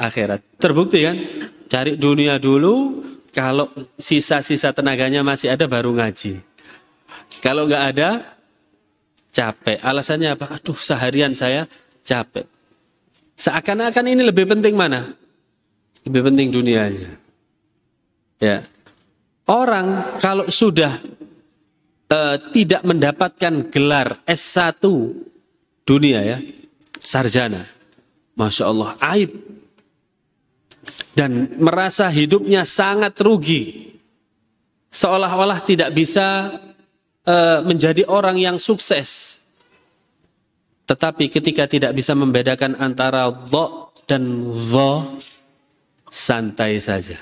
akhirat. 0.00 0.40
Terbukti 0.56 1.04
kan? 1.04 1.16
Cari 1.66 1.96
dunia 1.96 2.36
dulu, 2.38 3.02
kalau 3.34 3.72
sisa-sisa 3.98 4.70
tenaganya 4.70 5.24
masih 5.26 5.50
ada 5.50 5.66
baru 5.66 5.90
ngaji. 5.96 6.38
Kalau 7.42 7.66
nggak 7.66 7.84
ada, 7.94 8.34
capek. 9.34 9.82
Alasannya 9.82 10.38
apa? 10.38 10.54
Aduh, 10.54 10.78
seharian 10.78 11.34
saya 11.34 11.66
capek. 12.06 12.46
Seakan-akan 13.34 14.06
ini 14.14 14.22
lebih 14.22 14.46
penting 14.46 14.78
mana? 14.78 15.10
Lebih 16.06 16.22
penting 16.30 16.48
dunianya. 16.54 17.10
Ya. 18.38 18.62
Orang 19.50 20.16
kalau 20.22 20.48
sudah 20.48 21.02
uh, 22.08 22.36
tidak 22.54 22.80
mendapatkan 22.86 23.68
gelar 23.68 24.22
S1 24.24 24.80
dunia 25.84 26.20
ya, 26.22 26.38
sarjana. 26.96 27.66
Masya 28.38 28.64
Allah, 28.70 28.90
aib. 29.14 29.53
Dan 31.14 31.58
merasa 31.62 32.10
hidupnya 32.10 32.66
sangat 32.66 33.14
rugi. 33.22 33.94
Seolah-olah 34.90 35.62
tidak 35.62 35.94
bisa 35.94 36.58
uh, 37.26 37.60
menjadi 37.66 38.06
orang 38.06 38.38
yang 38.38 38.56
sukses. 38.58 39.40
Tetapi 40.84 41.32
ketika 41.32 41.64
tidak 41.64 41.96
bisa 41.96 42.12
membedakan 42.12 42.76
antara 42.76 43.30
dho 43.32 43.94
dan 44.04 44.52
dho, 44.52 45.16
santai 46.12 46.76
saja. 46.78 47.16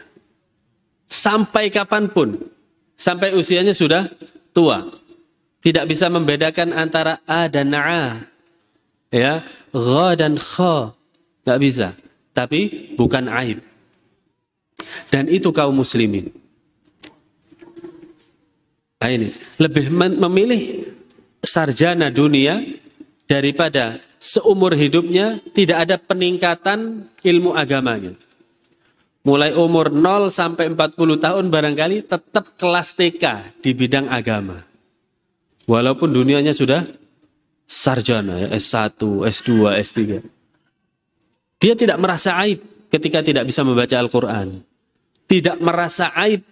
Sampai 1.07 1.71
kapan 1.71 2.11
pun, 2.11 2.41
sampai 2.99 3.37
usianya 3.37 3.73
sudah 3.77 4.11
tua. 4.51 4.91
Tidak 5.63 5.87
bisa 5.87 6.11
membedakan 6.11 6.75
antara 6.75 7.23
a 7.23 7.47
dan 7.47 7.71
a. 7.71 8.19
Ya, 9.15 9.47
gha 9.71 10.09
dan 10.19 10.35
kha. 10.35 10.91
Tidak 11.45 11.59
bisa. 11.63 11.95
Tapi 12.33 12.93
bukan 12.97 13.29
aib. 13.29 13.61
Dan 15.13 15.29
itu 15.29 15.53
kaum 15.53 15.77
muslimin. 15.77 16.33
Nah 19.03 19.11
ini, 19.11 19.35
lebih 19.59 19.91
memilih 19.93 20.89
sarjana 21.43 22.09
dunia 22.09 22.63
daripada 23.27 23.99
seumur 24.23 24.79
hidupnya 24.79 25.43
tidak 25.51 25.79
ada 25.89 25.97
peningkatan 25.99 27.11
ilmu 27.27 27.53
agamanya. 27.59 28.15
Mulai 29.23 29.55
umur 29.55 29.91
0 29.91 30.31
sampai 30.31 30.71
40 30.75 30.99
tahun 31.19 31.45
barangkali 31.51 32.11
tetap 32.11 32.59
kelas 32.59 32.95
TK 32.99 33.55
di 33.63 33.71
bidang 33.71 34.11
agama. 34.11 34.67
Walaupun 35.67 36.11
dunianya 36.11 36.51
sudah 36.51 36.83
sarjana, 37.63 38.47
ya, 38.47 38.49
S1, 38.55 38.99
S2, 39.23 39.51
S3. 39.79 39.99
Dia 41.63 41.79
tidak 41.79 41.95
merasa 42.03 42.35
aib 42.43 42.59
ketika 42.91 43.23
tidak 43.23 43.47
bisa 43.47 43.63
membaca 43.63 43.95
Al-Quran. 43.95 44.67
Tidak 45.31 45.63
merasa 45.63 46.11
aib 46.27 46.43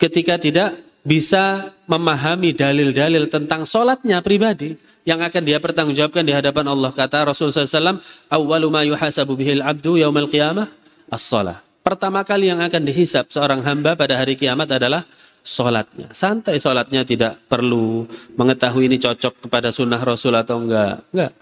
ketika 0.00 0.40
tidak 0.40 0.80
bisa 1.04 1.76
memahami 1.84 2.56
dalil-dalil 2.56 3.28
tentang 3.28 3.68
sholatnya 3.68 4.24
pribadi 4.24 4.72
yang 5.04 5.20
akan 5.20 5.42
dia 5.44 5.60
pertanggungjawabkan 5.60 6.24
di 6.24 6.32
hadapan 6.32 6.64
Allah. 6.72 6.90
Kata 6.96 7.28
Rasulullah 7.28 7.68
SAW, 7.68 8.00
Awalu 8.32 8.68
ma 8.72 8.80
yuhasabu 8.88 9.36
bihil 9.36 9.60
abdu 9.60 10.00
yaumal 10.00 10.32
qiyamah 10.32 10.72
as-sholah. 11.12 11.60
Pertama 11.84 12.24
kali 12.24 12.48
yang 12.48 12.64
akan 12.64 12.88
dihisap 12.88 13.28
seorang 13.28 13.60
hamba 13.60 13.92
pada 13.92 14.16
hari 14.16 14.40
kiamat 14.40 14.72
adalah 14.72 15.04
sholatnya. 15.44 16.08
Santai 16.16 16.56
sholatnya 16.56 17.04
tidak 17.04 17.36
perlu 17.44 18.08
mengetahui 18.40 18.88
ini 18.88 18.96
cocok 18.96 19.44
kepada 19.44 19.68
sunnah 19.68 20.00
Rasul 20.00 20.32
atau 20.32 20.64
enggak. 20.64 21.04
Enggak. 21.12 21.32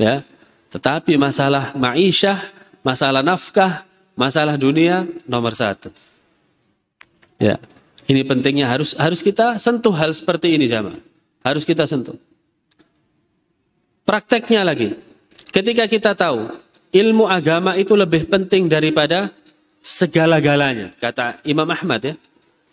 Ya. 0.00 0.24
Tetapi 0.72 1.20
masalah 1.20 1.76
ma'isyah, 1.76 2.40
masalah 2.82 3.22
nafkah, 3.24 3.86
masalah 4.18 4.58
dunia 4.58 5.06
nomor 5.24 5.54
satu. 5.56 5.88
Ya. 7.38 7.58
Ini 8.02 8.26
pentingnya 8.26 8.66
harus 8.66 8.98
harus 8.98 9.22
kita 9.22 9.56
sentuh 9.62 9.94
hal 9.94 10.10
seperti 10.10 10.58
ini 10.58 10.66
jamaah. 10.66 10.98
Harus 11.46 11.62
kita 11.62 11.86
sentuh. 11.86 12.18
Prakteknya 14.02 14.66
lagi. 14.66 14.98
Ketika 15.54 15.86
kita 15.86 16.10
tahu 16.18 16.50
ilmu 16.90 17.30
agama 17.30 17.78
itu 17.78 17.94
lebih 17.94 18.26
penting 18.26 18.66
daripada 18.66 19.30
segala-galanya. 19.80 20.94
Kata 20.98 21.38
Imam 21.46 21.66
Ahmad 21.70 22.02
ya. 22.02 22.14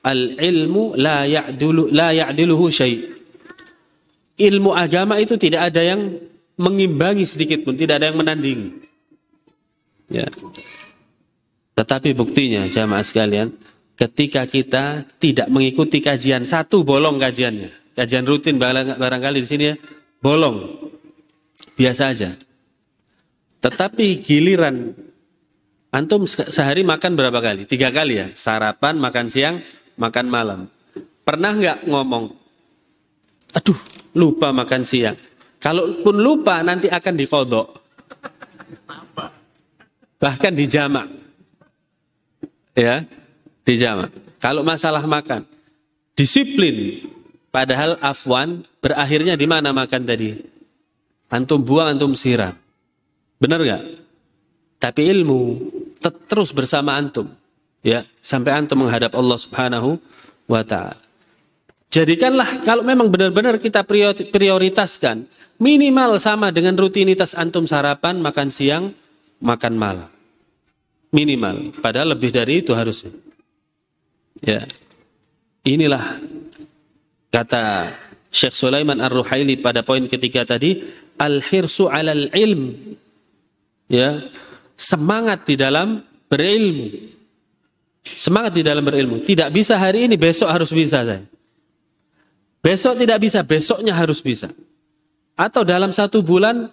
Al 0.02 0.40
ilmu 0.40 0.98
la 0.98 1.30
ya'dulu 1.30 1.94
la 1.94 2.10
ya'diluhu 2.10 2.66
syai. 2.74 2.98
Ilmu 4.40 4.72
agama 4.74 5.20
itu 5.22 5.36
tidak 5.36 5.70
ada 5.70 5.84
yang 5.84 6.18
mengimbangi 6.56 7.28
sedikit 7.28 7.68
pun, 7.68 7.76
tidak 7.76 8.00
ada 8.02 8.10
yang 8.10 8.18
menandingi. 8.18 8.89
Ya. 10.10 10.26
Tetapi 11.78 12.12
buktinya 12.12 12.68
jamaah 12.68 13.06
sekalian, 13.06 13.56
ketika 13.96 14.44
kita 14.50 15.06
tidak 15.22 15.48
mengikuti 15.48 16.04
kajian 16.04 16.44
satu 16.44 16.84
bolong 16.84 17.22
kajiannya. 17.22 17.96
Kajian 17.96 18.26
rutin 18.28 18.60
barangkali 18.60 19.40
di 19.44 19.48
sini 19.48 19.64
ya, 19.72 19.76
bolong. 20.20 20.66
Biasa 21.80 22.12
aja. 22.12 22.36
Tetapi 23.60 24.24
giliran 24.24 24.96
antum 25.92 26.24
sehari 26.28 26.84
makan 26.84 27.16
berapa 27.16 27.40
kali? 27.40 27.68
Tiga 27.68 27.92
kali 27.92 28.20
ya. 28.20 28.28
Sarapan, 28.36 28.96
makan 29.00 29.28
siang, 29.28 29.60
makan 30.00 30.26
malam. 30.32 30.60
Pernah 31.28 31.52
nggak 31.60 31.78
ngomong, 31.92 32.32
aduh 33.54 33.80
lupa 34.16 34.50
makan 34.56 34.82
siang. 34.88 35.16
Kalaupun 35.60 36.16
lupa 36.24 36.64
nanti 36.64 36.88
akan 36.88 37.14
dikodok. 37.20 37.68
Bahkan 40.20 40.52
dijamak. 40.52 41.08
Ya, 42.76 43.08
dijamak. 43.64 44.12
Kalau 44.40 44.64
masalah 44.64 45.04
makan, 45.04 45.48
disiplin. 46.16 47.08
Padahal 47.50 47.98
afwan 47.98 48.62
berakhirnya 48.78 49.34
di 49.34 49.50
mana 49.50 49.74
makan 49.74 50.06
tadi? 50.06 50.38
Antum 51.34 51.66
buang, 51.66 51.98
antum 51.98 52.14
siram. 52.14 52.54
Benar 53.42 53.60
nggak? 53.64 53.84
Tapi 54.80 55.02
ilmu 55.12 55.42
terus 56.30 56.54
bersama 56.54 56.94
antum. 56.96 57.32
Ya, 57.80 58.04
sampai 58.20 58.54
antum 58.54 58.84
menghadap 58.86 59.16
Allah 59.16 59.40
Subhanahu 59.40 59.98
wa 60.46 60.62
taala. 60.68 61.00
Jadikanlah 61.90 62.62
kalau 62.62 62.86
memang 62.86 63.10
benar-benar 63.10 63.58
kita 63.58 63.82
prioritaskan 64.30 65.26
minimal 65.58 66.22
sama 66.22 66.54
dengan 66.54 66.78
rutinitas 66.78 67.34
antum 67.34 67.66
sarapan, 67.66 68.22
makan 68.22 68.54
siang, 68.54 68.94
makan 69.40 69.74
malam. 69.76 70.10
Minimal, 71.10 71.74
padahal 71.82 72.14
lebih 72.14 72.30
dari 72.30 72.62
itu 72.62 72.72
harusnya. 72.78 73.10
Ya. 74.46 74.70
Inilah 75.66 76.22
kata 77.34 77.92
Syekh 78.30 78.54
Sulaiman 78.54 79.02
Ar-Ruhaili 79.02 79.58
pada 79.58 79.82
poin 79.82 80.06
ketiga 80.06 80.46
tadi, 80.46 80.86
al-hirsu 81.18 81.90
'alal 81.90 82.30
ilm. 82.32 82.94
Ya. 83.90 84.22
Semangat 84.78 85.50
di 85.50 85.58
dalam 85.58 86.06
berilmu. 86.30 87.10
Semangat 88.06 88.56
di 88.56 88.64
dalam 88.64 88.86
berilmu. 88.86 89.20
Tidak 89.26 89.50
bisa 89.50 89.76
hari 89.76 90.06
ini, 90.08 90.16
besok 90.16 90.48
harus 90.48 90.72
bisa 90.72 91.04
saya. 91.04 91.26
Besok 92.60 93.02
tidak 93.02 93.20
bisa, 93.24 93.40
besoknya 93.44 93.96
harus 93.96 94.22
bisa. 94.22 94.52
Atau 95.36 95.64
dalam 95.64 95.92
satu 95.96 96.20
bulan 96.20 96.72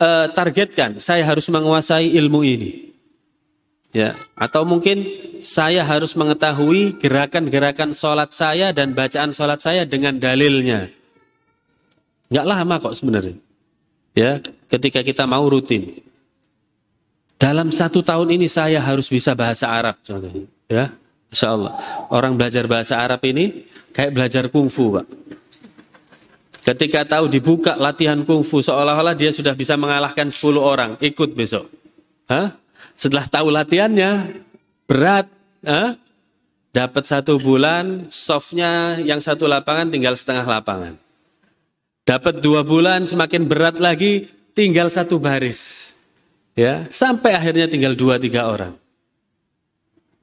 uh, 0.00 0.26
targetkan, 0.32 0.98
saya 0.98 1.22
harus 1.22 1.46
menguasai 1.52 2.10
ilmu 2.16 2.40
ini. 2.42 2.90
Ya, 3.90 4.14
atau 4.38 4.62
mungkin 4.62 5.02
saya 5.42 5.82
harus 5.82 6.14
mengetahui 6.14 6.98
gerakan-gerakan 7.02 7.90
sholat 7.90 8.30
saya 8.30 8.70
dan 8.70 8.94
bacaan 8.94 9.34
sholat 9.34 9.58
saya 9.60 9.82
dengan 9.82 10.14
dalilnya. 10.14 10.88
Nggak 12.30 12.46
lama 12.46 12.74
kok 12.78 12.94
sebenarnya. 12.94 13.36
Ya, 14.14 14.38
ketika 14.70 15.02
kita 15.02 15.26
mau 15.26 15.42
rutin. 15.46 16.02
Dalam 17.40 17.74
satu 17.74 18.04
tahun 18.04 18.36
ini 18.36 18.46
saya 18.46 18.78
harus 18.78 19.10
bisa 19.10 19.34
bahasa 19.34 19.66
Arab 19.66 19.98
contohnya. 20.06 20.46
Ya, 20.70 20.94
Insya 21.30 21.54
Allah. 21.54 21.78
Orang 22.10 22.34
belajar 22.34 22.66
bahasa 22.66 22.98
Arab 22.98 23.22
ini 23.22 23.64
kayak 23.94 24.12
belajar 24.12 24.44
kungfu, 24.50 24.98
Pak. 24.98 25.06
Ketika 26.60 27.08
tahu 27.08 27.26
dibuka 27.32 27.72
latihan 27.76 28.20
kungfu, 28.20 28.60
seolah-olah 28.60 29.16
dia 29.16 29.32
sudah 29.32 29.56
bisa 29.56 29.80
mengalahkan 29.80 30.28
10 30.28 30.60
orang. 30.60 30.90
Ikut 31.00 31.32
besok. 31.32 31.72
Hah? 32.28 32.54
Setelah 32.92 33.26
tahu 33.26 33.48
latihannya, 33.48 34.36
berat. 34.84 35.26
Hah? 35.64 35.96
Dapat 36.70 37.04
satu 37.08 37.40
bulan, 37.40 38.06
softnya 38.14 39.00
yang 39.02 39.18
satu 39.18 39.50
lapangan 39.50 39.90
tinggal 39.90 40.14
setengah 40.14 40.46
lapangan. 40.46 40.94
Dapat 42.06 42.38
dua 42.38 42.62
bulan, 42.62 43.02
semakin 43.02 43.50
berat 43.50 43.82
lagi, 43.82 44.30
tinggal 44.54 44.86
satu 44.86 45.18
baris. 45.18 45.92
Ya, 46.54 46.86
sampai 46.90 47.34
akhirnya 47.34 47.66
tinggal 47.66 47.98
dua 47.98 48.22
tiga 48.22 48.46
orang. 48.46 48.74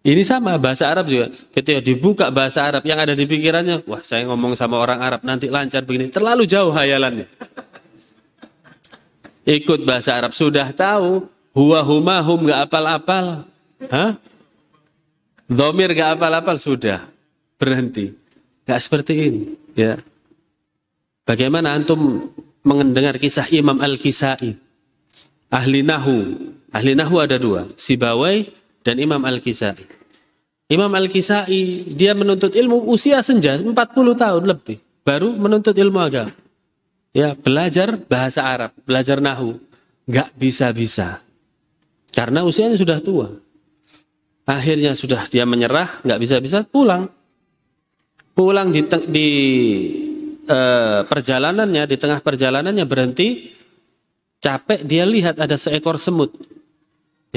Ini 0.07 0.23
sama 0.23 0.55
bahasa 0.55 0.87
Arab 0.87 1.11
juga. 1.11 1.27
Ketika 1.51 1.83
dibuka 1.83 2.31
bahasa 2.31 2.63
Arab 2.63 2.79
yang 2.87 2.95
ada 2.95 3.11
di 3.11 3.27
pikirannya, 3.27 3.83
wah 3.83 3.99
saya 3.99 4.23
ngomong 4.31 4.55
sama 4.55 4.79
orang 4.79 5.03
Arab 5.03 5.19
nanti 5.27 5.51
lancar 5.51 5.83
begini. 5.83 6.07
Terlalu 6.07 6.47
jauh 6.47 6.71
hayalannya. 6.71 7.27
Ikut 9.43 9.83
bahasa 9.83 10.15
Arab 10.15 10.31
sudah 10.31 10.71
tahu, 10.71 11.27
huwa 11.51 11.83
huma 11.83 12.23
hum 12.23 12.47
gak 12.47 12.71
apal-apal. 12.71 13.51
Hah? 13.91 14.15
Domir 15.51 15.91
gak 15.91 16.15
apal-apal 16.15 16.55
sudah 16.55 17.03
berhenti. 17.59 18.15
Gak 18.63 18.79
seperti 18.79 19.13
ini. 19.27 19.59
Ya. 19.75 19.99
Bagaimana 21.27 21.75
antum 21.75 22.31
mendengar 22.63 23.19
kisah 23.19 23.51
Imam 23.51 23.75
Al-Kisai? 23.83 24.55
Ahli 25.51 25.83
Nahu. 25.83 26.15
Ahli 26.71 26.95
Nahu 26.95 27.15
ada 27.19 27.35
dua. 27.35 27.67
Sibawai 27.75 28.47
dan 28.87 29.03
Imam 29.03 29.19
Al-Kisai. 29.19 29.96
Imam 30.67 30.91
Al-Kisai 30.91 31.87
dia 31.95 32.11
menuntut 32.11 32.51
ilmu 32.51 32.91
usia 32.91 33.23
senja 33.23 33.55
40 33.55 33.71
tahun 33.95 34.43
lebih 34.43 34.83
baru 35.07 35.31
menuntut 35.31 35.71
ilmu 35.71 35.95
agama. 36.03 36.35
Ya, 37.15 37.33
belajar 37.33 37.95
bahasa 37.95 38.43
Arab, 38.43 38.75
belajar 38.83 39.23
nahu, 39.23 39.55
nggak 40.03 40.35
bisa-bisa. 40.35 41.23
Karena 42.11 42.43
usianya 42.43 42.75
sudah 42.75 42.99
tua. 42.99 43.31
Akhirnya 44.43 44.91
sudah 44.91 45.23
dia 45.31 45.47
menyerah, 45.47 46.03
nggak 46.03 46.19
bisa-bisa 46.19 46.67
pulang. 46.67 47.07
Pulang 48.35 48.69
di, 48.69 48.83
di 49.07 49.29
uh, 50.51 51.07
perjalanannya, 51.07 51.83
di 51.89 51.95
tengah 51.95 52.19
perjalanannya 52.19 52.85
berhenti, 52.85 53.55
capek 54.43 54.83
dia 54.83 55.07
lihat 55.07 55.39
ada 55.39 55.55
seekor 55.55 55.97
semut 55.97 56.35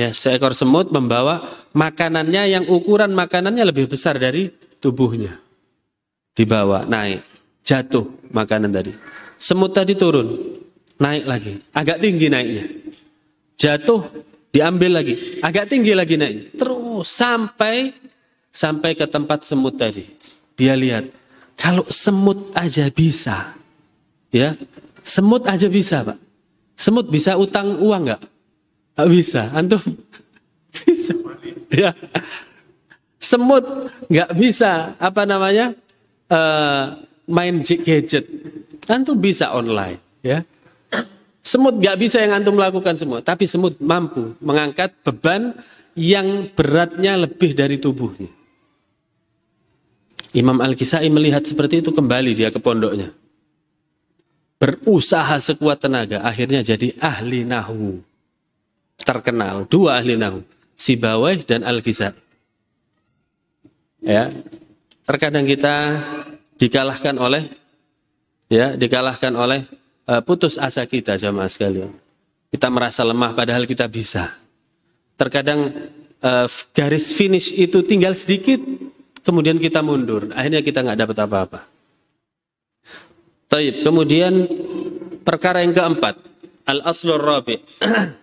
Ya, 0.01 0.17
seekor 0.17 0.57
semut 0.57 0.89
membawa 0.89 1.45
makanannya 1.77 2.49
yang 2.49 2.65
ukuran 2.73 3.13
makanannya 3.13 3.69
lebih 3.69 3.85
besar 3.85 4.17
dari 4.17 4.49
tubuhnya. 4.81 5.37
Dibawa, 6.33 6.89
naik, 6.89 7.21
jatuh 7.61 8.09
makanan 8.33 8.73
tadi. 8.73 8.97
Semut 9.37 9.77
tadi 9.77 9.93
turun, 9.93 10.57
naik 10.97 11.29
lagi, 11.29 11.53
agak 11.77 12.01
tinggi 12.01 12.33
naiknya. 12.33 12.65
Jatuh, 13.61 14.09
diambil 14.49 15.05
lagi, 15.05 15.37
agak 15.45 15.69
tinggi 15.69 15.93
lagi 15.93 16.17
naiknya. 16.17 16.57
Terus 16.57 17.05
sampai 17.05 17.93
sampai 18.49 18.97
ke 18.97 19.05
tempat 19.05 19.45
semut 19.45 19.77
tadi. 19.77 20.09
Dia 20.57 20.81
lihat, 20.81 21.13
kalau 21.61 21.85
semut 21.93 22.57
aja 22.57 22.89
bisa, 22.89 23.53
ya, 24.33 24.57
semut 25.05 25.45
aja 25.45 25.69
bisa, 25.69 26.09
Pak. 26.09 26.17
Semut 26.73 27.05
bisa 27.13 27.37
utang 27.37 27.77
uang 27.85 28.09
nggak? 28.09 28.40
Bisa. 28.99 29.51
Antum 29.55 29.81
bisa. 30.75 31.13
Ya. 31.71 31.95
Semut 33.21 33.93
nggak 34.09 34.31
bisa 34.35 34.97
apa 34.97 35.23
namanya 35.29 35.77
uh, 36.33 36.99
main 37.29 37.63
gadget. 37.63 38.27
Antum 38.91 39.15
bisa 39.21 39.55
online, 39.55 40.01
ya. 40.25 40.43
Semut 41.41 41.79
nggak 41.79 41.97
bisa 42.01 42.19
yang 42.21 42.43
antum 42.43 42.59
lakukan 42.59 42.97
semua, 42.99 43.23
tapi 43.23 43.47
semut 43.47 43.79
mampu 43.79 44.35
mengangkat 44.43 44.93
beban 45.07 45.55
yang 45.95 46.51
beratnya 46.53 47.17
lebih 47.17 47.55
dari 47.55 47.79
tubuhnya. 47.79 48.29
Imam 50.31 50.59
Al-Kisai 50.63 51.11
melihat 51.11 51.43
seperti 51.43 51.83
itu 51.83 51.91
kembali 51.91 52.35
dia 52.35 52.49
ke 52.55 52.63
pondoknya. 52.63 53.11
Berusaha 54.61 55.41
sekuat 55.41 55.81
tenaga, 55.81 56.21
akhirnya 56.21 56.61
jadi 56.61 56.93
ahli 57.01 57.49
nahu 57.49 58.10
terkenal 59.03 59.67
dua 59.67 60.01
ahli 60.01 60.17
nahu 60.17 60.45
Sibawai 60.81 61.45
dan 61.45 61.61
al 61.61 61.85
-Ghizali. 61.85 62.17
ya 64.01 64.33
terkadang 65.05 65.45
kita 65.45 66.01
dikalahkan 66.57 67.17
oleh 67.21 67.53
ya 68.49 68.73
dikalahkan 68.77 69.33
oleh 69.37 69.69
uh, 70.09 70.25
putus 70.25 70.57
asa 70.57 70.89
kita 70.89 71.21
jamaah 71.21 71.53
sekalian 71.53 71.93
kita 72.49 72.73
merasa 72.73 73.05
lemah 73.05 73.37
padahal 73.37 73.69
kita 73.69 73.85
bisa 73.93 74.33
terkadang 75.21 75.69
uh, 76.25 76.49
garis 76.73 77.13
finish 77.13 77.53
itu 77.53 77.85
tinggal 77.85 78.17
sedikit 78.17 78.61
kemudian 79.21 79.61
kita 79.61 79.85
mundur 79.85 80.33
akhirnya 80.33 80.65
kita 80.65 80.81
nggak 80.81 80.99
dapat 81.05 81.17
apa-apa 81.29 81.61
Taib. 83.51 83.83
Kemudian 83.83 84.47
perkara 85.27 85.67
yang 85.67 85.75
keempat, 85.75 86.15
al-aslur 86.71 87.19
rabi. 87.19 87.59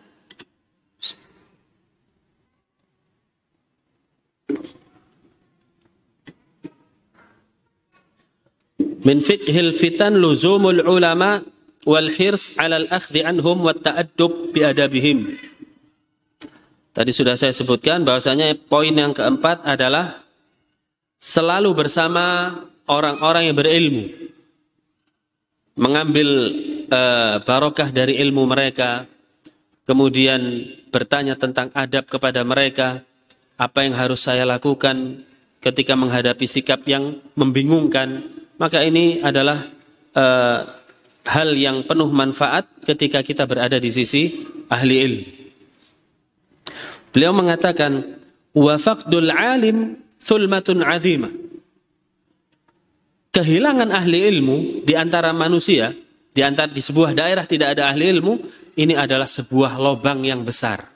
Min 9.08 9.24
fiqhil 9.24 9.72
fitan 9.72 10.20
luzumul 10.20 10.84
ulama 10.84 11.40
wal 11.88 12.12
hirs 12.12 12.52
alal 12.60 12.92
akhdhi 12.92 13.24
anhum 13.24 13.64
wa 13.64 13.72
ta'addub 13.72 14.52
biadabihim. 14.52 15.32
Tadi 16.92 17.12
sudah 17.16 17.40
saya 17.40 17.56
sebutkan 17.56 18.04
bahwasanya 18.04 18.52
poin 18.68 18.92
yang 18.92 19.16
keempat 19.16 19.64
adalah 19.64 20.28
selalu 21.24 21.72
bersama 21.72 22.60
orang-orang 22.92 23.48
yang 23.48 23.56
berilmu. 23.56 24.04
Mengambil 25.78 26.28
uh, 26.92 27.40
barokah 27.48 27.94
dari 27.94 28.20
ilmu 28.20 28.44
mereka, 28.50 29.08
kemudian 29.88 30.68
bertanya 30.92 31.40
tentang 31.40 31.72
adab 31.72 32.12
kepada 32.12 32.44
mereka, 32.44 33.06
apa 33.56 33.88
yang 33.88 33.96
harus 33.96 34.26
saya 34.26 34.44
lakukan 34.44 35.22
ketika 35.64 35.94
menghadapi 35.94 36.50
sikap 36.50 36.82
yang 36.90 37.22
membingungkan, 37.38 38.26
maka 38.58 38.82
ini 38.82 39.22
adalah 39.22 39.70
uh, 40.18 40.60
hal 41.28 41.50
yang 41.54 41.86
penuh 41.86 42.10
manfaat 42.10 42.66
ketika 42.84 43.22
kita 43.22 43.46
berada 43.46 43.78
di 43.78 43.90
sisi 43.94 44.44
ahli 44.72 44.96
ilmu. 44.98 45.26
Beliau 47.14 47.34
mengatakan, 47.34 48.18
wa 48.54 48.76
faqdul 48.78 49.30
alim 49.30 49.98
thulmatun 50.22 50.82
azimah. 50.82 51.34
Kehilangan 53.34 53.94
ahli 53.94 54.18
ilmu 54.26 54.58
di 54.82 54.98
antara 54.98 55.30
manusia, 55.30 55.94
di 56.34 56.42
antara 56.42 56.70
di 56.70 56.82
sebuah 56.82 57.14
daerah 57.14 57.46
tidak 57.46 57.78
ada 57.78 57.94
ahli 57.94 58.10
ilmu, 58.18 58.34
ini 58.78 58.98
adalah 58.98 59.30
sebuah 59.30 59.78
lobang 59.78 60.26
yang 60.26 60.42
besar, 60.42 60.90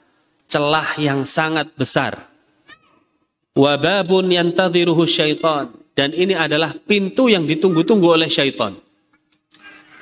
celah 0.50 0.98
yang 0.98 1.22
sangat 1.22 1.70
besar. 1.78 2.18
Wababun 3.52 4.32
yantadhiruhu 4.32 5.04
syaitan 5.04 5.81
dan 5.92 6.16
ini 6.16 6.32
adalah 6.32 6.72
pintu 6.72 7.28
yang 7.28 7.44
ditunggu-tunggu 7.44 8.16
oleh 8.16 8.28
syaitan. 8.28 8.72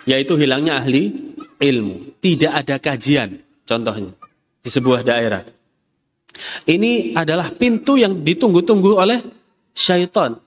Yaitu 0.06 0.38
hilangnya 0.38 0.78
ahli 0.78 1.10
ilmu. 1.58 2.16
Tidak 2.22 2.50
ada 2.50 2.78
kajian, 2.78 3.36
contohnya, 3.66 4.14
di 4.62 4.70
sebuah 4.70 5.02
daerah. 5.02 5.42
Ini 6.64 7.18
adalah 7.18 7.50
pintu 7.52 7.98
yang 7.98 8.22
ditunggu-tunggu 8.22 8.96
oleh 8.96 9.18
syaitan. 9.74 10.38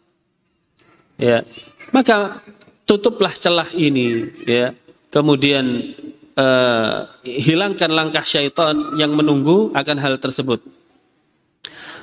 Ya. 1.19 1.43
Maka 1.91 2.39
tutuplah 2.87 3.35
celah 3.35 3.69
ini, 3.75 4.31
ya. 4.47 4.73
Kemudian 5.13 5.93
uh, 6.33 7.05
hilangkan 7.21 7.91
langkah 7.93 8.25
syaitan 8.25 8.97
yang 8.97 9.13
menunggu 9.13 9.69
akan 9.75 9.97
hal 10.01 10.17
tersebut. 10.17 10.63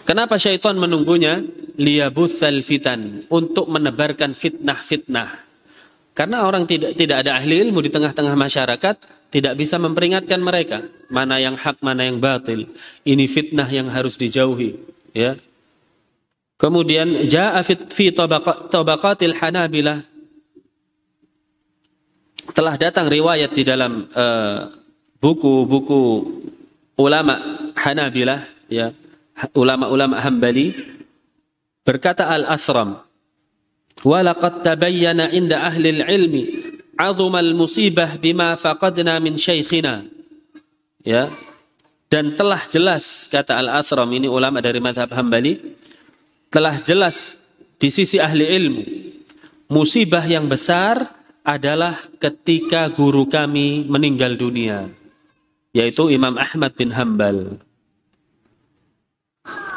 Kenapa 0.05 0.41
syaitan 0.41 0.77
menunggunya? 0.77 1.45
Liyabuthal 1.81 2.61
fitan. 2.61 3.25
Untuk 3.33 3.69
menebarkan 3.69 4.37
fitnah-fitnah. 4.37 5.49
Karena 6.13 6.45
orang 6.45 6.67
tidak 6.67 6.99
tidak 6.99 7.25
ada 7.25 7.41
ahli 7.41 7.65
ilmu 7.65 7.81
di 7.81 7.89
tengah-tengah 7.89 8.35
masyarakat, 8.37 8.97
tidak 9.31 9.55
bisa 9.55 9.79
memperingatkan 9.79 10.43
mereka 10.43 10.85
mana 11.09 11.39
yang 11.39 11.55
hak, 11.55 11.79
mana 11.81 12.05
yang 12.05 12.19
batil. 12.19 12.67
Ini 13.07 13.25
fitnah 13.31 13.71
yang 13.71 13.89
harus 13.89 14.19
dijauhi, 14.19 14.77
ya. 15.15 15.39
Kemudian 16.61 17.25
jaa 17.25 17.57
fi 17.65 18.13
tabaqatil 18.13 19.33
Hanabilah 19.41 20.05
telah 22.53 22.77
datang 22.77 23.09
riwayat 23.09 23.57
di 23.57 23.65
dalam 23.65 24.05
eh, 24.13 24.59
buku-buku 25.23 25.97
uh, 25.97 27.01
ulama 27.01 27.65
Hanabilah 27.73 28.45
ya 28.69 28.93
ulama-ulama 29.57 30.21
Hambali 30.21 30.75
berkata 31.87 32.29
Al-Athram 32.29 33.01
walaqad 34.05 34.65
tabayyana 34.65 35.33
inda 35.33 35.65
ahli 35.65 36.01
al-ilmi 36.01 36.43
azuma 37.01 37.41
al-musibah 37.41 38.21
bima 38.21 38.57
faqadna 38.61 39.17
min 39.19 39.41
syaikhina. 39.41 40.05
Ya. 41.01 41.33
Dan 42.11 42.35
telah 42.35 42.67
jelas 42.67 43.31
kata 43.31 43.55
Al-Athram 43.57 44.11
ini 44.11 44.27
ulama 44.27 44.59
dari 44.59 44.83
madhab 44.83 45.09
Hambali 45.15 45.79
telah 46.51 46.83
jelas 46.83 47.39
di 47.79 47.89
sisi 47.89 48.19
ahli 48.19 48.45
ilmu 48.45 48.83
musibah 49.71 50.27
yang 50.27 50.51
besar 50.51 51.15
adalah 51.47 51.97
ketika 52.19 52.91
guru 52.91 53.25
kami 53.31 53.87
meninggal 53.87 54.35
dunia 54.35 54.91
yaitu 55.71 56.11
Imam 56.11 56.35
Ahmad 56.35 56.75
bin 56.75 56.91
Hambal 56.91 57.63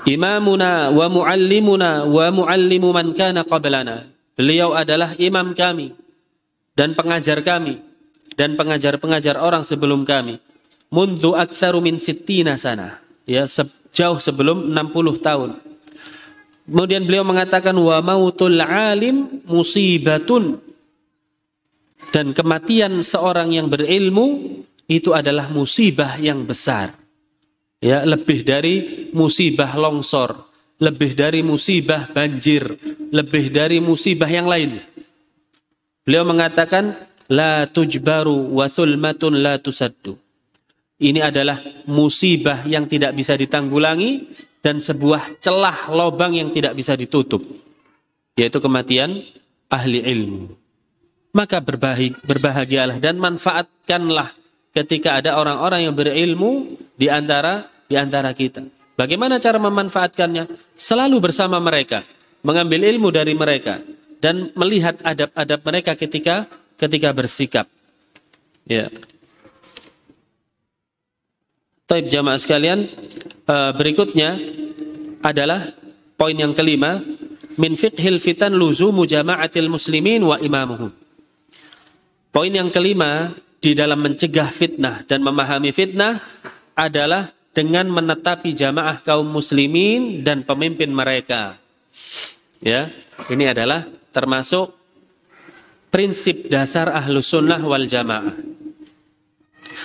imamuna 0.03 0.91
wa 0.91 1.07
muallimuna 1.07 2.07
wa 2.07 2.25
muallimu 2.31 2.89
man 2.91 3.15
kana 3.15 3.47
qablana. 3.47 4.07
Beliau 4.33 4.73
adalah 4.73 5.13
imam 5.21 5.53
kami 5.53 5.93
dan 6.73 6.97
pengajar 6.97 7.39
kami 7.45 7.79
dan 8.33 8.57
pengajar-pengajar 8.57 9.37
orang 9.37 9.61
sebelum 9.61 10.03
kami. 10.03 10.41
Mundu 10.89 11.37
aktsaru 11.37 11.81
min 11.81 12.01
sittina 12.01 12.57
sana. 12.57 13.01
Ya, 13.25 13.45
sejauh 13.45 14.17
sebelum 14.17 14.73
60 14.73 15.21
tahun. 15.21 15.51
Kemudian 16.63 17.03
beliau 17.05 17.25
mengatakan 17.25 17.75
wa 17.77 17.97
mautul 18.01 18.57
alim 18.61 19.41
musibatun. 19.45 20.61
Dan 22.13 22.29
kematian 22.29 23.01
seorang 23.01 23.49
yang 23.53 23.69
berilmu 23.73 24.61
itu 24.85 25.17
adalah 25.17 25.49
musibah 25.49 26.21
yang 26.21 26.45
besar 26.45 27.02
ya 27.83 28.07
lebih 28.07 28.47
dari 28.47 29.11
musibah 29.11 29.75
longsor 29.75 30.53
lebih 30.83 31.15
dari 31.15 31.39
musibah 31.39 32.11
banjir, 32.11 32.75
lebih 33.07 33.47
dari 33.47 33.79
musibah 33.79 34.27
yang 34.27 34.51
lain. 34.51 34.83
Beliau 36.03 36.27
mengatakan 36.27 37.07
la 37.31 37.63
tujbaru 37.71 38.51
wa 38.51 38.67
thulmatun 38.67 39.39
la 39.39 39.55
tusaddu. 39.55 40.19
Ini 40.99 41.31
adalah 41.31 41.59
musibah 41.87 42.67
yang 42.67 42.87
tidak 42.87 43.15
bisa 43.15 43.39
ditanggulangi 43.39 44.27
dan 44.59 44.83
sebuah 44.83 45.39
celah 45.39 45.91
lobang 45.91 46.35
yang 46.35 46.51
tidak 46.51 46.75
bisa 46.75 46.99
ditutup. 46.99 47.43
Yaitu 48.35 48.59
kematian 48.59 49.23
ahli 49.71 50.03
ilmu. 50.03 50.51
Maka 51.33 51.63
berbahagialah 51.63 53.01
dan 53.01 53.17
manfaatkanlah 53.17 54.35
ketika 54.73 55.17
ada 55.21 55.37
orang-orang 55.39 55.89
yang 55.89 55.95
berilmu 55.97 56.77
di 56.93 57.09
antara 57.09 57.72
di 57.87 57.95
antara 57.95 58.31
kita. 58.31 58.63
Bagaimana 58.93 59.41
cara 59.41 59.57
memanfaatkannya? 59.57 60.75
Selalu 60.77 61.17
bersama 61.17 61.57
mereka, 61.57 62.05
mengambil 62.45 62.85
ilmu 62.85 63.09
dari 63.09 63.33
mereka 63.33 63.81
dan 64.21 64.53
melihat 64.53 65.01
adab-adab 65.01 65.59
mereka 65.65 65.91
ketika 65.97 66.45
ketika 66.77 67.09
bersikap. 67.11 67.65
Ya. 68.69 68.87
Taib 71.83 72.07
jamaah 72.07 72.39
sekalian, 72.39 72.87
eh, 73.43 73.71
berikutnya 73.75 74.39
adalah 75.19 75.73
poin 76.15 76.35
yang 76.35 76.55
kelima, 76.55 77.03
min 77.59 77.75
fiqhil 77.75 78.19
fitan 78.23 78.55
luzumu 78.55 79.03
jama'atil 79.03 79.67
muslimin 79.67 80.23
wa 80.23 80.39
imamuhum. 80.39 80.91
Poin 82.33 82.49
yang 82.49 82.73
kelima 82.73 83.35
di 83.61 83.77
dalam 83.77 84.01
mencegah 84.01 84.49
fitnah 84.49 85.05
dan 85.05 85.21
memahami 85.21 85.69
fitnah 85.69 86.17
adalah 86.73 87.29
dengan 87.53 87.85
menetapi 87.85 88.51
jamaah 88.57 88.99
kaum 89.05 89.29
muslimin 89.29 90.25
dan 90.25 90.41
pemimpin 90.41 90.89
mereka. 90.89 91.61
Ya, 92.59 92.89
ini 93.29 93.45
adalah 93.45 93.85
termasuk 94.09 94.73
prinsip 95.93 96.49
dasar 96.49 96.89
ahlus 96.89 97.29
sunnah 97.29 97.61
wal 97.61 97.85
jamaah. 97.85 98.33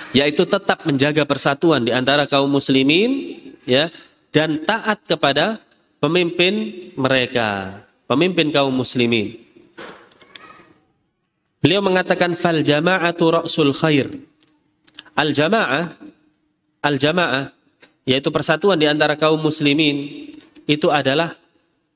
Yaitu 0.09 0.49
tetap 0.49 0.81
menjaga 0.89 1.21
persatuan 1.29 1.85
di 1.85 1.93
antara 1.93 2.25
kaum 2.25 2.49
muslimin 2.49 3.37
ya 3.69 3.93
dan 4.33 4.65
taat 4.65 5.05
kepada 5.05 5.61
pemimpin 6.01 6.89
mereka, 6.97 7.81
pemimpin 8.09 8.49
kaum 8.49 8.73
muslimin. 8.73 9.37
Beliau 11.61 11.85
mengatakan 11.85 12.33
fal 12.33 12.65
jama'atu 12.65 13.43
ra'sul 13.43 13.75
khair. 13.75 14.09
Al 15.13 15.35
jamaah 15.35 15.99
al 16.79 16.95
jamaah 16.95 17.58
yaitu 18.07 18.29
persatuan 18.29 18.79
di 18.79 18.87
antara 18.87 19.19
kaum 19.19 19.39
muslimin 19.39 20.29
itu 20.69 20.87
adalah 20.93 21.35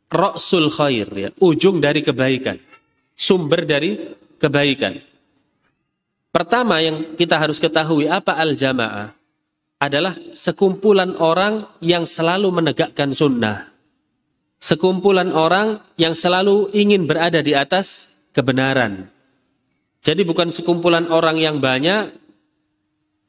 ra'sul 0.09 0.69
khair 0.69 1.07
ya, 1.13 1.29
ujung 1.41 1.81
dari 1.81 2.01
kebaikan, 2.01 2.57
sumber 3.13 3.65
dari 3.65 3.97
kebaikan. 4.37 4.97
Pertama 6.33 6.81
yang 6.81 7.13
kita 7.13 7.37
harus 7.37 7.61
ketahui 7.61 8.09
apa 8.09 8.33
al-jamaah 8.41 9.13
adalah 9.77 10.15
sekumpulan 10.33 11.13
orang 11.19 11.61
yang 11.83 12.09
selalu 12.09 12.49
menegakkan 12.49 13.13
sunnah. 13.13 13.69
Sekumpulan 14.57 15.29
orang 15.35 15.83
yang 15.99 16.15
selalu 16.15 16.71
ingin 16.71 17.03
berada 17.03 17.43
di 17.43 17.51
atas 17.51 18.15
kebenaran. 18.31 19.11
Jadi 19.99 20.23
bukan 20.23 20.55
sekumpulan 20.55 21.11
orang 21.11 21.35
yang 21.35 21.59
banyak 21.59 22.15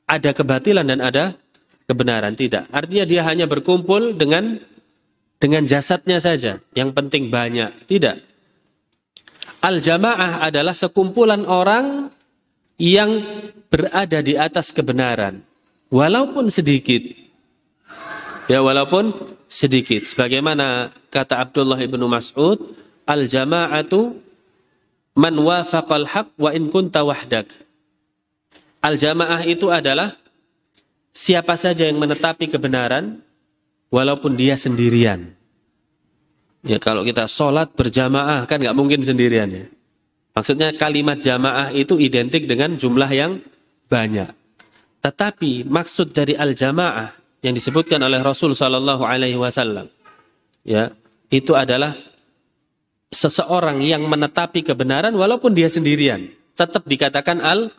ada 0.07 0.31
kebatilan 0.31 0.87
dan 0.87 1.03
ada 1.03 1.35
kebenaran 1.85 2.35
tidak. 2.37 2.69
Artinya 2.73 3.05
dia 3.05 3.23
hanya 3.25 3.47
berkumpul 3.49 4.17
dengan 4.17 4.61
dengan 5.41 5.69
jasadnya 5.69 6.19
saja. 6.21 6.61
Yang 6.73 6.91
penting 6.97 7.29
banyak. 7.29 7.85
Tidak. 7.85 8.17
Al-jamaah 9.65 10.45
adalah 10.45 10.77
sekumpulan 10.77 11.45
orang 11.49 12.13
yang 12.77 13.21
berada 13.73 14.21
di 14.21 14.37
atas 14.37 14.73
kebenaran. 14.73 15.41
Walaupun 15.89 16.49
sedikit. 16.53 17.01
Ya 18.49 18.61
walaupun 18.61 19.13
sedikit. 19.49 20.05
Sebagaimana 20.05 20.93
kata 21.09 21.41
Abdullah 21.41 21.81
ibnu 21.81 22.05
Mas'ud, 22.09 22.61
Al-jama'atu 23.05 24.17
man 25.13 25.35
wafaqal 25.37 26.09
haq 26.09 26.33
wa 26.41 26.51
in 26.57 26.73
kunta 26.73 27.05
wahdak. 27.05 27.53
Al-jamaah 28.81 29.45
itu 29.45 29.69
adalah 29.69 30.17
siapa 31.15 31.55
saja 31.55 31.87
yang 31.87 31.97
menetapi 32.03 32.51
kebenaran 32.51 33.23
walaupun 33.95 34.35
dia 34.35 34.59
sendirian. 34.59 35.31
Ya 36.67 36.83
kalau 36.83 37.07
kita 37.07 37.31
sholat 37.31 37.71
berjamaah 37.73 38.45
kan 38.51 38.59
nggak 38.59 38.75
mungkin 38.75 39.01
sendirian 39.01 39.49
ya. 39.49 39.65
Maksudnya 40.35 40.75
kalimat 40.75 41.23
jamaah 41.23 41.71
itu 41.71 41.95
identik 42.03 42.51
dengan 42.51 42.75
jumlah 42.75 43.07
yang 43.15 43.39
banyak. 43.87 44.35
Tetapi 44.99 45.63
maksud 45.63 46.11
dari 46.11 46.35
al 46.35 46.59
jamaah 46.59 47.15
yang 47.45 47.55
disebutkan 47.55 48.03
oleh 48.03 48.19
Rasul 48.19 48.57
Shallallahu 48.57 49.07
Alaihi 49.07 49.39
Wasallam, 49.39 49.87
ya 50.67 50.91
itu 51.31 51.55
adalah 51.55 51.95
seseorang 53.13 53.79
yang 53.85 54.03
menetapi 54.11 54.67
kebenaran 54.67 55.15
walaupun 55.15 55.55
dia 55.55 55.71
sendirian, 55.71 56.33
tetap 56.59 56.83
dikatakan 56.89 57.39
al 57.39 57.71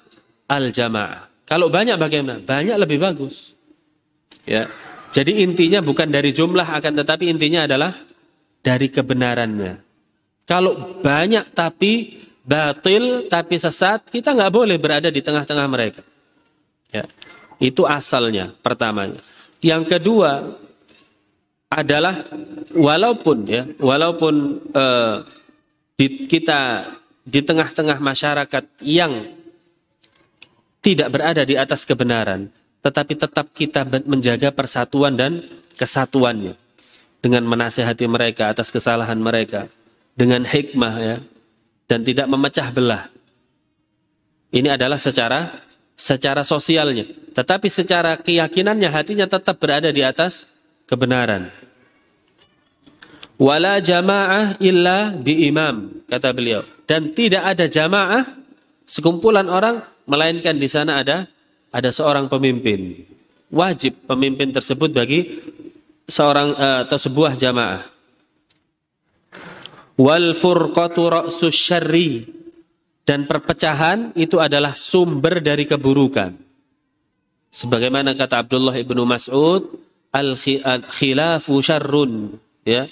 al 0.47 0.71
jamaah. 0.71 1.34
Kalau 1.45 1.69
banyak 1.69 1.95
bagaimana? 2.01 2.41
Banyak 2.41 2.77
lebih 2.81 2.97
bagus. 2.97 3.53
Ya. 4.49 4.69
Jadi 5.13 5.45
intinya 5.45 5.79
bukan 5.79 6.09
dari 6.09 6.35
jumlah 6.35 6.65
akan 6.65 6.93
tetapi 7.05 7.29
intinya 7.29 7.69
adalah 7.69 7.95
dari 8.65 8.89
kebenarannya. 8.89 9.79
Kalau 10.45 11.01
banyak 11.01 11.53
tapi 11.53 12.21
batil 12.45 13.29
tapi 13.29 13.55
sesat, 13.57 14.09
kita 14.09 14.33
nggak 14.33 14.53
boleh 14.53 14.77
berada 14.81 15.09
di 15.13 15.21
tengah-tengah 15.21 15.67
mereka. 15.69 16.01
Ya. 16.89 17.05
Itu 17.61 17.85
asalnya 17.85 18.53
pertamanya. 18.59 19.21
Yang 19.61 19.97
kedua 19.97 20.59
adalah 21.69 22.25
walaupun 22.73 23.37
ya, 23.47 23.63
walaupun 23.79 24.61
uh, 24.73 25.25
di, 25.95 26.27
kita 26.27 26.91
di 27.25 27.41
tengah-tengah 27.41 27.97
masyarakat 27.97 28.63
yang 28.85 29.25
tidak 30.85 31.09
berada 31.09 31.41
di 31.41 31.57
atas 31.57 31.81
kebenaran, 31.81 32.53
tetapi 32.85 33.17
tetap 33.17 33.49
kita 33.57 33.81
menjaga 34.05 34.53
persatuan 34.53 35.17
dan 35.17 35.41
kesatuannya 35.73 36.53
dengan 37.25 37.41
menasehati 37.49 38.05
mereka 38.05 38.53
atas 38.53 38.69
kesalahan 38.69 39.17
mereka 39.17 39.65
dengan 40.13 40.45
hikmah 40.45 40.95
ya 41.01 41.17
dan 41.89 42.05
tidak 42.05 42.29
memecah 42.29 42.69
belah. 42.69 43.09
Ini 44.53 44.77
adalah 44.77 45.01
secara 45.01 45.65
secara 45.97 46.45
sosialnya, 46.45 47.09
tetapi 47.33 47.65
secara 47.65 48.21
keyakinannya 48.21 48.93
hatinya 48.93 49.25
tetap 49.25 49.57
berada 49.57 49.89
di 49.89 50.05
atas 50.05 50.45
kebenaran. 50.85 51.49
Wala 53.41 53.81
jamaah 53.81 54.61
illa 54.61 55.11
bi 55.17 55.49
imam 55.49 56.05
kata 56.05 56.29
beliau 56.29 56.61
dan 56.85 57.09
tidak 57.11 57.43
ada 57.43 57.65
jamaah 57.65 58.23
sekumpulan 58.85 59.49
orang 59.49 59.94
melainkan 60.05 60.57
di 60.57 60.69
sana 60.69 61.01
ada 61.01 61.29
ada 61.69 61.89
seorang 61.91 62.31
pemimpin. 62.31 63.05
Wajib 63.51 64.07
pemimpin 64.09 64.49
tersebut 64.49 64.89
bagi 64.89 65.41
seorang 66.09 66.55
uh, 66.55 66.79
atau 66.87 66.97
sebuah 66.97 67.37
jamaah. 67.37 67.83
Wal 69.95 70.35
furqatu 70.35 71.07
ra'sus 71.07 71.55
syarri 71.55 72.27
dan 73.05 73.29
perpecahan 73.29 74.11
itu 74.17 74.41
adalah 74.41 74.73
sumber 74.73 75.39
dari 75.39 75.69
keburukan. 75.69 76.35
Sebagaimana 77.53 78.11
kata 78.11 78.43
Abdullah 78.43 78.75
ibnu 78.75 79.07
Mas'ud, 79.07 79.63
al 80.11 80.35
khilafu 80.91 81.63
syarrun, 81.63 82.35
ya. 82.67 82.89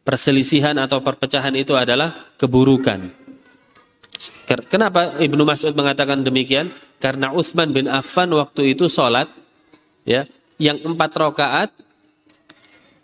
Perselisihan 0.00 0.74
atau 0.80 1.04
perpecahan 1.04 1.54
itu 1.54 1.76
adalah 1.76 2.34
keburukan. 2.40 3.19
Kenapa 4.68 5.16
Ibnu 5.16 5.48
Mas'ud 5.48 5.72
mengatakan 5.72 6.20
demikian? 6.20 6.76
Karena 7.00 7.32
Utsman 7.32 7.72
bin 7.72 7.88
Affan 7.88 8.28
waktu 8.36 8.76
itu 8.76 8.84
sholat 8.92 9.32
ya, 10.04 10.28
yang 10.60 10.76
empat 10.84 11.16
rakaat 11.16 11.70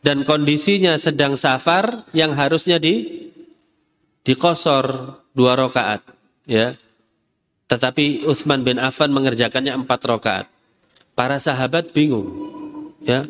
dan 0.05 0.29
kondisinya 0.29 1.01
sedang 1.01 1.41
safar 1.41 2.05
yang 2.13 2.37
harusnya 2.37 2.77
di 2.77 3.25
dikosor 4.29 5.17
dua 5.33 5.57
rakaat 5.57 6.05
ya. 6.45 6.77
Tetapi 7.67 8.29
Utsman 8.29 8.61
bin 8.61 8.77
Affan 8.77 9.09
mengerjakannya 9.11 9.73
empat 9.73 10.01
rakaat. 10.05 10.47
Para 11.17 11.41
sahabat 11.41 11.97
bingung 11.97 12.29
ya. 13.01 13.25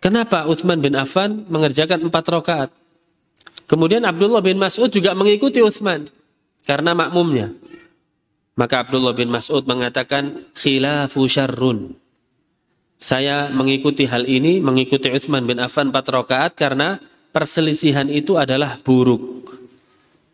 Kenapa 0.00 0.48
Utsman 0.48 0.80
bin 0.80 0.96
Affan 0.96 1.44
mengerjakan 1.52 2.08
empat 2.08 2.24
rakaat? 2.24 2.70
Kemudian 3.68 4.00
Abdullah 4.08 4.40
bin 4.40 4.56
Mas'ud 4.56 4.88
juga 4.88 5.12
mengikuti 5.12 5.60
Utsman 5.60 6.08
karena 6.66 6.92
makmumnya. 6.92 7.54
Maka 8.58 8.84
Abdullah 8.84 9.14
bin 9.14 9.30
Mas'ud 9.30 9.64
mengatakan 9.64 10.50
khilafu 10.58 11.24
syarrun. 11.30 11.94
saya 12.96 13.52
mengikuti 13.52 14.08
hal 14.08 14.24
ini, 14.24 14.56
mengikuti 14.56 15.12
Utsman 15.12 15.44
bin 15.44 15.60
Affan 15.60 15.92
4 15.92 16.00
rakaat 16.00 16.56
karena 16.56 16.96
perselisihan 17.28 18.08
itu 18.08 18.40
adalah 18.40 18.80
buruk. 18.80 19.52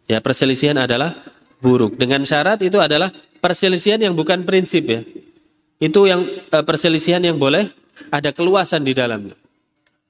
Ya, 0.06 0.22
perselisihan 0.22 0.78
adalah 0.78 1.18
buruk. 1.58 1.98
Dengan 1.98 2.22
syarat 2.22 2.62
itu 2.62 2.78
adalah 2.78 3.10
perselisihan 3.42 3.98
yang 3.98 4.14
bukan 4.14 4.46
prinsip 4.46 4.86
ya. 4.86 5.02
Itu 5.82 6.06
yang 6.06 6.22
eh, 6.22 6.62
perselisihan 6.62 7.18
yang 7.18 7.34
boleh 7.34 7.66
ada 8.14 8.30
keluasan 8.30 8.86
di 8.86 8.94
dalamnya. 8.94 9.34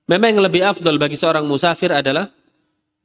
Memang 0.04 0.36
yang 0.36 0.42
lebih 0.44 0.62
afdol 0.68 1.00
bagi 1.00 1.16
seorang 1.16 1.48
musafir 1.48 1.88
adalah 1.88 2.28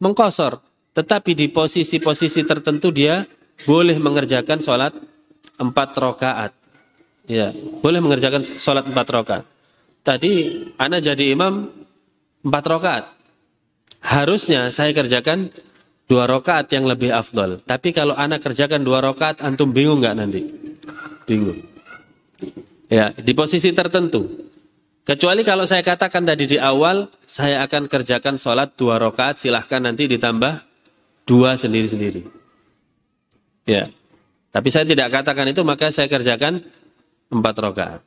mengkosor. 0.03 0.59
Tetapi 0.97 1.37
di 1.37 1.45
posisi-posisi 1.45 2.41
tertentu 2.41 2.89
dia 2.89 3.21
boleh 3.69 4.01
mengerjakan 4.01 4.57
sholat 4.57 4.97
empat 5.61 5.93
rakaat. 5.93 6.51
Ya, 7.29 7.53
boleh 7.85 8.01
mengerjakan 8.01 8.41
sholat 8.57 8.89
empat 8.89 9.07
rakaat. 9.13 9.45
Tadi 10.01 10.33
anak 10.81 11.05
jadi 11.05 11.37
imam 11.37 11.69
empat 12.41 12.65
rakaat. 12.65 13.05
Harusnya 14.01 14.73
saya 14.73 14.89
kerjakan 14.89 15.53
dua 16.09 16.25
rakaat 16.25 16.73
yang 16.73 16.89
lebih 16.89 17.13
afdol. 17.13 17.61
Tapi 17.61 17.93
kalau 17.93 18.17
anak 18.17 18.41
kerjakan 18.41 18.81
dua 18.81 18.97
rakaat, 19.05 19.45
antum 19.45 19.69
bingung 19.69 20.01
nggak 20.01 20.17
nanti? 20.17 20.49
Bingung. 21.29 21.61
Ya, 22.89 23.13
di 23.13 23.37
posisi 23.37 23.69
tertentu. 23.69 24.49
Kecuali 25.05 25.45
kalau 25.45 25.63
saya 25.69 25.85
katakan 25.85 26.25
tadi 26.25 26.49
di 26.49 26.57
awal, 26.57 27.07
saya 27.21 27.61
akan 27.69 27.85
kerjakan 27.85 28.41
sholat 28.41 28.73
dua 28.73 28.97
rakaat, 28.97 29.39
silahkan 29.39 29.79
nanti 29.83 30.09
ditambah 30.09 30.66
dua 31.28 31.59
sendiri-sendiri. 31.59 32.23
Ya, 33.67 33.84
tapi 34.55 34.71
saya 34.71 34.88
tidak 34.88 35.11
katakan 35.11 35.51
itu, 35.51 35.61
maka 35.61 35.91
saya 35.91 36.07
kerjakan 36.07 36.63
empat 37.28 37.55
rakaat. 37.59 38.01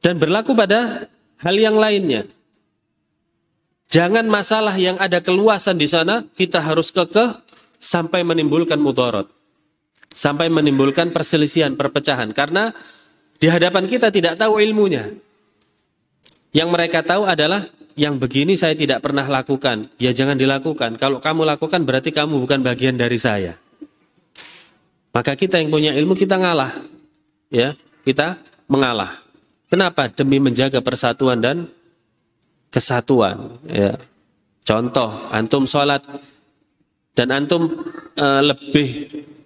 Dan 0.00 0.16
berlaku 0.16 0.56
pada 0.56 1.06
hal 1.44 1.54
yang 1.54 1.76
lainnya. 1.76 2.24
Jangan 3.88 4.24
masalah 4.28 4.76
yang 4.76 4.96
ada 4.96 5.20
keluasan 5.20 5.76
di 5.76 5.88
sana, 5.88 6.24
kita 6.36 6.64
harus 6.64 6.88
kekeh 6.92 7.44
sampai 7.76 8.24
menimbulkan 8.24 8.80
mudarat. 8.80 9.28
Sampai 10.08 10.48
menimbulkan 10.48 11.12
perselisihan, 11.12 11.76
perpecahan. 11.76 12.32
Karena 12.32 12.72
di 13.36 13.46
hadapan 13.46 13.84
kita 13.84 14.08
tidak 14.08 14.40
tahu 14.40 14.58
ilmunya. 14.58 15.12
Yang 16.50 16.68
mereka 16.72 17.04
tahu 17.04 17.28
adalah 17.28 17.68
yang 17.98 18.14
begini 18.22 18.54
saya 18.54 18.78
tidak 18.78 19.02
pernah 19.02 19.26
lakukan. 19.26 19.90
Ya 19.98 20.14
jangan 20.14 20.38
dilakukan. 20.38 20.94
Kalau 21.02 21.18
kamu 21.18 21.42
lakukan 21.42 21.82
berarti 21.82 22.14
kamu 22.14 22.38
bukan 22.38 22.62
bagian 22.62 22.94
dari 22.94 23.18
saya. 23.18 23.58
Maka 25.10 25.34
kita 25.34 25.58
yang 25.58 25.74
punya 25.74 25.90
ilmu 25.98 26.14
kita 26.14 26.38
ngalah. 26.38 26.78
Ya, 27.50 27.74
kita 28.06 28.38
mengalah. 28.70 29.18
Kenapa? 29.66 30.06
Demi 30.14 30.38
menjaga 30.38 30.78
persatuan 30.78 31.42
dan 31.42 31.66
kesatuan. 32.70 33.58
Ya. 33.66 33.98
Contoh, 34.62 35.10
antum 35.34 35.66
sholat 35.66 36.04
dan 37.18 37.34
antum 37.34 37.82
e, 38.14 38.26
lebih 38.46 38.88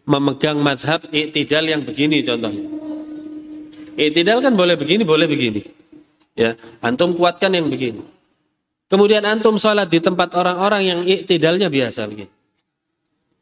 memegang 0.05 0.61
madhab 0.61 1.00
iktidal 1.09 1.64
yang 1.64 1.86
begini 1.86 2.20
contohnya. 2.20 2.68
Iktidal 3.96 4.44
kan 4.44 4.53
boleh 4.53 4.76
begini, 4.76 5.07
boleh 5.09 5.24
begini. 5.24 5.62
Ya, 6.36 6.59
antum 6.84 7.16
kuatkan 7.16 7.55
yang 7.55 7.72
begini. 7.72 8.03
Kemudian 8.90 9.24
antum 9.24 9.56
sholat 9.56 9.88
di 9.88 10.02
tempat 10.02 10.36
orang-orang 10.36 10.82
yang 10.84 11.00
iktidalnya 11.04 11.72
biasa 11.72 12.06
begini. 12.06 12.32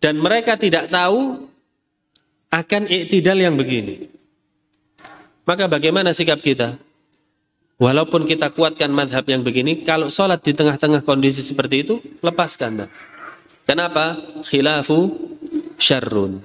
Dan 0.00 0.16
mereka 0.16 0.56
tidak 0.56 0.88
tahu 0.88 1.44
akan 2.50 2.82
iktidal 2.88 3.36
yang 3.36 3.54
begini. 3.54 4.08
Maka 5.44 5.66
bagaimana 5.66 6.14
sikap 6.14 6.38
kita? 6.40 6.78
Walaupun 7.80 8.28
kita 8.28 8.52
kuatkan 8.52 8.92
madhab 8.92 9.24
yang 9.24 9.40
begini, 9.40 9.80
kalau 9.80 10.12
sholat 10.12 10.44
di 10.44 10.52
tengah-tengah 10.52 11.00
kondisi 11.00 11.40
seperti 11.40 11.76
itu, 11.80 11.94
lepaskan. 12.20 12.84
Kenapa? 13.64 14.20
Khilafu 14.44 15.16
syarrun. 15.80 16.44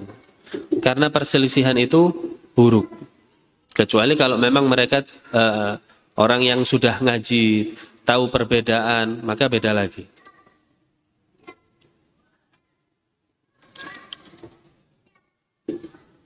Karena 0.80 1.12
perselisihan 1.12 1.76
itu 1.76 2.08
buruk. 2.56 2.88
Kecuali 3.76 4.16
kalau 4.16 4.40
memang 4.40 4.64
mereka 4.64 5.04
uh, 5.36 5.76
orang 6.16 6.40
yang 6.40 6.64
sudah 6.64 7.04
ngaji, 7.04 7.76
tahu 8.06 8.30
perbedaan, 8.30 9.26
maka 9.26 9.50
beda 9.50 9.74
lagi. 9.74 10.06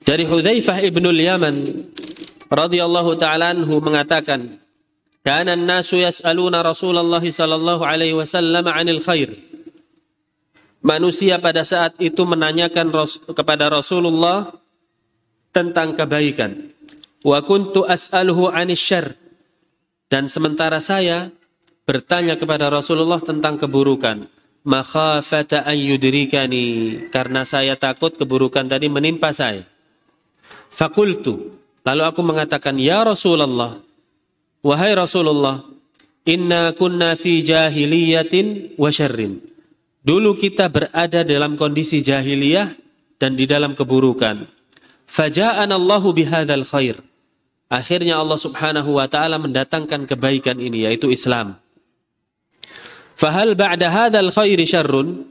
Dari 0.01 0.25
Hudzaifah 0.27 0.77
ibnul 0.85 1.17
Yaman 1.17 1.55
radhiyallahu 2.51 3.17
taala 3.17 3.55
anhu 3.55 3.81
mengatakan, 3.81 4.59
"Kana 5.25 5.57
an-nasu 5.57 5.97
yas'aluna 5.97 6.61
Rasulullah 6.61 7.21
sallallahu 7.21 7.81
alaihi 7.81 8.17
wasallam 8.17 8.65
'anil 8.69 9.01
khair." 9.01 9.33
Manusia 10.81 11.37
pada 11.37 11.61
saat 11.61 11.93
itu 12.01 12.25
menanyakan 12.25 12.89
kepada 13.37 13.69
Rasulullah 13.69 14.49
tentang 15.53 15.93
kebaikan. 15.93 16.73
Wa 17.21 17.45
kuntu 17.45 17.85
as'aluhu 17.85 18.49
syarr. 18.73 19.13
Dan 20.09 20.25
sementara 20.25 20.81
saya 20.81 21.29
bertanya 21.91 22.39
kepada 22.39 22.71
Rasulullah 22.71 23.19
tentang 23.19 23.59
keburukan. 23.59 24.31
Makhafata 24.63 25.67
an. 25.67 25.75
Karena 27.11 27.41
saya 27.43 27.75
takut 27.75 28.15
keburukan 28.15 28.63
tadi 28.63 28.87
menimpa 28.87 29.35
saya. 29.35 29.67
Fakultu. 30.71 31.59
Lalu 31.83 32.03
aku 32.07 32.21
mengatakan, 32.23 32.79
Ya 32.79 33.03
Rasulullah. 33.03 33.83
Wahai 34.63 34.95
Rasulullah. 34.95 35.67
Inna 36.23 36.71
kunna 36.71 37.19
fi 37.19 37.43
jahiliyatin 37.43 38.79
wa 38.79 38.87
syarrin. 38.87 39.43
Dulu 39.99 40.37
kita 40.39 40.71
berada 40.71 41.27
dalam 41.27 41.59
kondisi 41.59 41.99
jahiliyah 41.99 42.71
dan 43.19 43.35
di 43.35 43.43
dalam 43.43 43.75
keburukan. 43.75 44.47
Faja'an 45.05 45.69
Allahu 45.69 46.15
bihadzal 46.15 46.63
khair. 46.63 46.97
Akhirnya 47.69 48.17
Allah 48.17 48.39
Subhanahu 48.41 48.97
wa 48.97 49.05
taala 49.05 49.37
mendatangkan 49.37 50.09
kebaikan 50.09 50.57
ini 50.57 50.89
yaitu 50.89 51.13
Islam. 51.13 51.60
Fahal 53.21 53.53
ba'da 53.53 53.93
hadzal 53.93 54.33
khairi 54.33 54.65
syarrun? 54.65 55.29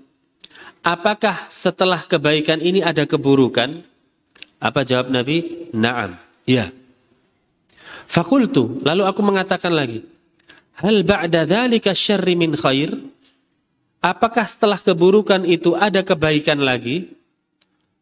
Apakah 0.86 1.50
setelah 1.50 2.06
kebaikan 2.06 2.62
ini 2.62 2.78
ada 2.86 3.02
keburukan? 3.02 3.82
Apa 4.62 4.86
jawab 4.86 5.10
Nabi? 5.10 5.66
Naam. 5.74 6.14
Ya. 6.46 6.70
Fakultu, 8.06 8.78
lalu 8.86 9.02
aku 9.02 9.20
mengatakan 9.26 9.74
lagi, 9.74 10.06
hal 10.78 11.02
ba'da 11.02 11.42
dzalika 11.42 11.90
syarri 11.90 12.38
min 12.38 12.54
khair? 12.54 12.94
Apakah 13.98 14.46
setelah 14.46 14.78
keburukan 14.78 15.42
itu 15.42 15.74
ada 15.74 16.06
kebaikan 16.06 16.62
lagi? 16.62 17.10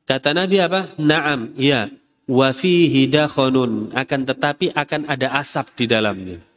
Kata 0.05 0.37
Nabi 0.37 0.61
apa? 0.61 0.93
Naam, 1.01 1.57
ya 1.57 1.89
wa 2.29 2.53
fihi 2.53 3.09
akan 3.09 4.21
tetapi 4.29 4.77
akan 4.77 5.01
ada 5.09 5.33
asap 5.41 5.81
di 5.81 5.85
dalamnya 5.89 6.48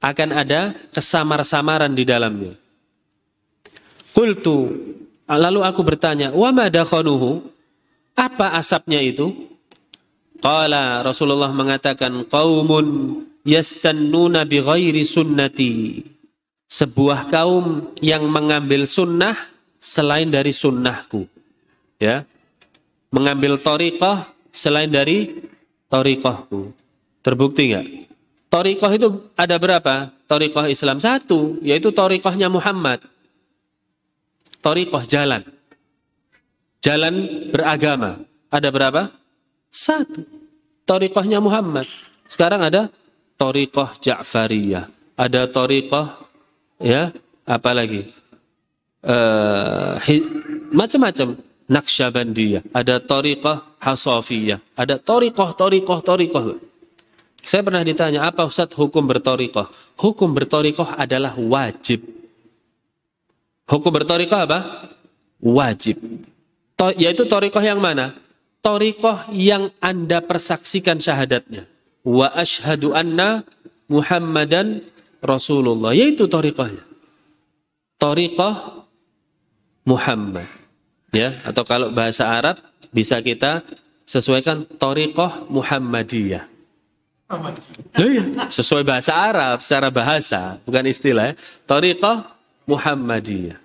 akan 0.00 0.28
ada 0.32 0.74
kesamar-samaran 0.90 1.92
di 1.92 2.04
dalamnya. 2.08 2.52
Qultu 4.16 4.72
lalu 5.30 5.60
aku 5.62 5.80
bertanya 5.86 6.34
wa 6.34 6.50
ma 6.50 6.66
dakhonuhu 6.66 7.44
apa 8.18 8.58
asapnya 8.58 8.98
itu? 9.00 9.32
Qala 10.40 11.04
Rasulullah 11.04 11.52
mengatakan 11.52 12.24
qaumun 12.26 13.20
yastannuna 13.44 14.48
bi 14.48 14.60
ghairi 14.60 15.04
sunnati. 15.04 16.00
Sebuah 16.70 17.28
kaum 17.28 17.96
yang 17.98 18.24
mengambil 18.30 18.86
sunnah 18.86 19.34
selain 19.76 20.30
dari 20.32 20.52
sunnahku 20.54 21.28
ya. 22.00 22.24
Mengambil 23.10 23.58
tariqah 23.58 24.30
selain 24.54 24.88
dari 24.88 25.50
torikohku. 25.90 26.70
Terbukti 27.20 27.62
nggak? 27.74 27.99
Torikoh 28.50 28.90
itu 28.90 29.08
ada 29.38 29.56
berapa? 29.62 30.10
Torikoh 30.26 30.66
Islam 30.66 30.98
satu, 30.98 31.62
yaitu 31.62 31.94
torikohnya 31.94 32.50
Muhammad. 32.50 32.98
Torikoh 34.58 35.06
jalan. 35.06 35.46
Jalan 36.82 37.14
beragama. 37.54 38.26
Ada 38.50 38.68
berapa? 38.74 39.14
Satu. 39.70 40.26
Torikohnya 40.82 41.38
Muhammad. 41.38 41.86
Sekarang 42.26 42.66
ada 42.66 42.90
torikoh 43.38 43.94
Ja'fariyah. 44.02 44.90
Ada 45.14 45.46
torikoh, 45.46 46.10
ya, 46.82 47.14
apa 47.46 47.70
lagi? 47.70 48.10
Uh, 49.00 49.96
macam-macam 50.74 51.38
Naqsyabandiyah, 51.70 52.66
ada 52.74 52.98
Tariqah 52.98 53.78
Hasafiyah, 53.78 54.58
ada 54.74 54.98
Tariqah, 54.98 55.54
Tariqah, 55.54 55.98
Tariqah. 56.02 56.69
Saya 57.40 57.64
pernah 57.64 57.80
ditanya, 57.80 58.28
apa 58.28 58.44
Ustaz 58.44 58.72
hukum 58.76 59.04
bertoriqah? 59.08 59.72
Hukum 59.96 60.30
bertoriqah 60.36 61.00
adalah 61.00 61.34
wajib. 61.36 62.04
Hukum 63.70 63.90
bertoriqah 63.90 64.40
apa? 64.44 64.60
Wajib. 65.40 65.96
To, 66.76 66.92
yaitu 66.96 67.24
toriqah 67.24 67.64
yang 67.64 67.80
mana? 67.80 68.18
Toriqah 68.60 69.32
yang 69.32 69.72
Anda 69.80 70.20
persaksikan 70.20 71.00
syahadatnya. 71.00 71.64
wa 72.00 72.32
ashhadu 72.32 72.96
anna 72.96 73.44
Muhammadan 73.88 74.84
Rasulullah. 75.20 75.92
Yaitu 75.92 76.28
tariqahnya. 76.28 76.84
Tariqah 78.00 78.84
Muhammad. 79.84 80.48
Ya, 81.10 81.42
atau 81.42 81.66
kalau 81.66 81.90
bahasa 81.90 82.28
Arab 82.30 82.62
bisa 82.94 83.18
kita 83.20 83.66
sesuaikan 84.06 84.66
tariqah 84.66 85.46
Muhammadiyah. 85.50 86.46
Iya, 87.94 88.50
sesuai 88.50 88.82
bahasa 88.82 89.14
Arab, 89.14 89.62
secara 89.62 89.88
bahasa, 89.94 90.58
bukan 90.66 90.82
istilah 90.90 91.30
ya. 91.30 91.34
Tariqah 91.62 92.26
Muhammadiyah. 92.66 93.58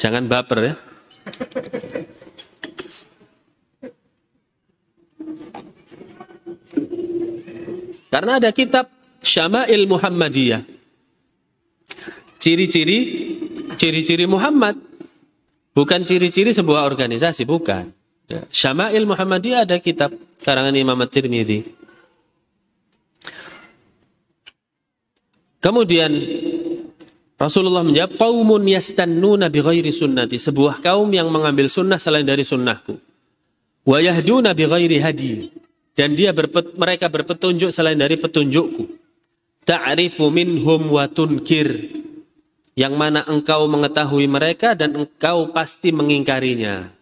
Jangan 0.00 0.24
baper 0.24 0.72
ya. 0.72 0.74
Karena 8.08 8.40
ada 8.40 8.48
kitab 8.56 8.88
Syama'il 9.20 9.84
Muhammadiyah. 9.84 10.64
Ciri-ciri 12.40 12.98
ciri-ciri 13.76 14.24
Muhammad. 14.24 14.80
Bukan 15.76 16.08
ciri-ciri 16.08 16.56
sebuah 16.56 16.88
organisasi, 16.88 17.44
bukan. 17.44 17.92
Ya. 18.32 18.48
Syama'il 18.48 19.04
Muhammadiyah 19.04 19.68
ada 19.68 19.76
kitab 19.76 20.16
karangan 20.40 20.72
Imam 20.72 20.96
At-Tirmidzi. 21.04 21.85
Kemudian 25.66 26.14
Rasulullah 27.34 27.82
menjawab, 27.82 28.14
"Qaumun 28.14 28.62
yastannuna 28.70 29.50
bi 29.50 29.58
ghairi 29.58 29.90
sunnati." 29.90 30.38
Sebuah 30.38 30.78
kaum 30.78 31.10
yang 31.10 31.26
mengambil 31.26 31.66
sunnah 31.66 31.98
selain 31.98 32.22
dari 32.22 32.46
sunnahku. 32.46 32.94
Wa 33.82 33.98
yahduna 33.98 34.54
bi 34.54 34.62
hadi. 35.02 35.50
Dan 35.98 36.14
dia 36.14 36.30
berpet, 36.30 36.78
mereka 36.78 37.10
berpetunjuk 37.10 37.74
selain 37.74 37.98
dari 37.98 38.14
petunjukku. 38.14 38.84
Ta'rifu 39.66 40.30
minhum 40.30 40.86
wa 40.86 41.10
tunkir. 41.10 41.90
Yang 42.78 42.94
mana 42.94 43.26
engkau 43.26 43.66
mengetahui 43.66 44.28
mereka 44.30 44.78
dan 44.78 44.94
engkau 44.94 45.50
pasti 45.50 45.90
mengingkarinya. 45.90 46.92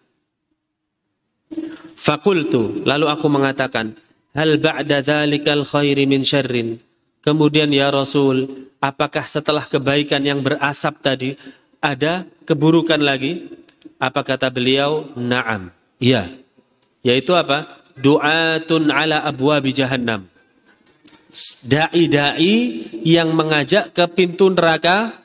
Fakultu, 1.93 2.81
lalu 2.81 3.05
aku 3.11 3.27
mengatakan, 3.29 3.93
Hal 4.33 4.57
ba'da 4.57 5.03
dhalikal 5.03 5.67
khairi 5.67 6.07
min 6.07 6.23
syarrin. 6.23 6.84
Kemudian 7.25 7.73
ya 7.73 7.89
Rasul, 7.89 8.69
apakah 8.77 9.25
setelah 9.25 9.65
kebaikan 9.65 10.21
yang 10.21 10.45
berasap 10.45 11.01
tadi, 11.01 11.33
ada 11.81 12.29
keburukan 12.45 13.01
lagi? 13.01 13.49
Apa 13.97 14.21
kata 14.21 14.53
beliau? 14.53 15.09
Naam. 15.17 15.73
Iya. 15.97 16.29
Yaitu 17.01 17.33
apa? 17.33 17.85
du'atun 17.99 18.91
ala 18.91 19.23
abwabi 19.23 19.71
jahannam. 19.71 20.27
Dai-dai 21.67 22.87
yang 23.03 23.35
mengajak 23.35 23.91
ke 23.91 24.05
pintu 24.07 24.47
neraka 24.51 25.19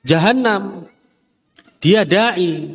jahanam. 0.00 0.88
Dia 1.80 2.08
dai. 2.08 2.72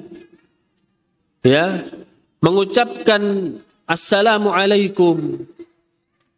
Ya, 1.42 1.90
mengucapkan 2.38 3.58
assalamu 3.90 4.54
alaikum. 4.54 5.42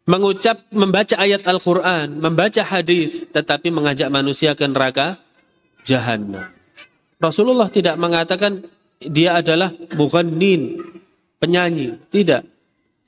Mengucap 0.04 0.68
membaca 0.68 1.16
ayat 1.16 1.48
Al-Qur'an, 1.48 2.12
membaca 2.20 2.60
hadis 2.60 3.24
tetapi 3.32 3.72
mengajak 3.72 4.12
manusia 4.12 4.52
ke 4.52 4.68
neraka 4.68 5.16
jahanam. 5.88 6.44
Rasulullah 7.16 7.72
tidak 7.72 7.96
mengatakan 7.96 8.68
dia 9.00 9.40
adalah 9.40 9.72
mughannin, 9.96 10.76
penyanyi, 11.40 11.96
tidak. 12.12 12.44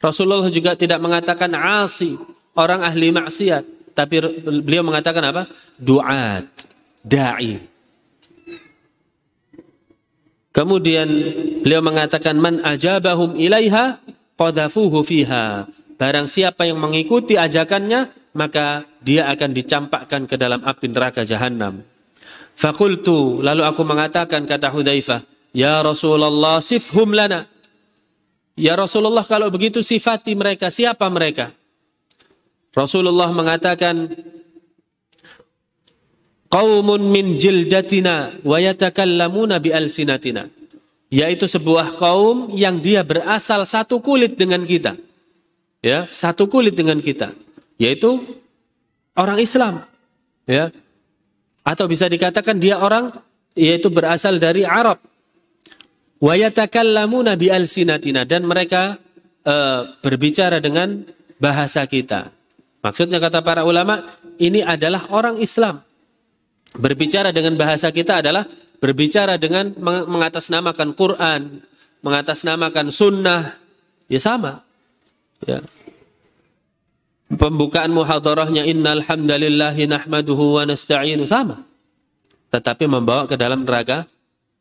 Rasulullah 0.01 0.49
juga 0.49 0.73
tidak 0.73 0.97
mengatakan 0.97 1.53
asi, 1.53 2.17
orang 2.57 2.81
ahli 2.81 3.13
maksiat, 3.13 3.93
tapi 3.93 4.21
beliau 4.65 4.81
mengatakan 4.81 5.25
apa? 5.25 5.43
Duat, 5.77 6.49
dai. 7.05 7.61
Kemudian 10.53 11.09
beliau 11.61 11.85
mengatakan 11.85 12.41
man 12.41 12.65
ajabahum 12.65 13.37
ilaiha 13.37 14.01
qadafuhu 14.41 15.05
fiha. 15.05 15.69
Barang 15.97 16.29
siapa 16.29 16.69
yang 16.69 16.77
mengikuti 16.77 17.41
ajakannya, 17.41 18.33
maka 18.37 18.85
dia 19.01 19.33
akan 19.33 19.51
dicampakkan 19.57 20.29
ke 20.29 20.37
dalam 20.37 20.61
api 20.61 20.93
neraka 20.93 21.25
jahanam. 21.25 21.81
Fakultu, 22.53 23.41
lalu 23.41 23.65
aku 23.65 23.81
mengatakan 23.85 24.45
kata 24.45 24.69
Hudzaifah, 24.73 25.25
"Ya 25.57 25.81
Rasulullah, 25.81 26.61
sifhum 26.61 27.17
lana." 27.17 27.49
Ya 28.57 28.73
Rasulullah 28.73 29.25
kalau 29.25 29.53
begitu 29.53 29.85
sifati 29.85 30.33
mereka. 30.33 30.73
Siapa 30.73 31.05
mereka? 31.13 31.53
Rasulullah 32.73 33.29
mengatakan, 33.29 34.17
Qaumun 36.49 37.13
min 37.13 37.37
jildatina 37.37 38.41
wa 38.41 38.57
yatakallamuna 38.57 39.61
bi 39.61 39.77
alsinatina. 39.77 40.49
Yaitu 41.13 41.45
sebuah 41.45 42.01
kaum 42.01 42.49
yang 42.57 42.81
dia 42.81 43.05
berasal 43.05 43.69
satu 43.69 44.01
kulit 44.01 44.41
dengan 44.41 44.65
kita. 44.65 44.97
Ya, 45.85 46.09
satu 46.13 46.49
kulit 46.49 46.75
dengan 46.75 46.99
kita. 46.99 47.33
Yaitu 47.77 48.23
orang 49.17 49.41
Islam. 49.41 49.85
Ya. 50.49 50.73
Atau 51.67 51.91
bisa 51.91 52.07
dikatakan 52.07 52.57
dia 52.61 52.79
orang 52.79 53.11
yaitu 53.57 53.89
berasal 53.89 54.37
dari 54.37 54.63
Arab 54.63 55.01
wa 56.21 56.35
yatakallamuna 56.37 57.37
bi 57.37 57.53
alsinatina 57.53 58.25
dan 58.25 58.45
mereka 58.45 59.01
uh, 59.45 59.97
berbicara 60.01 60.61
dengan 60.63 61.05
bahasa 61.37 61.85
kita. 61.85 62.33
Maksudnya 62.81 63.19
kata 63.19 63.43
para 63.43 63.67
ulama, 63.67 64.07
ini 64.39 64.63
adalah 64.63 65.11
orang 65.11 65.43
Islam. 65.43 65.83
Berbicara 66.77 67.33
dengan 67.35 67.57
bahasa 67.59 67.91
kita 67.91 68.23
adalah 68.23 68.47
berbicara 68.79 69.41
dengan 69.41 69.73
mengatasnamakan 69.81 70.95
Quran, 70.95 71.65
mengatasnamakan 72.05 72.87
sunnah, 72.93 73.59
ya 74.07 74.21
sama. 74.21 74.63
Ya. 75.45 75.61
Pembukaan 77.27 77.91
muhadarahnya 77.91 78.63
innal 78.65 79.03
hamdalillahi 79.03 79.91
nahmaduhu 79.91 80.57
wa 80.57 80.63
nasta'inu 80.63 81.27
sama. 81.27 81.67
Tetapi 82.55 82.87
membawa 82.87 83.27
ke 83.27 83.35
dalam 83.35 83.67
neraka 83.67 84.07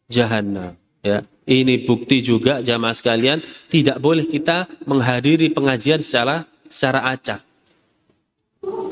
jahanam. 0.09 0.73
Ya, 1.05 1.21
ini 1.45 1.85
bukti 1.85 2.25
juga 2.25 2.65
jamaah 2.65 2.97
sekalian 2.97 3.37
tidak 3.69 4.01
boleh 4.01 4.25
kita 4.25 4.65
menghadiri 4.89 5.53
pengajian 5.53 6.01
secara 6.01 6.49
secara 6.65 7.13
acak. 7.13 7.45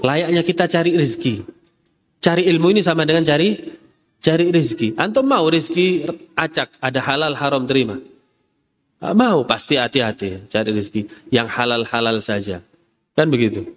Layaknya 0.06 0.46
kita 0.46 0.70
cari 0.70 0.94
rezeki. 0.94 1.42
Cari 2.22 2.46
ilmu 2.54 2.78
ini 2.78 2.86
sama 2.86 3.10
dengan 3.10 3.26
cari 3.26 3.58
cari 4.22 4.54
rezeki. 4.54 4.94
Antum 5.02 5.26
mau 5.26 5.50
rezeki 5.50 6.06
acak, 6.38 6.78
ada 6.78 7.00
halal 7.02 7.34
haram 7.34 7.66
terima. 7.66 7.98
Mau 9.12 9.44
pasti 9.44 9.76
hati-hati 9.76 10.48
cari 10.48 10.72
rezeki 10.72 11.28
yang 11.28 11.52
halal-halal 11.52 12.24
saja. 12.24 12.64
Kan 13.12 13.28
begitu. 13.28 13.68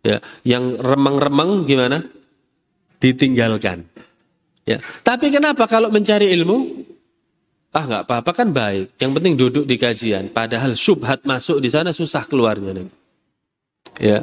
Ya, 0.00 0.24
yang 0.48 0.80
remeng-remeng 0.80 1.68
gimana? 1.68 2.00
Ditinggalkan. 2.96 3.84
Ya. 4.64 4.80
Tapi 5.04 5.28
kenapa 5.28 5.68
kalau 5.68 5.92
mencari 5.92 6.32
ilmu 6.32 6.88
Ah 7.70 7.86
nggak 7.86 8.02
apa-apa 8.02 8.30
kan 8.34 8.48
baik. 8.50 8.98
Yang 8.98 9.10
penting 9.14 9.34
duduk 9.38 9.64
di 9.64 9.78
kajian. 9.78 10.26
Padahal 10.34 10.74
subhat 10.74 11.22
masuk 11.22 11.62
di 11.62 11.70
sana 11.70 11.94
susah 11.94 12.26
keluarnya 12.26 12.74
nih. 12.74 12.88
Ya. 14.02 14.18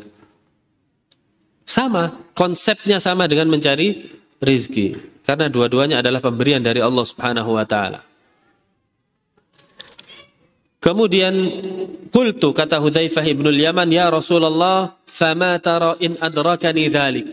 Sama, 1.63 2.11
konsepnya 2.35 2.99
sama 2.99 3.27
dengan 3.27 3.47
mencari 3.47 4.11
rizki. 4.43 4.99
Karena 5.23 5.47
dua-duanya 5.47 6.03
adalah 6.03 6.19
pemberian 6.19 6.59
dari 6.59 6.83
Allah 6.83 7.03
Subhanahu 7.07 7.55
wa 7.55 7.63
taala. 7.67 8.06
Kemudian 10.87 11.35
qultu 12.15 12.55
kata 12.55 12.79
Hudzaifah 12.79 13.27
ibn 13.27 13.51
Yaman 13.51 13.91
ya 13.91 14.07
Rasulullah 14.07 14.95
fama 15.03 15.59
tara 15.59 15.99
in 15.99 16.15
adrakani 16.15 16.87
dzalik. 16.87 17.27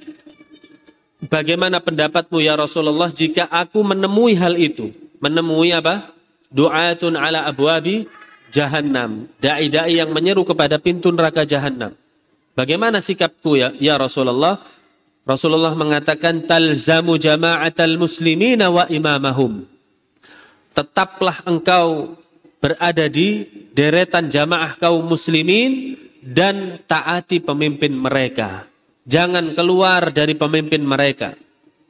Bagaimana 1.30 1.78
pendapatmu 1.78 2.42
ya 2.42 2.58
Rasulullah 2.58 3.14
jika 3.14 3.46
aku 3.46 3.78
menemui 3.86 4.34
hal 4.34 4.58
itu? 4.58 4.90
menemui 5.24 5.72
apa? 5.72 6.12
Du'atun 6.52 7.16
ala 7.16 7.48
abwabi 7.48 8.04
jahannam. 8.52 9.24
Dai-dai 9.40 9.96
yang 9.96 10.12
menyeru 10.12 10.44
kepada 10.44 10.76
pintu 10.76 11.08
neraka 11.08 11.48
jahannam. 11.48 11.96
Bagaimana 12.52 13.00
sikapku 13.00 13.56
ya, 13.56 13.72
ya 13.80 13.96
Rasulullah? 13.96 14.60
Rasulullah 15.24 15.72
mengatakan 15.72 16.44
talzamu 16.44 17.16
jama'atal 17.16 17.96
muslimina 17.96 18.68
wa 18.68 18.84
imamahum. 18.92 19.64
Tetaplah 20.76 21.40
engkau 21.48 22.18
berada 22.64 23.12
di 23.12 23.44
deretan 23.76 24.32
jamaah 24.32 24.80
kaum 24.80 25.04
muslimin 25.04 25.92
dan 26.24 26.80
taati 26.88 27.44
pemimpin 27.44 27.92
mereka. 27.92 28.64
Jangan 29.04 29.52
keluar 29.52 30.08
dari 30.08 30.32
pemimpin 30.32 30.80
mereka. 30.80 31.36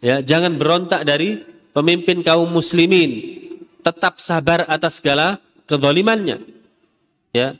Ya, 0.03 0.19
jangan 0.19 0.59
berontak 0.59 1.07
dari 1.07 1.39
pemimpin 1.71 2.27
kaum 2.27 2.51
muslimin 2.51 3.39
tetap 3.87 4.19
sabar 4.19 4.67
atas 4.67 4.99
segala 4.99 5.39
kezalimannya. 5.71 6.43
Ya. 7.31 7.55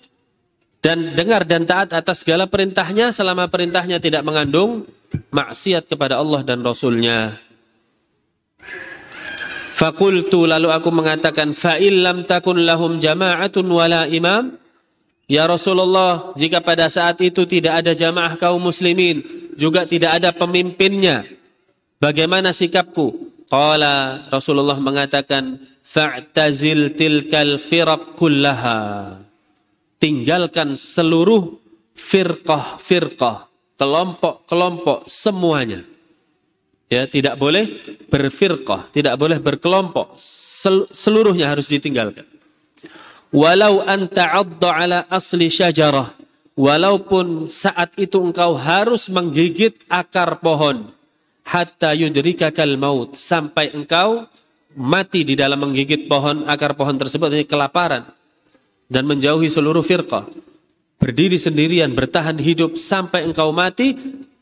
dan 0.85 1.17
dengar 1.17 1.49
dan 1.49 1.65
taat 1.65 1.97
atas 1.97 2.21
segala 2.21 2.45
perintahnya 2.45 3.09
selama 3.09 3.49
perintahnya 3.49 3.97
tidak 4.05 4.21
mengandung 4.21 4.85
maksiat 5.33 5.89
kepada 5.89 6.21
Allah 6.21 6.45
dan 6.45 6.61
Rasulnya. 6.61 7.41
Fakultu 9.75 10.47
lalu 10.47 10.71
aku 10.71 10.95
mengatakan 10.95 11.51
fa'il 11.51 12.07
lam 12.07 12.23
takun 12.23 12.63
lahum 12.63 13.03
jama'atun 13.03 13.67
wala 13.67 14.07
imam 14.07 14.55
Ya 15.25 15.49
Rasulullah, 15.49 16.37
jika 16.37 16.61
pada 16.61 16.93
saat 16.93 17.17
itu 17.25 17.49
tidak 17.49 17.81
ada 17.81 17.97
jamaah 17.97 18.37
kaum 18.37 18.61
muslimin, 18.61 19.25
juga 19.57 19.89
tidak 19.89 20.21
ada 20.21 20.37
pemimpinnya, 20.37 21.25
bagaimana 21.97 22.53
sikapku? 22.53 23.33
Qala 23.49 24.29
Rasulullah 24.29 24.77
mengatakan, 24.77 25.57
fa'tazil 25.81 26.93
tilkal 26.93 27.57
firaq 27.57 28.21
kullaha 28.21 29.17
tinggalkan 29.97 30.77
seluruh 30.77 31.57
firqah-firqah, 31.97 33.49
kelompok-kelompok 33.81 35.09
semuanya. 35.09 35.94
Ya, 36.93 37.09
tidak 37.09 37.41
boleh 37.41 37.81
berfirqah, 38.13 38.93
tidak 38.93 39.17
boleh 39.17 39.41
berkelompok. 39.41 40.15
Sel 40.21 40.85
seluruhnya 40.93 41.49
harus 41.49 41.67
ditinggalkan. 41.67 42.29
Walau 43.35 43.83
anta 43.83 44.31
ala 44.31 45.09
asli 45.11 45.51
syajarah, 45.51 46.15
walaupun 46.55 47.51
saat 47.51 47.97
itu 47.99 48.23
engkau 48.23 48.55
harus 48.55 49.11
menggigit 49.11 49.75
akar 49.91 50.39
pohon 50.39 50.95
hatta 51.45 51.93
yudrikakal 51.93 52.79
maut 52.79 53.19
sampai 53.19 53.75
engkau 53.77 54.25
mati 54.75 55.23
di 55.23 55.35
dalam 55.37 55.61
menggigit 55.61 56.09
pohon 56.09 56.49
akar 56.49 56.75
pohon 56.75 56.97
tersebut 56.97 57.31
ini 57.31 57.45
kelaparan 57.47 58.09
dan 58.89 59.05
menjauhi 59.07 59.49
seluruh 59.49 59.85
firqah. 59.85 60.27
Berdiri 60.99 61.37
sendirian, 61.37 61.93
bertahan 61.93 62.41
hidup 62.41 62.81
sampai 62.81 63.29
engkau 63.29 63.53
mati, 63.53 63.93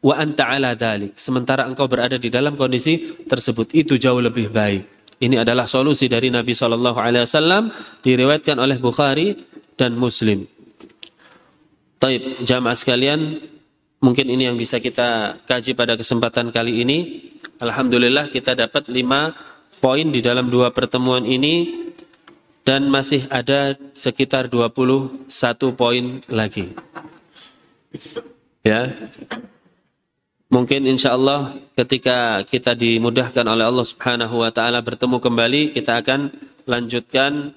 wa 0.02 0.14
anta 0.18 0.50
ala 0.50 0.74
dalik. 0.74 1.14
Sementara 1.14 1.64
engkau 1.64 1.86
berada 1.86 2.18
di 2.18 2.28
dalam 2.28 2.58
kondisi 2.58 3.22
tersebut, 3.24 3.70
itu 3.72 3.96
jauh 3.96 4.18
lebih 4.18 4.50
baik. 4.50 4.82
Ini 5.22 5.46
adalah 5.46 5.70
solusi 5.70 6.10
dari 6.10 6.34
Nabi 6.34 6.50
Shallallahu 6.50 6.98
Alaihi 6.98 7.22
Wasallam 7.22 7.70
diriwayatkan 8.02 8.58
oleh 8.58 8.82
Bukhari 8.82 9.38
dan 9.78 9.94
Muslim. 9.94 10.50
Taib 12.02 12.42
jamaah 12.42 12.74
sekalian, 12.74 13.38
mungkin 14.02 14.26
ini 14.26 14.50
yang 14.50 14.58
bisa 14.58 14.82
kita 14.82 15.38
kaji 15.46 15.78
pada 15.78 15.94
kesempatan 15.94 16.50
kali 16.50 16.82
ini. 16.82 16.98
Alhamdulillah 17.62 18.34
kita 18.34 18.58
dapat 18.58 18.90
lima 18.90 19.30
poin 19.78 20.10
di 20.10 20.18
dalam 20.18 20.50
dua 20.50 20.74
pertemuan 20.74 21.22
ini 21.22 21.86
dan 22.66 22.90
masih 22.90 23.26
ada 23.30 23.78
sekitar 23.94 24.50
21 24.50 25.30
poin 25.78 26.18
lagi. 26.26 26.74
Ya. 28.66 28.90
Mungkin 30.52 30.84
insya 30.84 31.16
Allah 31.16 31.56
ketika 31.72 32.44
kita 32.44 32.76
dimudahkan 32.76 33.40
oleh 33.40 33.64
Allah 33.64 33.88
Subhanahu 33.88 34.44
wa 34.44 34.52
taala 34.52 34.84
bertemu 34.84 35.16
kembali 35.16 35.72
kita 35.72 36.04
akan 36.04 36.28
lanjutkan 36.68 37.56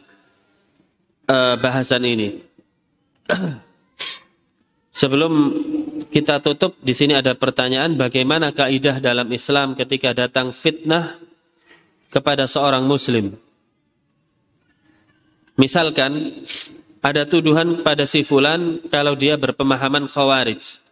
uh, 1.27 1.59
bahasan 1.59 2.07
ini. 2.07 2.39
Sebelum 4.95 5.51
kita 6.07 6.39
tutup 6.39 6.79
di 6.79 6.95
sini 6.95 7.19
ada 7.19 7.35
pertanyaan 7.35 7.99
bagaimana 7.99 8.55
kaidah 8.55 9.03
dalam 9.03 9.27
Islam 9.27 9.75
ketika 9.75 10.15
datang 10.15 10.55
fitnah 10.55 11.19
kepada 12.07 12.47
seorang 12.47 12.87
muslim. 12.87 13.35
Misalkan 15.59 16.47
ada 17.03 17.27
tuduhan 17.27 17.83
pada 17.83 18.07
si 18.07 18.23
fulan 18.23 18.79
kalau 18.87 19.19
dia 19.19 19.35
berpemahaman 19.35 20.07
khawarij. 20.07 20.84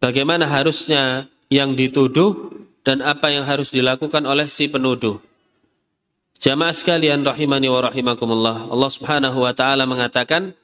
Bagaimana 0.00 0.48
harusnya 0.48 1.28
yang 1.52 1.76
dituduh 1.76 2.50
dan 2.80 3.04
apa 3.04 3.28
yang 3.28 3.44
harus 3.44 3.68
dilakukan 3.68 4.24
oleh 4.24 4.48
si 4.48 4.66
penuduh. 4.66 5.20
Jamaah 6.40 6.72
sekalian 6.72 7.20
rahimani 7.20 7.68
wa 7.68 7.84
rahimakumullah. 7.84 8.72
Allah 8.72 8.90
Subhanahu 8.90 9.44
wa 9.44 9.52
taala 9.52 9.84
mengatakan, 9.84 10.56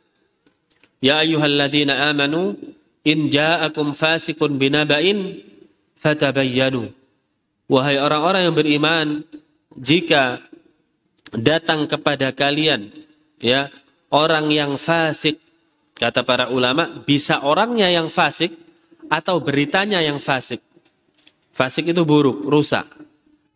"Ya 1.05 1.21
ayyuhalladzina 1.21 2.09
amanu 2.09 2.57
in 3.05 3.29
ja'akum 3.29 3.93
fasiqun 3.93 4.57
binaba'in 4.57 5.45
fatabayyanu." 6.01 6.89
Wahai 7.69 8.01
orang-orang 8.01 8.49
yang 8.49 8.57
beriman, 8.57 9.07
jika 9.77 10.41
datang 11.37 11.85
kepada 11.85 12.33
kalian 12.33 12.89
ya 13.43 13.69
orang 14.09 14.49
yang 14.49 14.81
fasik 14.81 15.37
kata 15.99 16.25
para 16.25 16.49
ulama 16.49 17.05
bisa 17.05 17.45
orangnya 17.45 17.91
yang 17.93 18.09
fasik 18.09 18.55
atau 19.09 19.39
beritanya 19.39 20.03
yang 20.03 20.21
fasik 20.21 20.61
fasik 21.57 21.93
itu 21.93 22.03
buruk 22.03 22.45
rusak 22.47 22.87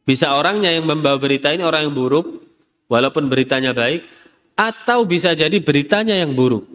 bisa 0.07 0.35
orangnya 0.35 0.73
yang 0.73 0.87
membawa 0.87 1.21
berita 1.21 1.53
ini 1.53 1.63
orang 1.63 1.91
yang 1.91 1.95
buruk 1.95 2.27
walaupun 2.91 3.31
beritanya 3.31 3.71
baik 3.77 4.03
atau 4.59 5.07
bisa 5.07 5.33
jadi 5.37 5.57
beritanya 5.63 6.17
yang 6.19 6.35
buruk 6.35 6.67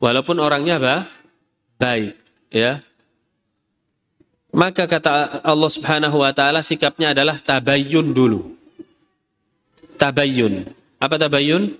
walaupun 0.00 0.36
orangnya 0.40 0.76
bah, 0.78 1.02
baik 1.80 2.14
ya 2.52 2.80
maka 4.54 4.86
kata 4.86 5.42
Allah 5.42 5.70
Subhanahu 5.70 6.22
wa 6.22 6.30
taala 6.30 6.62
sikapnya 6.62 7.10
adalah 7.10 7.40
tabayyun 7.42 8.14
dulu 8.14 8.54
tabayun. 9.96 10.68
Apa 10.98 11.16
tabayun? 11.16 11.78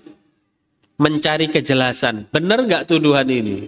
Mencari 0.95 1.51
kejelasan. 1.51 2.31
Benar 2.31 2.63
nggak 2.63 2.87
tuduhan 2.87 3.27
ini? 3.27 3.67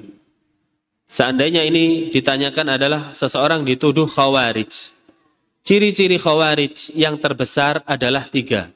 Seandainya 1.07 1.63
ini 1.63 2.11
ditanyakan 2.11 2.75
adalah 2.75 3.01
seseorang 3.15 3.63
dituduh 3.63 4.11
khawarij. 4.11 4.91
Ciri-ciri 5.63 6.19
khawarij 6.19 6.91
yang 6.99 7.15
terbesar 7.15 7.79
adalah 7.88 8.27
tiga. 8.27 8.67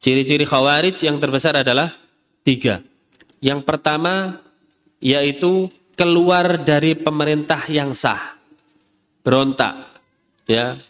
Ciri-ciri 0.00 0.48
khawarij 0.48 1.04
yang 1.04 1.20
terbesar 1.20 1.60
adalah 1.60 1.92
tiga. 2.40 2.80
Yang 3.44 3.60
pertama 3.68 4.40
yaitu 5.04 5.68
keluar 5.94 6.64
dari 6.64 6.96
pemerintah 6.96 7.60
yang 7.68 7.92
sah. 7.92 8.40
Berontak. 9.20 10.00
ya 10.48 10.80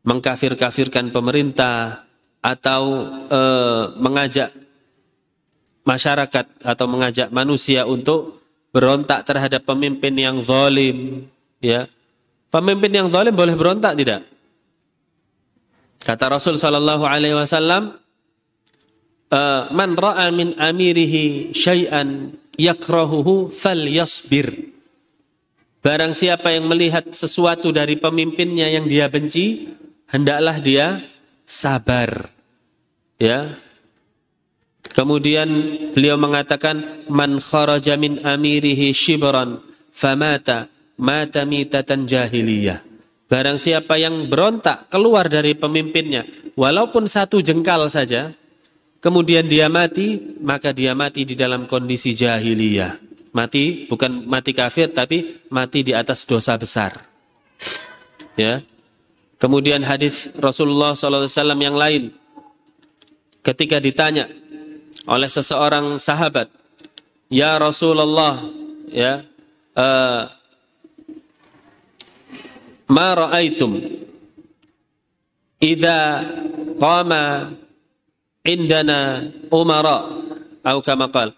Mengkafir-kafirkan 0.00 1.12
pemerintah, 1.12 2.08
atau 2.40 3.04
e, 3.28 3.40
mengajak 4.00 4.48
masyarakat 5.84 6.46
atau 6.64 6.86
mengajak 6.88 7.28
manusia 7.28 7.84
untuk 7.84 8.39
berontak 8.70 9.26
terhadap 9.26 9.66
pemimpin 9.66 10.14
yang 10.14 10.42
zalim 10.42 11.26
ya 11.58 11.90
pemimpin 12.50 12.90
yang 12.90 13.08
zalim 13.10 13.34
boleh 13.34 13.54
berontak 13.58 13.98
tidak 13.98 14.26
kata 16.02 16.24
Rasul 16.30 16.56
sallallahu 16.56 17.04
alaihi 17.04 17.36
wasallam 17.36 17.98
e, 19.28 19.40
man 19.74 19.94
ra'a 19.98 20.30
min 20.30 20.54
amirihi 20.56 21.50
syai'an 21.50 22.34
yakrahuhu 22.54 23.50
falyasbir 23.50 24.70
barang 25.82 26.14
siapa 26.14 26.54
yang 26.54 26.70
melihat 26.70 27.10
sesuatu 27.10 27.74
dari 27.74 27.98
pemimpinnya 27.98 28.70
yang 28.70 28.86
dia 28.86 29.10
benci 29.10 29.74
hendaklah 30.10 30.58
dia 30.58 31.10
sabar. 31.50 32.30
Ya. 33.18 33.58
Kemudian 34.80 35.48
beliau 35.92 36.16
mengatakan 36.16 37.04
man 37.12 37.36
kharaja 37.38 38.00
min 38.00 38.18
amirihi 38.24 38.90
shibran 38.96 39.60
famata 39.92 40.72
mata 41.00 41.44
mitatan 41.44 42.08
jahiliyah. 42.08 42.84
Barang 43.30 43.56
siapa 43.56 43.94
yang 43.94 44.26
berontak 44.26 44.90
keluar 44.90 45.30
dari 45.30 45.54
pemimpinnya 45.54 46.26
walaupun 46.58 47.06
satu 47.06 47.38
jengkal 47.38 47.86
saja 47.86 48.34
kemudian 48.98 49.46
dia 49.46 49.70
mati 49.70 50.18
maka 50.42 50.74
dia 50.74 50.98
mati 50.98 51.22
di 51.22 51.38
dalam 51.38 51.70
kondisi 51.70 52.10
jahiliyah. 52.10 52.98
Mati 53.30 53.86
bukan 53.86 54.26
mati 54.26 54.50
kafir 54.50 54.90
tapi 54.90 55.46
mati 55.54 55.86
di 55.86 55.94
atas 55.94 56.26
dosa 56.26 56.58
besar. 56.58 56.98
Ya. 58.34 58.64
Kemudian 59.38 59.80
hadis 59.86 60.28
Rasulullah 60.36 60.92
SAW 60.92 61.30
yang 61.56 61.78
lain 61.78 62.12
ketika 63.40 63.80
ditanya 63.80 64.28
oleh 65.08 65.30
seseorang 65.30 65.96
sahabat, 65.96 66.50
Ya 67.30 67.54
Rasulullah, 67.62 68.42
ya, 68.90 69.22
uh, 69.78 70.26
ma 72.90 73.08
ra'aitum 73.14 73.78
idza 75.62 76.26
qama 76.82 77.54
indana 78.42 79.30
umara 79.46 80.10
atau 80.66 80.82
kama 80.82 81.06
qal. 81.06 81.30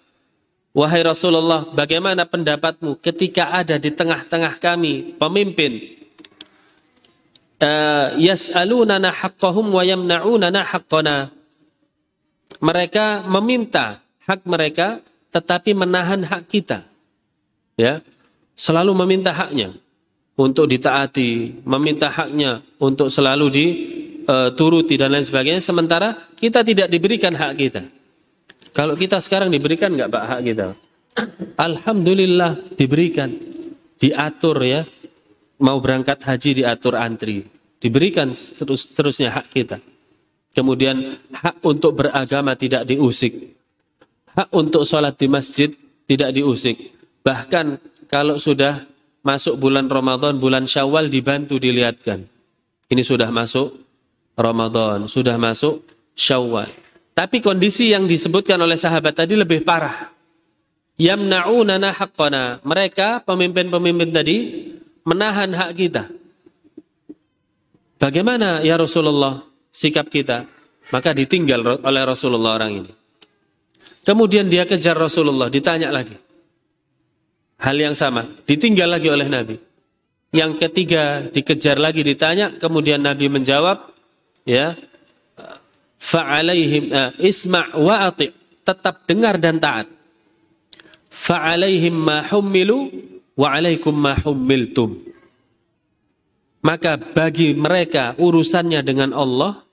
Wahai 0.73 1.05
Rasulullah, 1.05 1.69
bagaimana 1.69 2.25
pendapatmu 2.25 2.97
ketika 3.05 3.53
ada 3.53 3.77
di 3.77 3.93
tengah-tengah 3.93 4.57
kami 4.57 5.13
pemimpin? 5.21 6.01
Uh, 7.61 8.17
yas'alunana 8.17 9.13
haqqahum 9.13 9.69
wa 9.69 9.85
yamna'unana 9.85 10.65
haqqana. 10.65 11.29
Mereka 12.59 13.25
meminta 13.31 14.03
hak 14.27 14.45
mereka 14.45 15.01
tetapi 15.33 15.73
menahan 15.73 16.21
hak 16.27 16.43
kita. 16.51 16.85
Ya. 17.81 18.05
Selalu 18.53 18.93
meminta 18.93 19.33
haknya 19.33 19.73
untuk 20.37 20.69
ditaati, 20.69 21.65
meminta 21.65 22.13
haknya 22.13 22.61
untuk 22.77 23.09
selalu 23.09 23.47
dituruti 23.49 25.01
dan 25.01 25.13
lain 25.17 25.25
sebagainya 25.25 25.65
sementara 25.65 26.15
kita 26.37 26.61
tidak 26.61 26.93
diberikan 26.93 27.33
hak 27.33 27.53
kita. 27.57 27.83
Kalau 28.73 28.97
kita 28.97 29.21
sekarang 29.21 29.53
diberikan 29.53 29.93
nggak 29.93 30.09
Pak 30.09 30.25
hak 30.29 30.41
kita? 30.45 30.67
Alhamdulillah 31.61 32.77
diberikan, 32.77 33.29
diatur 34.01 34.57
ya. 34.65 34.83
Mau 35.63 35.79
berangkat 35.79 36.19
haji 36.27 36.65
diatur 36.65 36.99
antri, 36.99 37.47
diberikan 37.79 38.35
terus 38.35 38.91
terusnya 38.91 39.31
hak 39.31 39.47
kita. 39.53 39.79
Kemudian 40.53 41.17
hak 41.33 41.65
untuk 41.65 41.97
beragama 41.97 42.53
tidak 42.57 42.85
diusik. 42.85 43.57
Hak 44.37 44.53
untuk 44.53 44.85
sholat 44.85 45.17
di 45.17 45.29
masjid 45.29 45.73
tidak 46.05 46.37
diusik. 46.37 46.93
Bahkan 47.25 47.81
kalau 48.09 48.37
sudah 48.37 48.85
masuk 49.25 49.57
bulan 49.57 49.89
Ramadan, 49.89 50.37
bulan 50.37 50.69
Syawal 50.69 51.09
dibantu 51.09 51.57
dilihatkan. 51.57 52.29
Ini 52.93 53.01
sudah 53.01 53.33
masuk 53.33 53.73
Ramadan, 54.37 55.09
sudah 55.09 55.41
masuk 55.41 55.81
Syawal. 56.13 56.69
Tapi 57.13 57.41
kondisi 57.41 57.93
yang 57.93 58.05
disebutkan 58.05 58.61
oleh 58.61 58.77
sahabat 58.77 59.17
tadi 59.17 59.37
lebih 59.37 59.65
parah 59.65 60.13
yamna'unana 61.01 61.93
haqqana. 61.93 62.61
Mereka 62.65 63.25
pemimpin-pemimpin 63.25 64.11
tadi 64.13 64.37
menahan 65.03 65.51
hak 65.53 65.71
kita. 65.77 66.05
Bagaimana 67.99 68.61
ya 68.67 68.75
Rasulullah 68.79 69.52
sikap 69.73 70.13
kita? 70.13 70.45
Maka 70.93 71.17
ditinggal 71.17 71.81
oleh 71.81 72.03
Rasulullah 72.05 72.61
orang 72.61 72.85
ini. 72.85 72.93
Kemudian 74.05 74.51
dia 74.53 74.69
kejar 74.69 74.99
Rasulullah, 74.99 75.49
ditanya 75.49 75.89
lagi. 75.89 76.15
Hal 77.63 77.79
yang 77.79 77.97
sama, 77.97 78.27
ditinggal 78.45 78.93
lagi 78.99 79.09
oleh 79.09 79.31
Nabi. 79.31 79.57
Yang 80.35 80.53
ketiga 80.69 81.25
dikejar 81.25 81.79
lagi 81.81 82.05
ditanya, 82.05 82.53
kemudian 82.59 83.01
Nabi 83.01 83.31
menjawab, 83.31 83.89
ya, 84.45 84.75
fa'alaihim 86.03 86.85
uh, 86.91 87.11
isma' 87.23 87.79
wa 87.79 88.11
ati' 88.11 88.35
tetap 88.67 89.07
dengar 89.07 89.39
dan 89.39 89.63
taat 89.63 89.87
fa'alaihim 91.13 91.95
ma 91.95 92.25
hummilu 92.27 92.91
wa 93.37 93.55
alaikum 93.55 93.95
ma. 93.95 94.17
Maka 96.63 96.95
bagi 96.95 97.59
mereka 97.59 98.15
urusannya 98.15 98.87
dengan 98.87 99.11
Allah, 99.11 99.67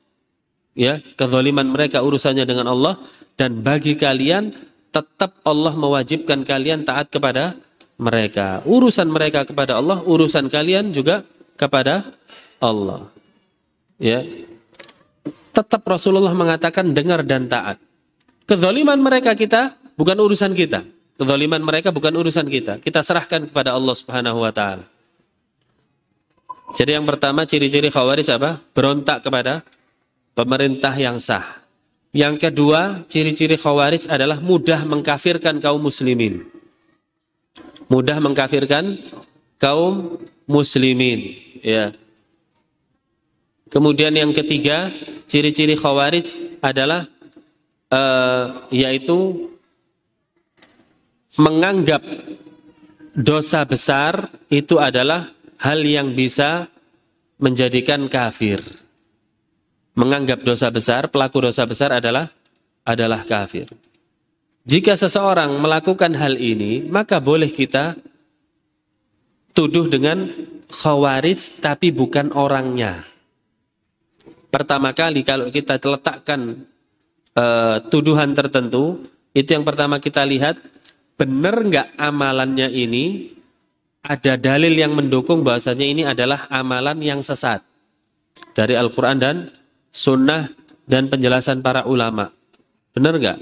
ya, 0.74 0.98
kezaliman 1.14 1.70
mereka 1.70 2.02
urusannya 2.02 2.50
dengan 2.50 2.66
Allah 2.66 2.98
dan 3.38 3.62
bagi 3.62 3.94
kalian 3.94 4.52
tetap 4.90 5.38
Allah 5.46 5.78
mewajibkan 5.78 6.42
kalian 6.42 6.82
taat 6.82 7.14
kepada 7.14 7.54
mereka. 8.02 8.66
Urusan 8.66 9.06
mereka 9.14 9.46
kepada 9.46 9.78
Allah, 9.78 10.02
urusan 10.02 10.50
kalian 10.50 10.90
juga 10.90 11.22
kepada 11.60 12.10
Allah. 12.58 13.06
Ya. 14.02 14.26
Tetap 15.54 15.86
Rasulullah 15.86 16.34
mengatakan 16.34 16.90
dengar 16.96 17.22
dan 17.22 17.46
taat. 17.46 17.78
Kezaliman 18.50 18.98
mereka 18.98 19.38
kita 19.38 19.78
bukan 19.94 20.18
urusan 20.18 20.58
kita. 20.58 20.82
Kezaliman 21.20 21.62
mereka 21.62 21.94
bukan 21.94 22.16
urusan 22.18 22.48
kita. 22.48 22.82
Kita 22.82 23.04
serahkan 23.04 23.52
kepada 23.52 23.76
Allah 23.78 23.94
Subhanahu 23.94 24.42
wa 24.42 24.50
taala. 24.50 24.88
Jadi 26.78 26.92
yang 26.94 27.06
pertama 27.06 27.46
ciri-ciri 27.50 27.90
khawarij 27.90 28.28
apa? 28.36 28.62
Berontak 28.74 29.26
kepada 29.26 29.66
pemerintah 30.38 30.94
yang 30.94 31.18
sah. 31.18 31.60
Yang 32.10 32.50
kedua, 32.50 33.06
ciri-ciri 33.06 33.58
khawarij 33.58 34.10
adalah 34.10 34.42
mudah 34.42 34.82
mengkafirkan 34.86 35.62
kaum 35.62 35.82
muslimin. 35.82 36.46
Mudah 37.90 38.18
mengkafirkan 38.22 39.02
kaum 39.62 40.18
muslimin, 40.50 41.38
ya. 41.62 41.94
Kemudian 43.70 44.14
yang 44.14 44.34
ketiga, 44.34 44.90
ciri-ciri 45.30 45.78
khawarij 45.78 46.58
adalah 46.62 47.06
uh, 47.94 48.66
yaitu 48.74 49.50
menganggap 51.38 52.02
dosa 53.14 53.62
besar 53.70 54.34
itu 54.50 54.82
adalah 54.82 55.30
hal 55.60 55.80
yang 55.84 56.16
bisa 56.16 56.72
menjadikan 57.40 58.08
kafir. 58.08 58.60
Menganggap 59.96 60.44
dosa 60.48 60.72
besar, 60.72 61.12
pelaku 61.12 61.52
dosa 61.52 61.68
besar 61.68 62.00
adalah 62.00 62.32
adalah 62.88 63.28
kafir. 63.28 63.68
Jika 64.64 64.96
seseorang 64.96 65.52
melakukan 65.60 66.16
hal 66.16 66.40
ini, 66.40 66.86
maka 66.88 67.20
boleh 67.20 67.52
kita 67.52 68.00
tuduh 69.52 69.92
dengan 69.92 70.30
khawarij 70.70 71.60
tapi 71.60 71.92
bukan 71.92 72.32
orangnya. 72.32 73.04
Pertama 74.50 74.96
kali 74.96 75.26
kalau 75.28 75.52
kita 75.52 75.78
letakkan 75.78 76.64
uh, 77.36 77.78
tuduhan 77.92 78.32
tertentu, 78.34 79.04
itu 79.36 79.50
yang 79.52 79.66
pertama 79.68 80.00
kita 80.00 80.24
lihat 80.24 80.58
benar 81.20 81.60
nggak 81.60 81.88
amalannya 82.00 82.72
ini 82.72 83.36
ada 84.04 84.40
dalil 84.40 84.74
yang 84.76 84.96
mendukung 84.96 85.44
bahasanya 85.44 85.86
ini 85.86 86.04
adalah 86.08 86.48
amalan 86.48 87.00
yang 87.04 87.20
sesat 87.20 87.60
dari 88.56 88.76
Al-Quran 88.76 89.18
dan 89.20 89.36
Sunnah 89.92 90.48
dan 90.88 91.12
penjelasan 91.12 91.60
para 91.60 91.84
ulama. 91.84 92.32
Benar 92.96 93.20
nggak? 93.20 93.38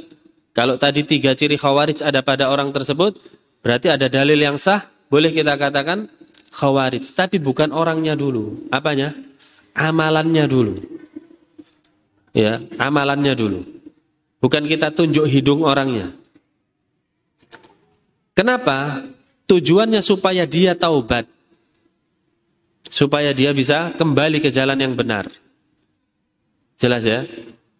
Kalau 0.57 0.75
tadi 0.81 1.05
tiga 1.05 1.37
ciri 1.37 1.53
khawarij 1.53 2.01
ada 2.01 2.25
pada 2.25 2.49
orang 2.49 2.73
tersebut, 2.73 3.21
berarti 3.61 3.93
ada 3.93 4.09
dalil 4.09 4.39
yang 4.41 4.57
sah, 4.57 4.89
boleh 5.07 5.29
kita 5.29 5.53
katakan 5.53 6.09
khawarij. 6.49 7.05
Tapi 7.13 7.37
bukan 7.37 7.69
orangnya 7.69 8.17
dulu. 8.17 8.67
Apanya? 8.73 9.13
Amalannya 9.77 10.45
dulu. 10.49 10.73
Ya, 12.33 12.61
amalannya 12.81 13.33
dulu. 13.37 13.61
Bukan 14.41 14.65
kita 14.65 14.89
tunjuk 14.93 15.29
hidung 15.29 15.61
orangnya. 15.61 16.13
Kenapa? 18.37 19.01
Tujuannya 19.47 20.03
supaya 20.03 20.43
dia 20.43 20.75
taubat. 20.75 21.23
Supaya 22.87 23.31
dia 23.31 23.55
bisa 23.55 23.95
kembali 23.95 24.43
ke 24.43 24.51
jalan 24.51 24.75
yang 24.79 24.93
benar. 24.95 25.31
Jelas 26.75 27.07
ya? 27.07 27.23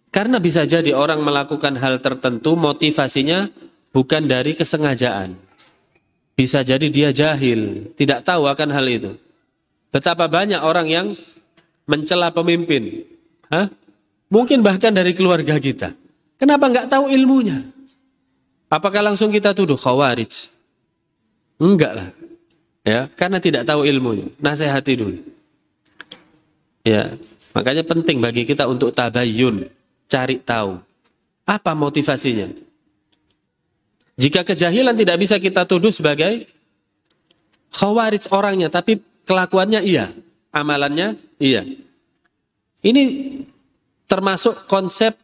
Karena 0.10 0.39
bisa 0.39 0.64
jadi 0.64 0.95
orang 0.95 1.19
melakukan 1.22 1.76
hal 1.76 1.99
tertentu 1.99 2.56
motivasinya 2.56 3.52
bukan 3.91 4.26
dari 4.26 4.56
kesengajaan. 4.56 5.35
Bisa 6.38 6.64
jadi 6.64 6.88
dia 6.88 7.10
jahil, 7.11 7.91
tidak 7.99 8.23
tahu 8.23 8.48
akan 8.48 8.69
hal 8.72 8.85
itu. 8.88 9.11
Betapa 9.91 10.30
banyak 10.31 10.61
orang 10.64 10.88
yang 10.88 11.07
mencela 11.84 12.31
pemimpin. 12.31 13.03
Hah? 13.52 13.68
Mungkin 14.27 14.64
bahkan 14.64 14.91
dari 14.91 15.15
keluarga 15.15 15.56
kita. 15.60 15.95
Kenapa 16.38 16.68
nggak 16.68 16.88
tahu 16.91 17.10
ilmunya? 17.11 17.64
Apakah 18.68 18.99
langsung 19.02 19.31
kita 19.31 19.56
tuduh 19.56 19.80
khawarij? 19.80 20.56
Enggak 21.57 21.93
lah. 21.93 22.09
Ya, 22.88 23.11
karena 23.19 23.43
tidak 23.43 23.67
tahu 23.67 23.84
ilmunya. 23.84 24.31
Nasihati 24.39 24.93
dulu. 24.95 25.19
Ya, 26.88 27.19
makanya 27.51 27.84
penting 27.84 28.23
bagi 28.23 28.47
kita 28.47 28.63
untuk 28.63 28.95
tabayun, 28.95 29.67
cari 30.07 30.39
tahu 30.39 30.79
apa 31.43 31.71
motivasinya. 31.75 32.47
Jika 34.15 34.47
kejahilan 34.47 34.95
tidak 34.95 35.19
bisa 35.19 35.35
kita 35.35 35.67
tuduh 35.67 35.91
sebagai 35.91 36.47
khawarij 37.75 38.31
orangnya, 38.31 38.71
tapi 38.71 39.03
kelakuannya 39.27 39.84
iya, 39.84 40.15
amalannya 40.55 41.19
iya. 41.43 41.67
Ini 42.79 43.03
termasuk 44.07 44.63
konsep 44.71 45.19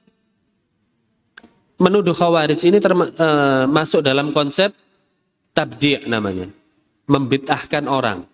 menuduh 1.80 2.12
khawarij 2.12 2.60
ini 2.68 2.84
termasuk 2.84 4.00
uh, 4.00 4.06
dalam 4.06 4.36
konsep 4.36 4.76
tabdi' 5.54 6.10
namanya. 6.10 6.50
Membid'ahkan 7.08 7.86
orang. 7.86 8.26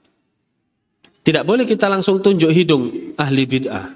Tidak 1.20 1.44
boleh 1.44 1.68
kita 1.68 1.92
langsung 1.92 2.24
tunjuk 2.24 2.50
hidung 2.50 3.14
ahli 3.20 3.44
bid'ah. 3.46 3.94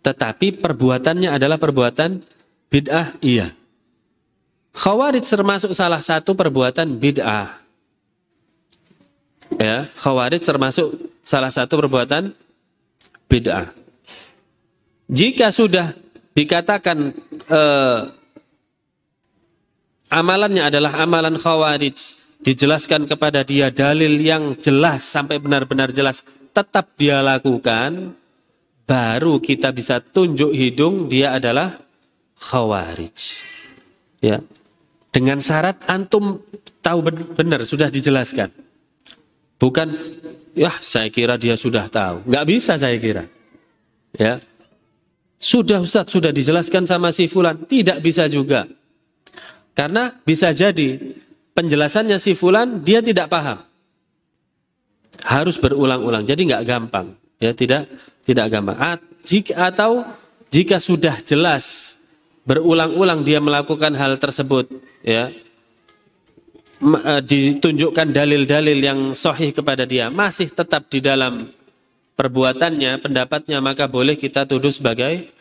Tetapi 0.00 0.62
perbuatannya 0.62 1.28
adalah 1.28 1.60
perbuatan 1.60 2.24
bid'ah, 2.72 3.20
iya. 3.20 3.52
Khawarij 4.70 5.26
termasuk 5.26 5.74
salah 5.76 6.00
satu 6.00 6.32
perbuatan 6.32 6.96
bid'ah. 6.96 7.58
Ya, 9.58 9.90
khawarij 9.98 10.40
termasuk 10.40 10.94
salah 11.20 11.50
satu 11.50 11.76
perbuatan 11.76 12.32
bid'ah. 13.28 13.74
Jika 15.10 15.50
sudah 15.50 15.90
dikatakan 16.38 17.12
eh, 17.50 18.00
amalannya 20.10 20.66
adalah 20.66 20.92
amalan 21.00 21.38
khawarij, 21.38 21.96
dijelaskan 22.42 23.06
kepada 23.06 23.46
dia 23.46 23.70
dalil 23.70 24.18
yang 24.18 24.58
jelas 24.58 25.06
sampai 25.06 25.38
benar-benar 25.38 25.94
jelas, 25.94 26.26
tetap 26.50 26.92
dia 26.98 27.22
lakukan, 27.22 28.18
baru 28.84 29.38
kita 29.38 29.70
bisa 29.70 30.02
tunjuk 30.02 30.50
hidung 30.50 31.06
dia 31.06 31.38
adalah 31.38 31.78
khawarij. 32.34 33.38
Ya. 34.18 34.42
Dengan 35.10 35.38
syarat 35.42 35.86
antum 35.86 36.42
tahu 36.82 36.98
benar 37.34 37.62
sudah 37.66 37.90
dijelaskan. 37.90 38.50
Bukan 39.58 39.88
ya 40.54 40.70
saya 40.78 41.10
kira 41.10 41.38
dia 41.38 41.54
sudah 41.54 41.86
tahu. 41.86 42.26
Nggak 42.26 42.46
bisa 42.46 42.74
saya 42.78 42.96
kira. 42.98 43.26
Ya. 44.14 44.42
Sudah 45.40 45.80
Ustaz, 45.80 46.12
sudah 46.12 46.30
dijelaskan 46.30 46.84
sama 46.84 47.10
si 47.10 47.26
fulan. 47.26 47.64
Tidak 47.64 47.98
bisa 48.04 48.28
juga. 48.28 48.68
Karena 49.74 50.12
bisa 50.26 50.50
jadi 50.50 50.98
penjelasannya 51.54 52.16
si 52.16 52.32
fulan 52.36 52.82
dia 52.82 53.00
tidak 53.00 53.30
paham. 53.30 53.62
Harus 55.20 55.60
berulang-ulang. 55.60 56.24
Jadi 56.24 56.48
nggak 56.48 56.64
gampang. 56.64 57.12
Ya, 57.40 57.56
tidak 57.56 57.88
tidak 58.24 58.52
gampang. 58.52 58.76
At, 58.76 59.00
jika, 59.24 59.72
atau 59.72 60.04
jika 60.52 60.76
sudah 60.80 61.16
jelas 61.24 61.96
berulang-ulang 62.44 63.24
dia 63.24 63.38
melakukan 63.38 63.92
hal 63.96 64.16
tersebut, 64.16 64.68
ya 65.04 65.32
eh, 66.80 67.20
ditunjukkan 67.24 68.08
dalil-dalil 68.12 68.78
yang 68.80 69.00
sahih 69.12 69.52
kepada 69.52 69.84
dia 69.84 70.08
masih 70.08 70.52
tetap 70.52 70.88
di 70.88 71.00
dalam 71.00 71.48
perbuatannya, 72.20 73.00
pendapatnya, 73.00 73.64
maka 73.64 73.88
boleh 73.88 74.20
kita 74.20 74.44
tuduh 74.44 74.68
sebagai 74.68 75.32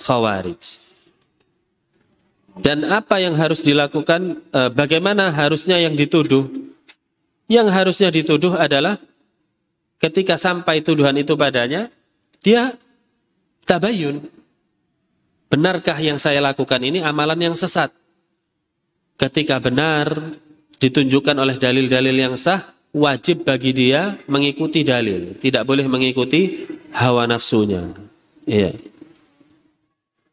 khawarij. 0.00 0.91
Dan 2.60 2.84
apa 2.84 3.16
yang 3.16 3.32
harus 3.32 3.64
dilakukan, 3.64 4.44
eh, 4.52 4.70
bagaimana 4.72 5.32
harusnya 5.32 5.80
yang 5.80 5.96
dituduh? 5.96 6.44
Yang 7.48 7.68
harusnya 7.72 8.08
dituduh 8.12 8.52
adalah 8.56 9.00
ketika 9.96 10.36
sampai 10.36 10.84
tuduhan 10.84 11.16
itu 11.16 11.32
padanya, 11.32 11.88
dia 12.44 12.76
tabayun. 13.64 14.20
Benarkah 15.48 15.96
yang 16.00 16.16
saya 16.16 16.40
lakukan 16.44 16.80
ini 16.80 17.00
amalan 17.00 17.52
yang 17.52 17.56
sesat? 17.56 17.92
Ketika 19.16 19.60
benar, 19.60 20.36
ditunjukkan 20.80 21.36
oleh 21.36 21.56
dalil-dalil 21.60 22.16
yang 22.16 22.34
sah, 22.40 22.72
wajib 22.92 23.48
bagi 23.48 23.72
dia 23.72 24.20
mengikuti 24.28 24.84
dalil, 24.84 25.36
tidak 25.40 25.64
boleh 25.64 25.88
mengikuti 25.88 26.68
hawa 26.92 27.24
nafsunya. 27.24 27.92
Iya. 28.44 28.91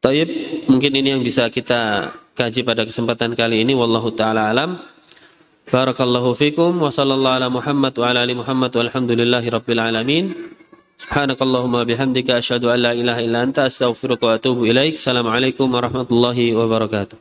Taib, 0.09 0.29
mungkin 0.65 0.91
ini 0.97 1.13
yang 1.13 1.21
bisa 1.21 1.53
kita 1.53 2.09
kaji 2.33 2.65
pada 2.65 2.81
kesempatan 2.81 3.37
kali 3.37 3.61
ini. 3.61 3.77
Wallahu 3.77 4.09
taala 4.09 4.49
alam. 4.49 4.81
Barakallahu 5.69 6.33
fikum 6.33 6.81
wa 6.81 6.89
sallallahu 6.89 7.37
ala 7.37 7.47
Muhammad 7.53 7.93
wa 7.93 8.09
ala 8.09 8.25
ali 8.25 8.33
Muhammad 8.33 8.73
rabbil 8.73 9.77
alamin. 9.77 10.33
Subhanakallahumma 10.97 11.85
bihamdika 11.85 12.41
asyhadu 12.41 12.73
an 12.73 12.89
la 12.89 12.91
ilaha 12.97 13.21
illa 13.21 13.45
anta 13.45 13.69
astaghfiruka 13.69 14.25
wa 14.25 14.33
atubu 14.41 14.65
ilaik. 14.65 14.97
Assalamualaikum 14.97 15.69
warahmatullahi 15.69 16.57
wabarakatuh. 16.57 17.15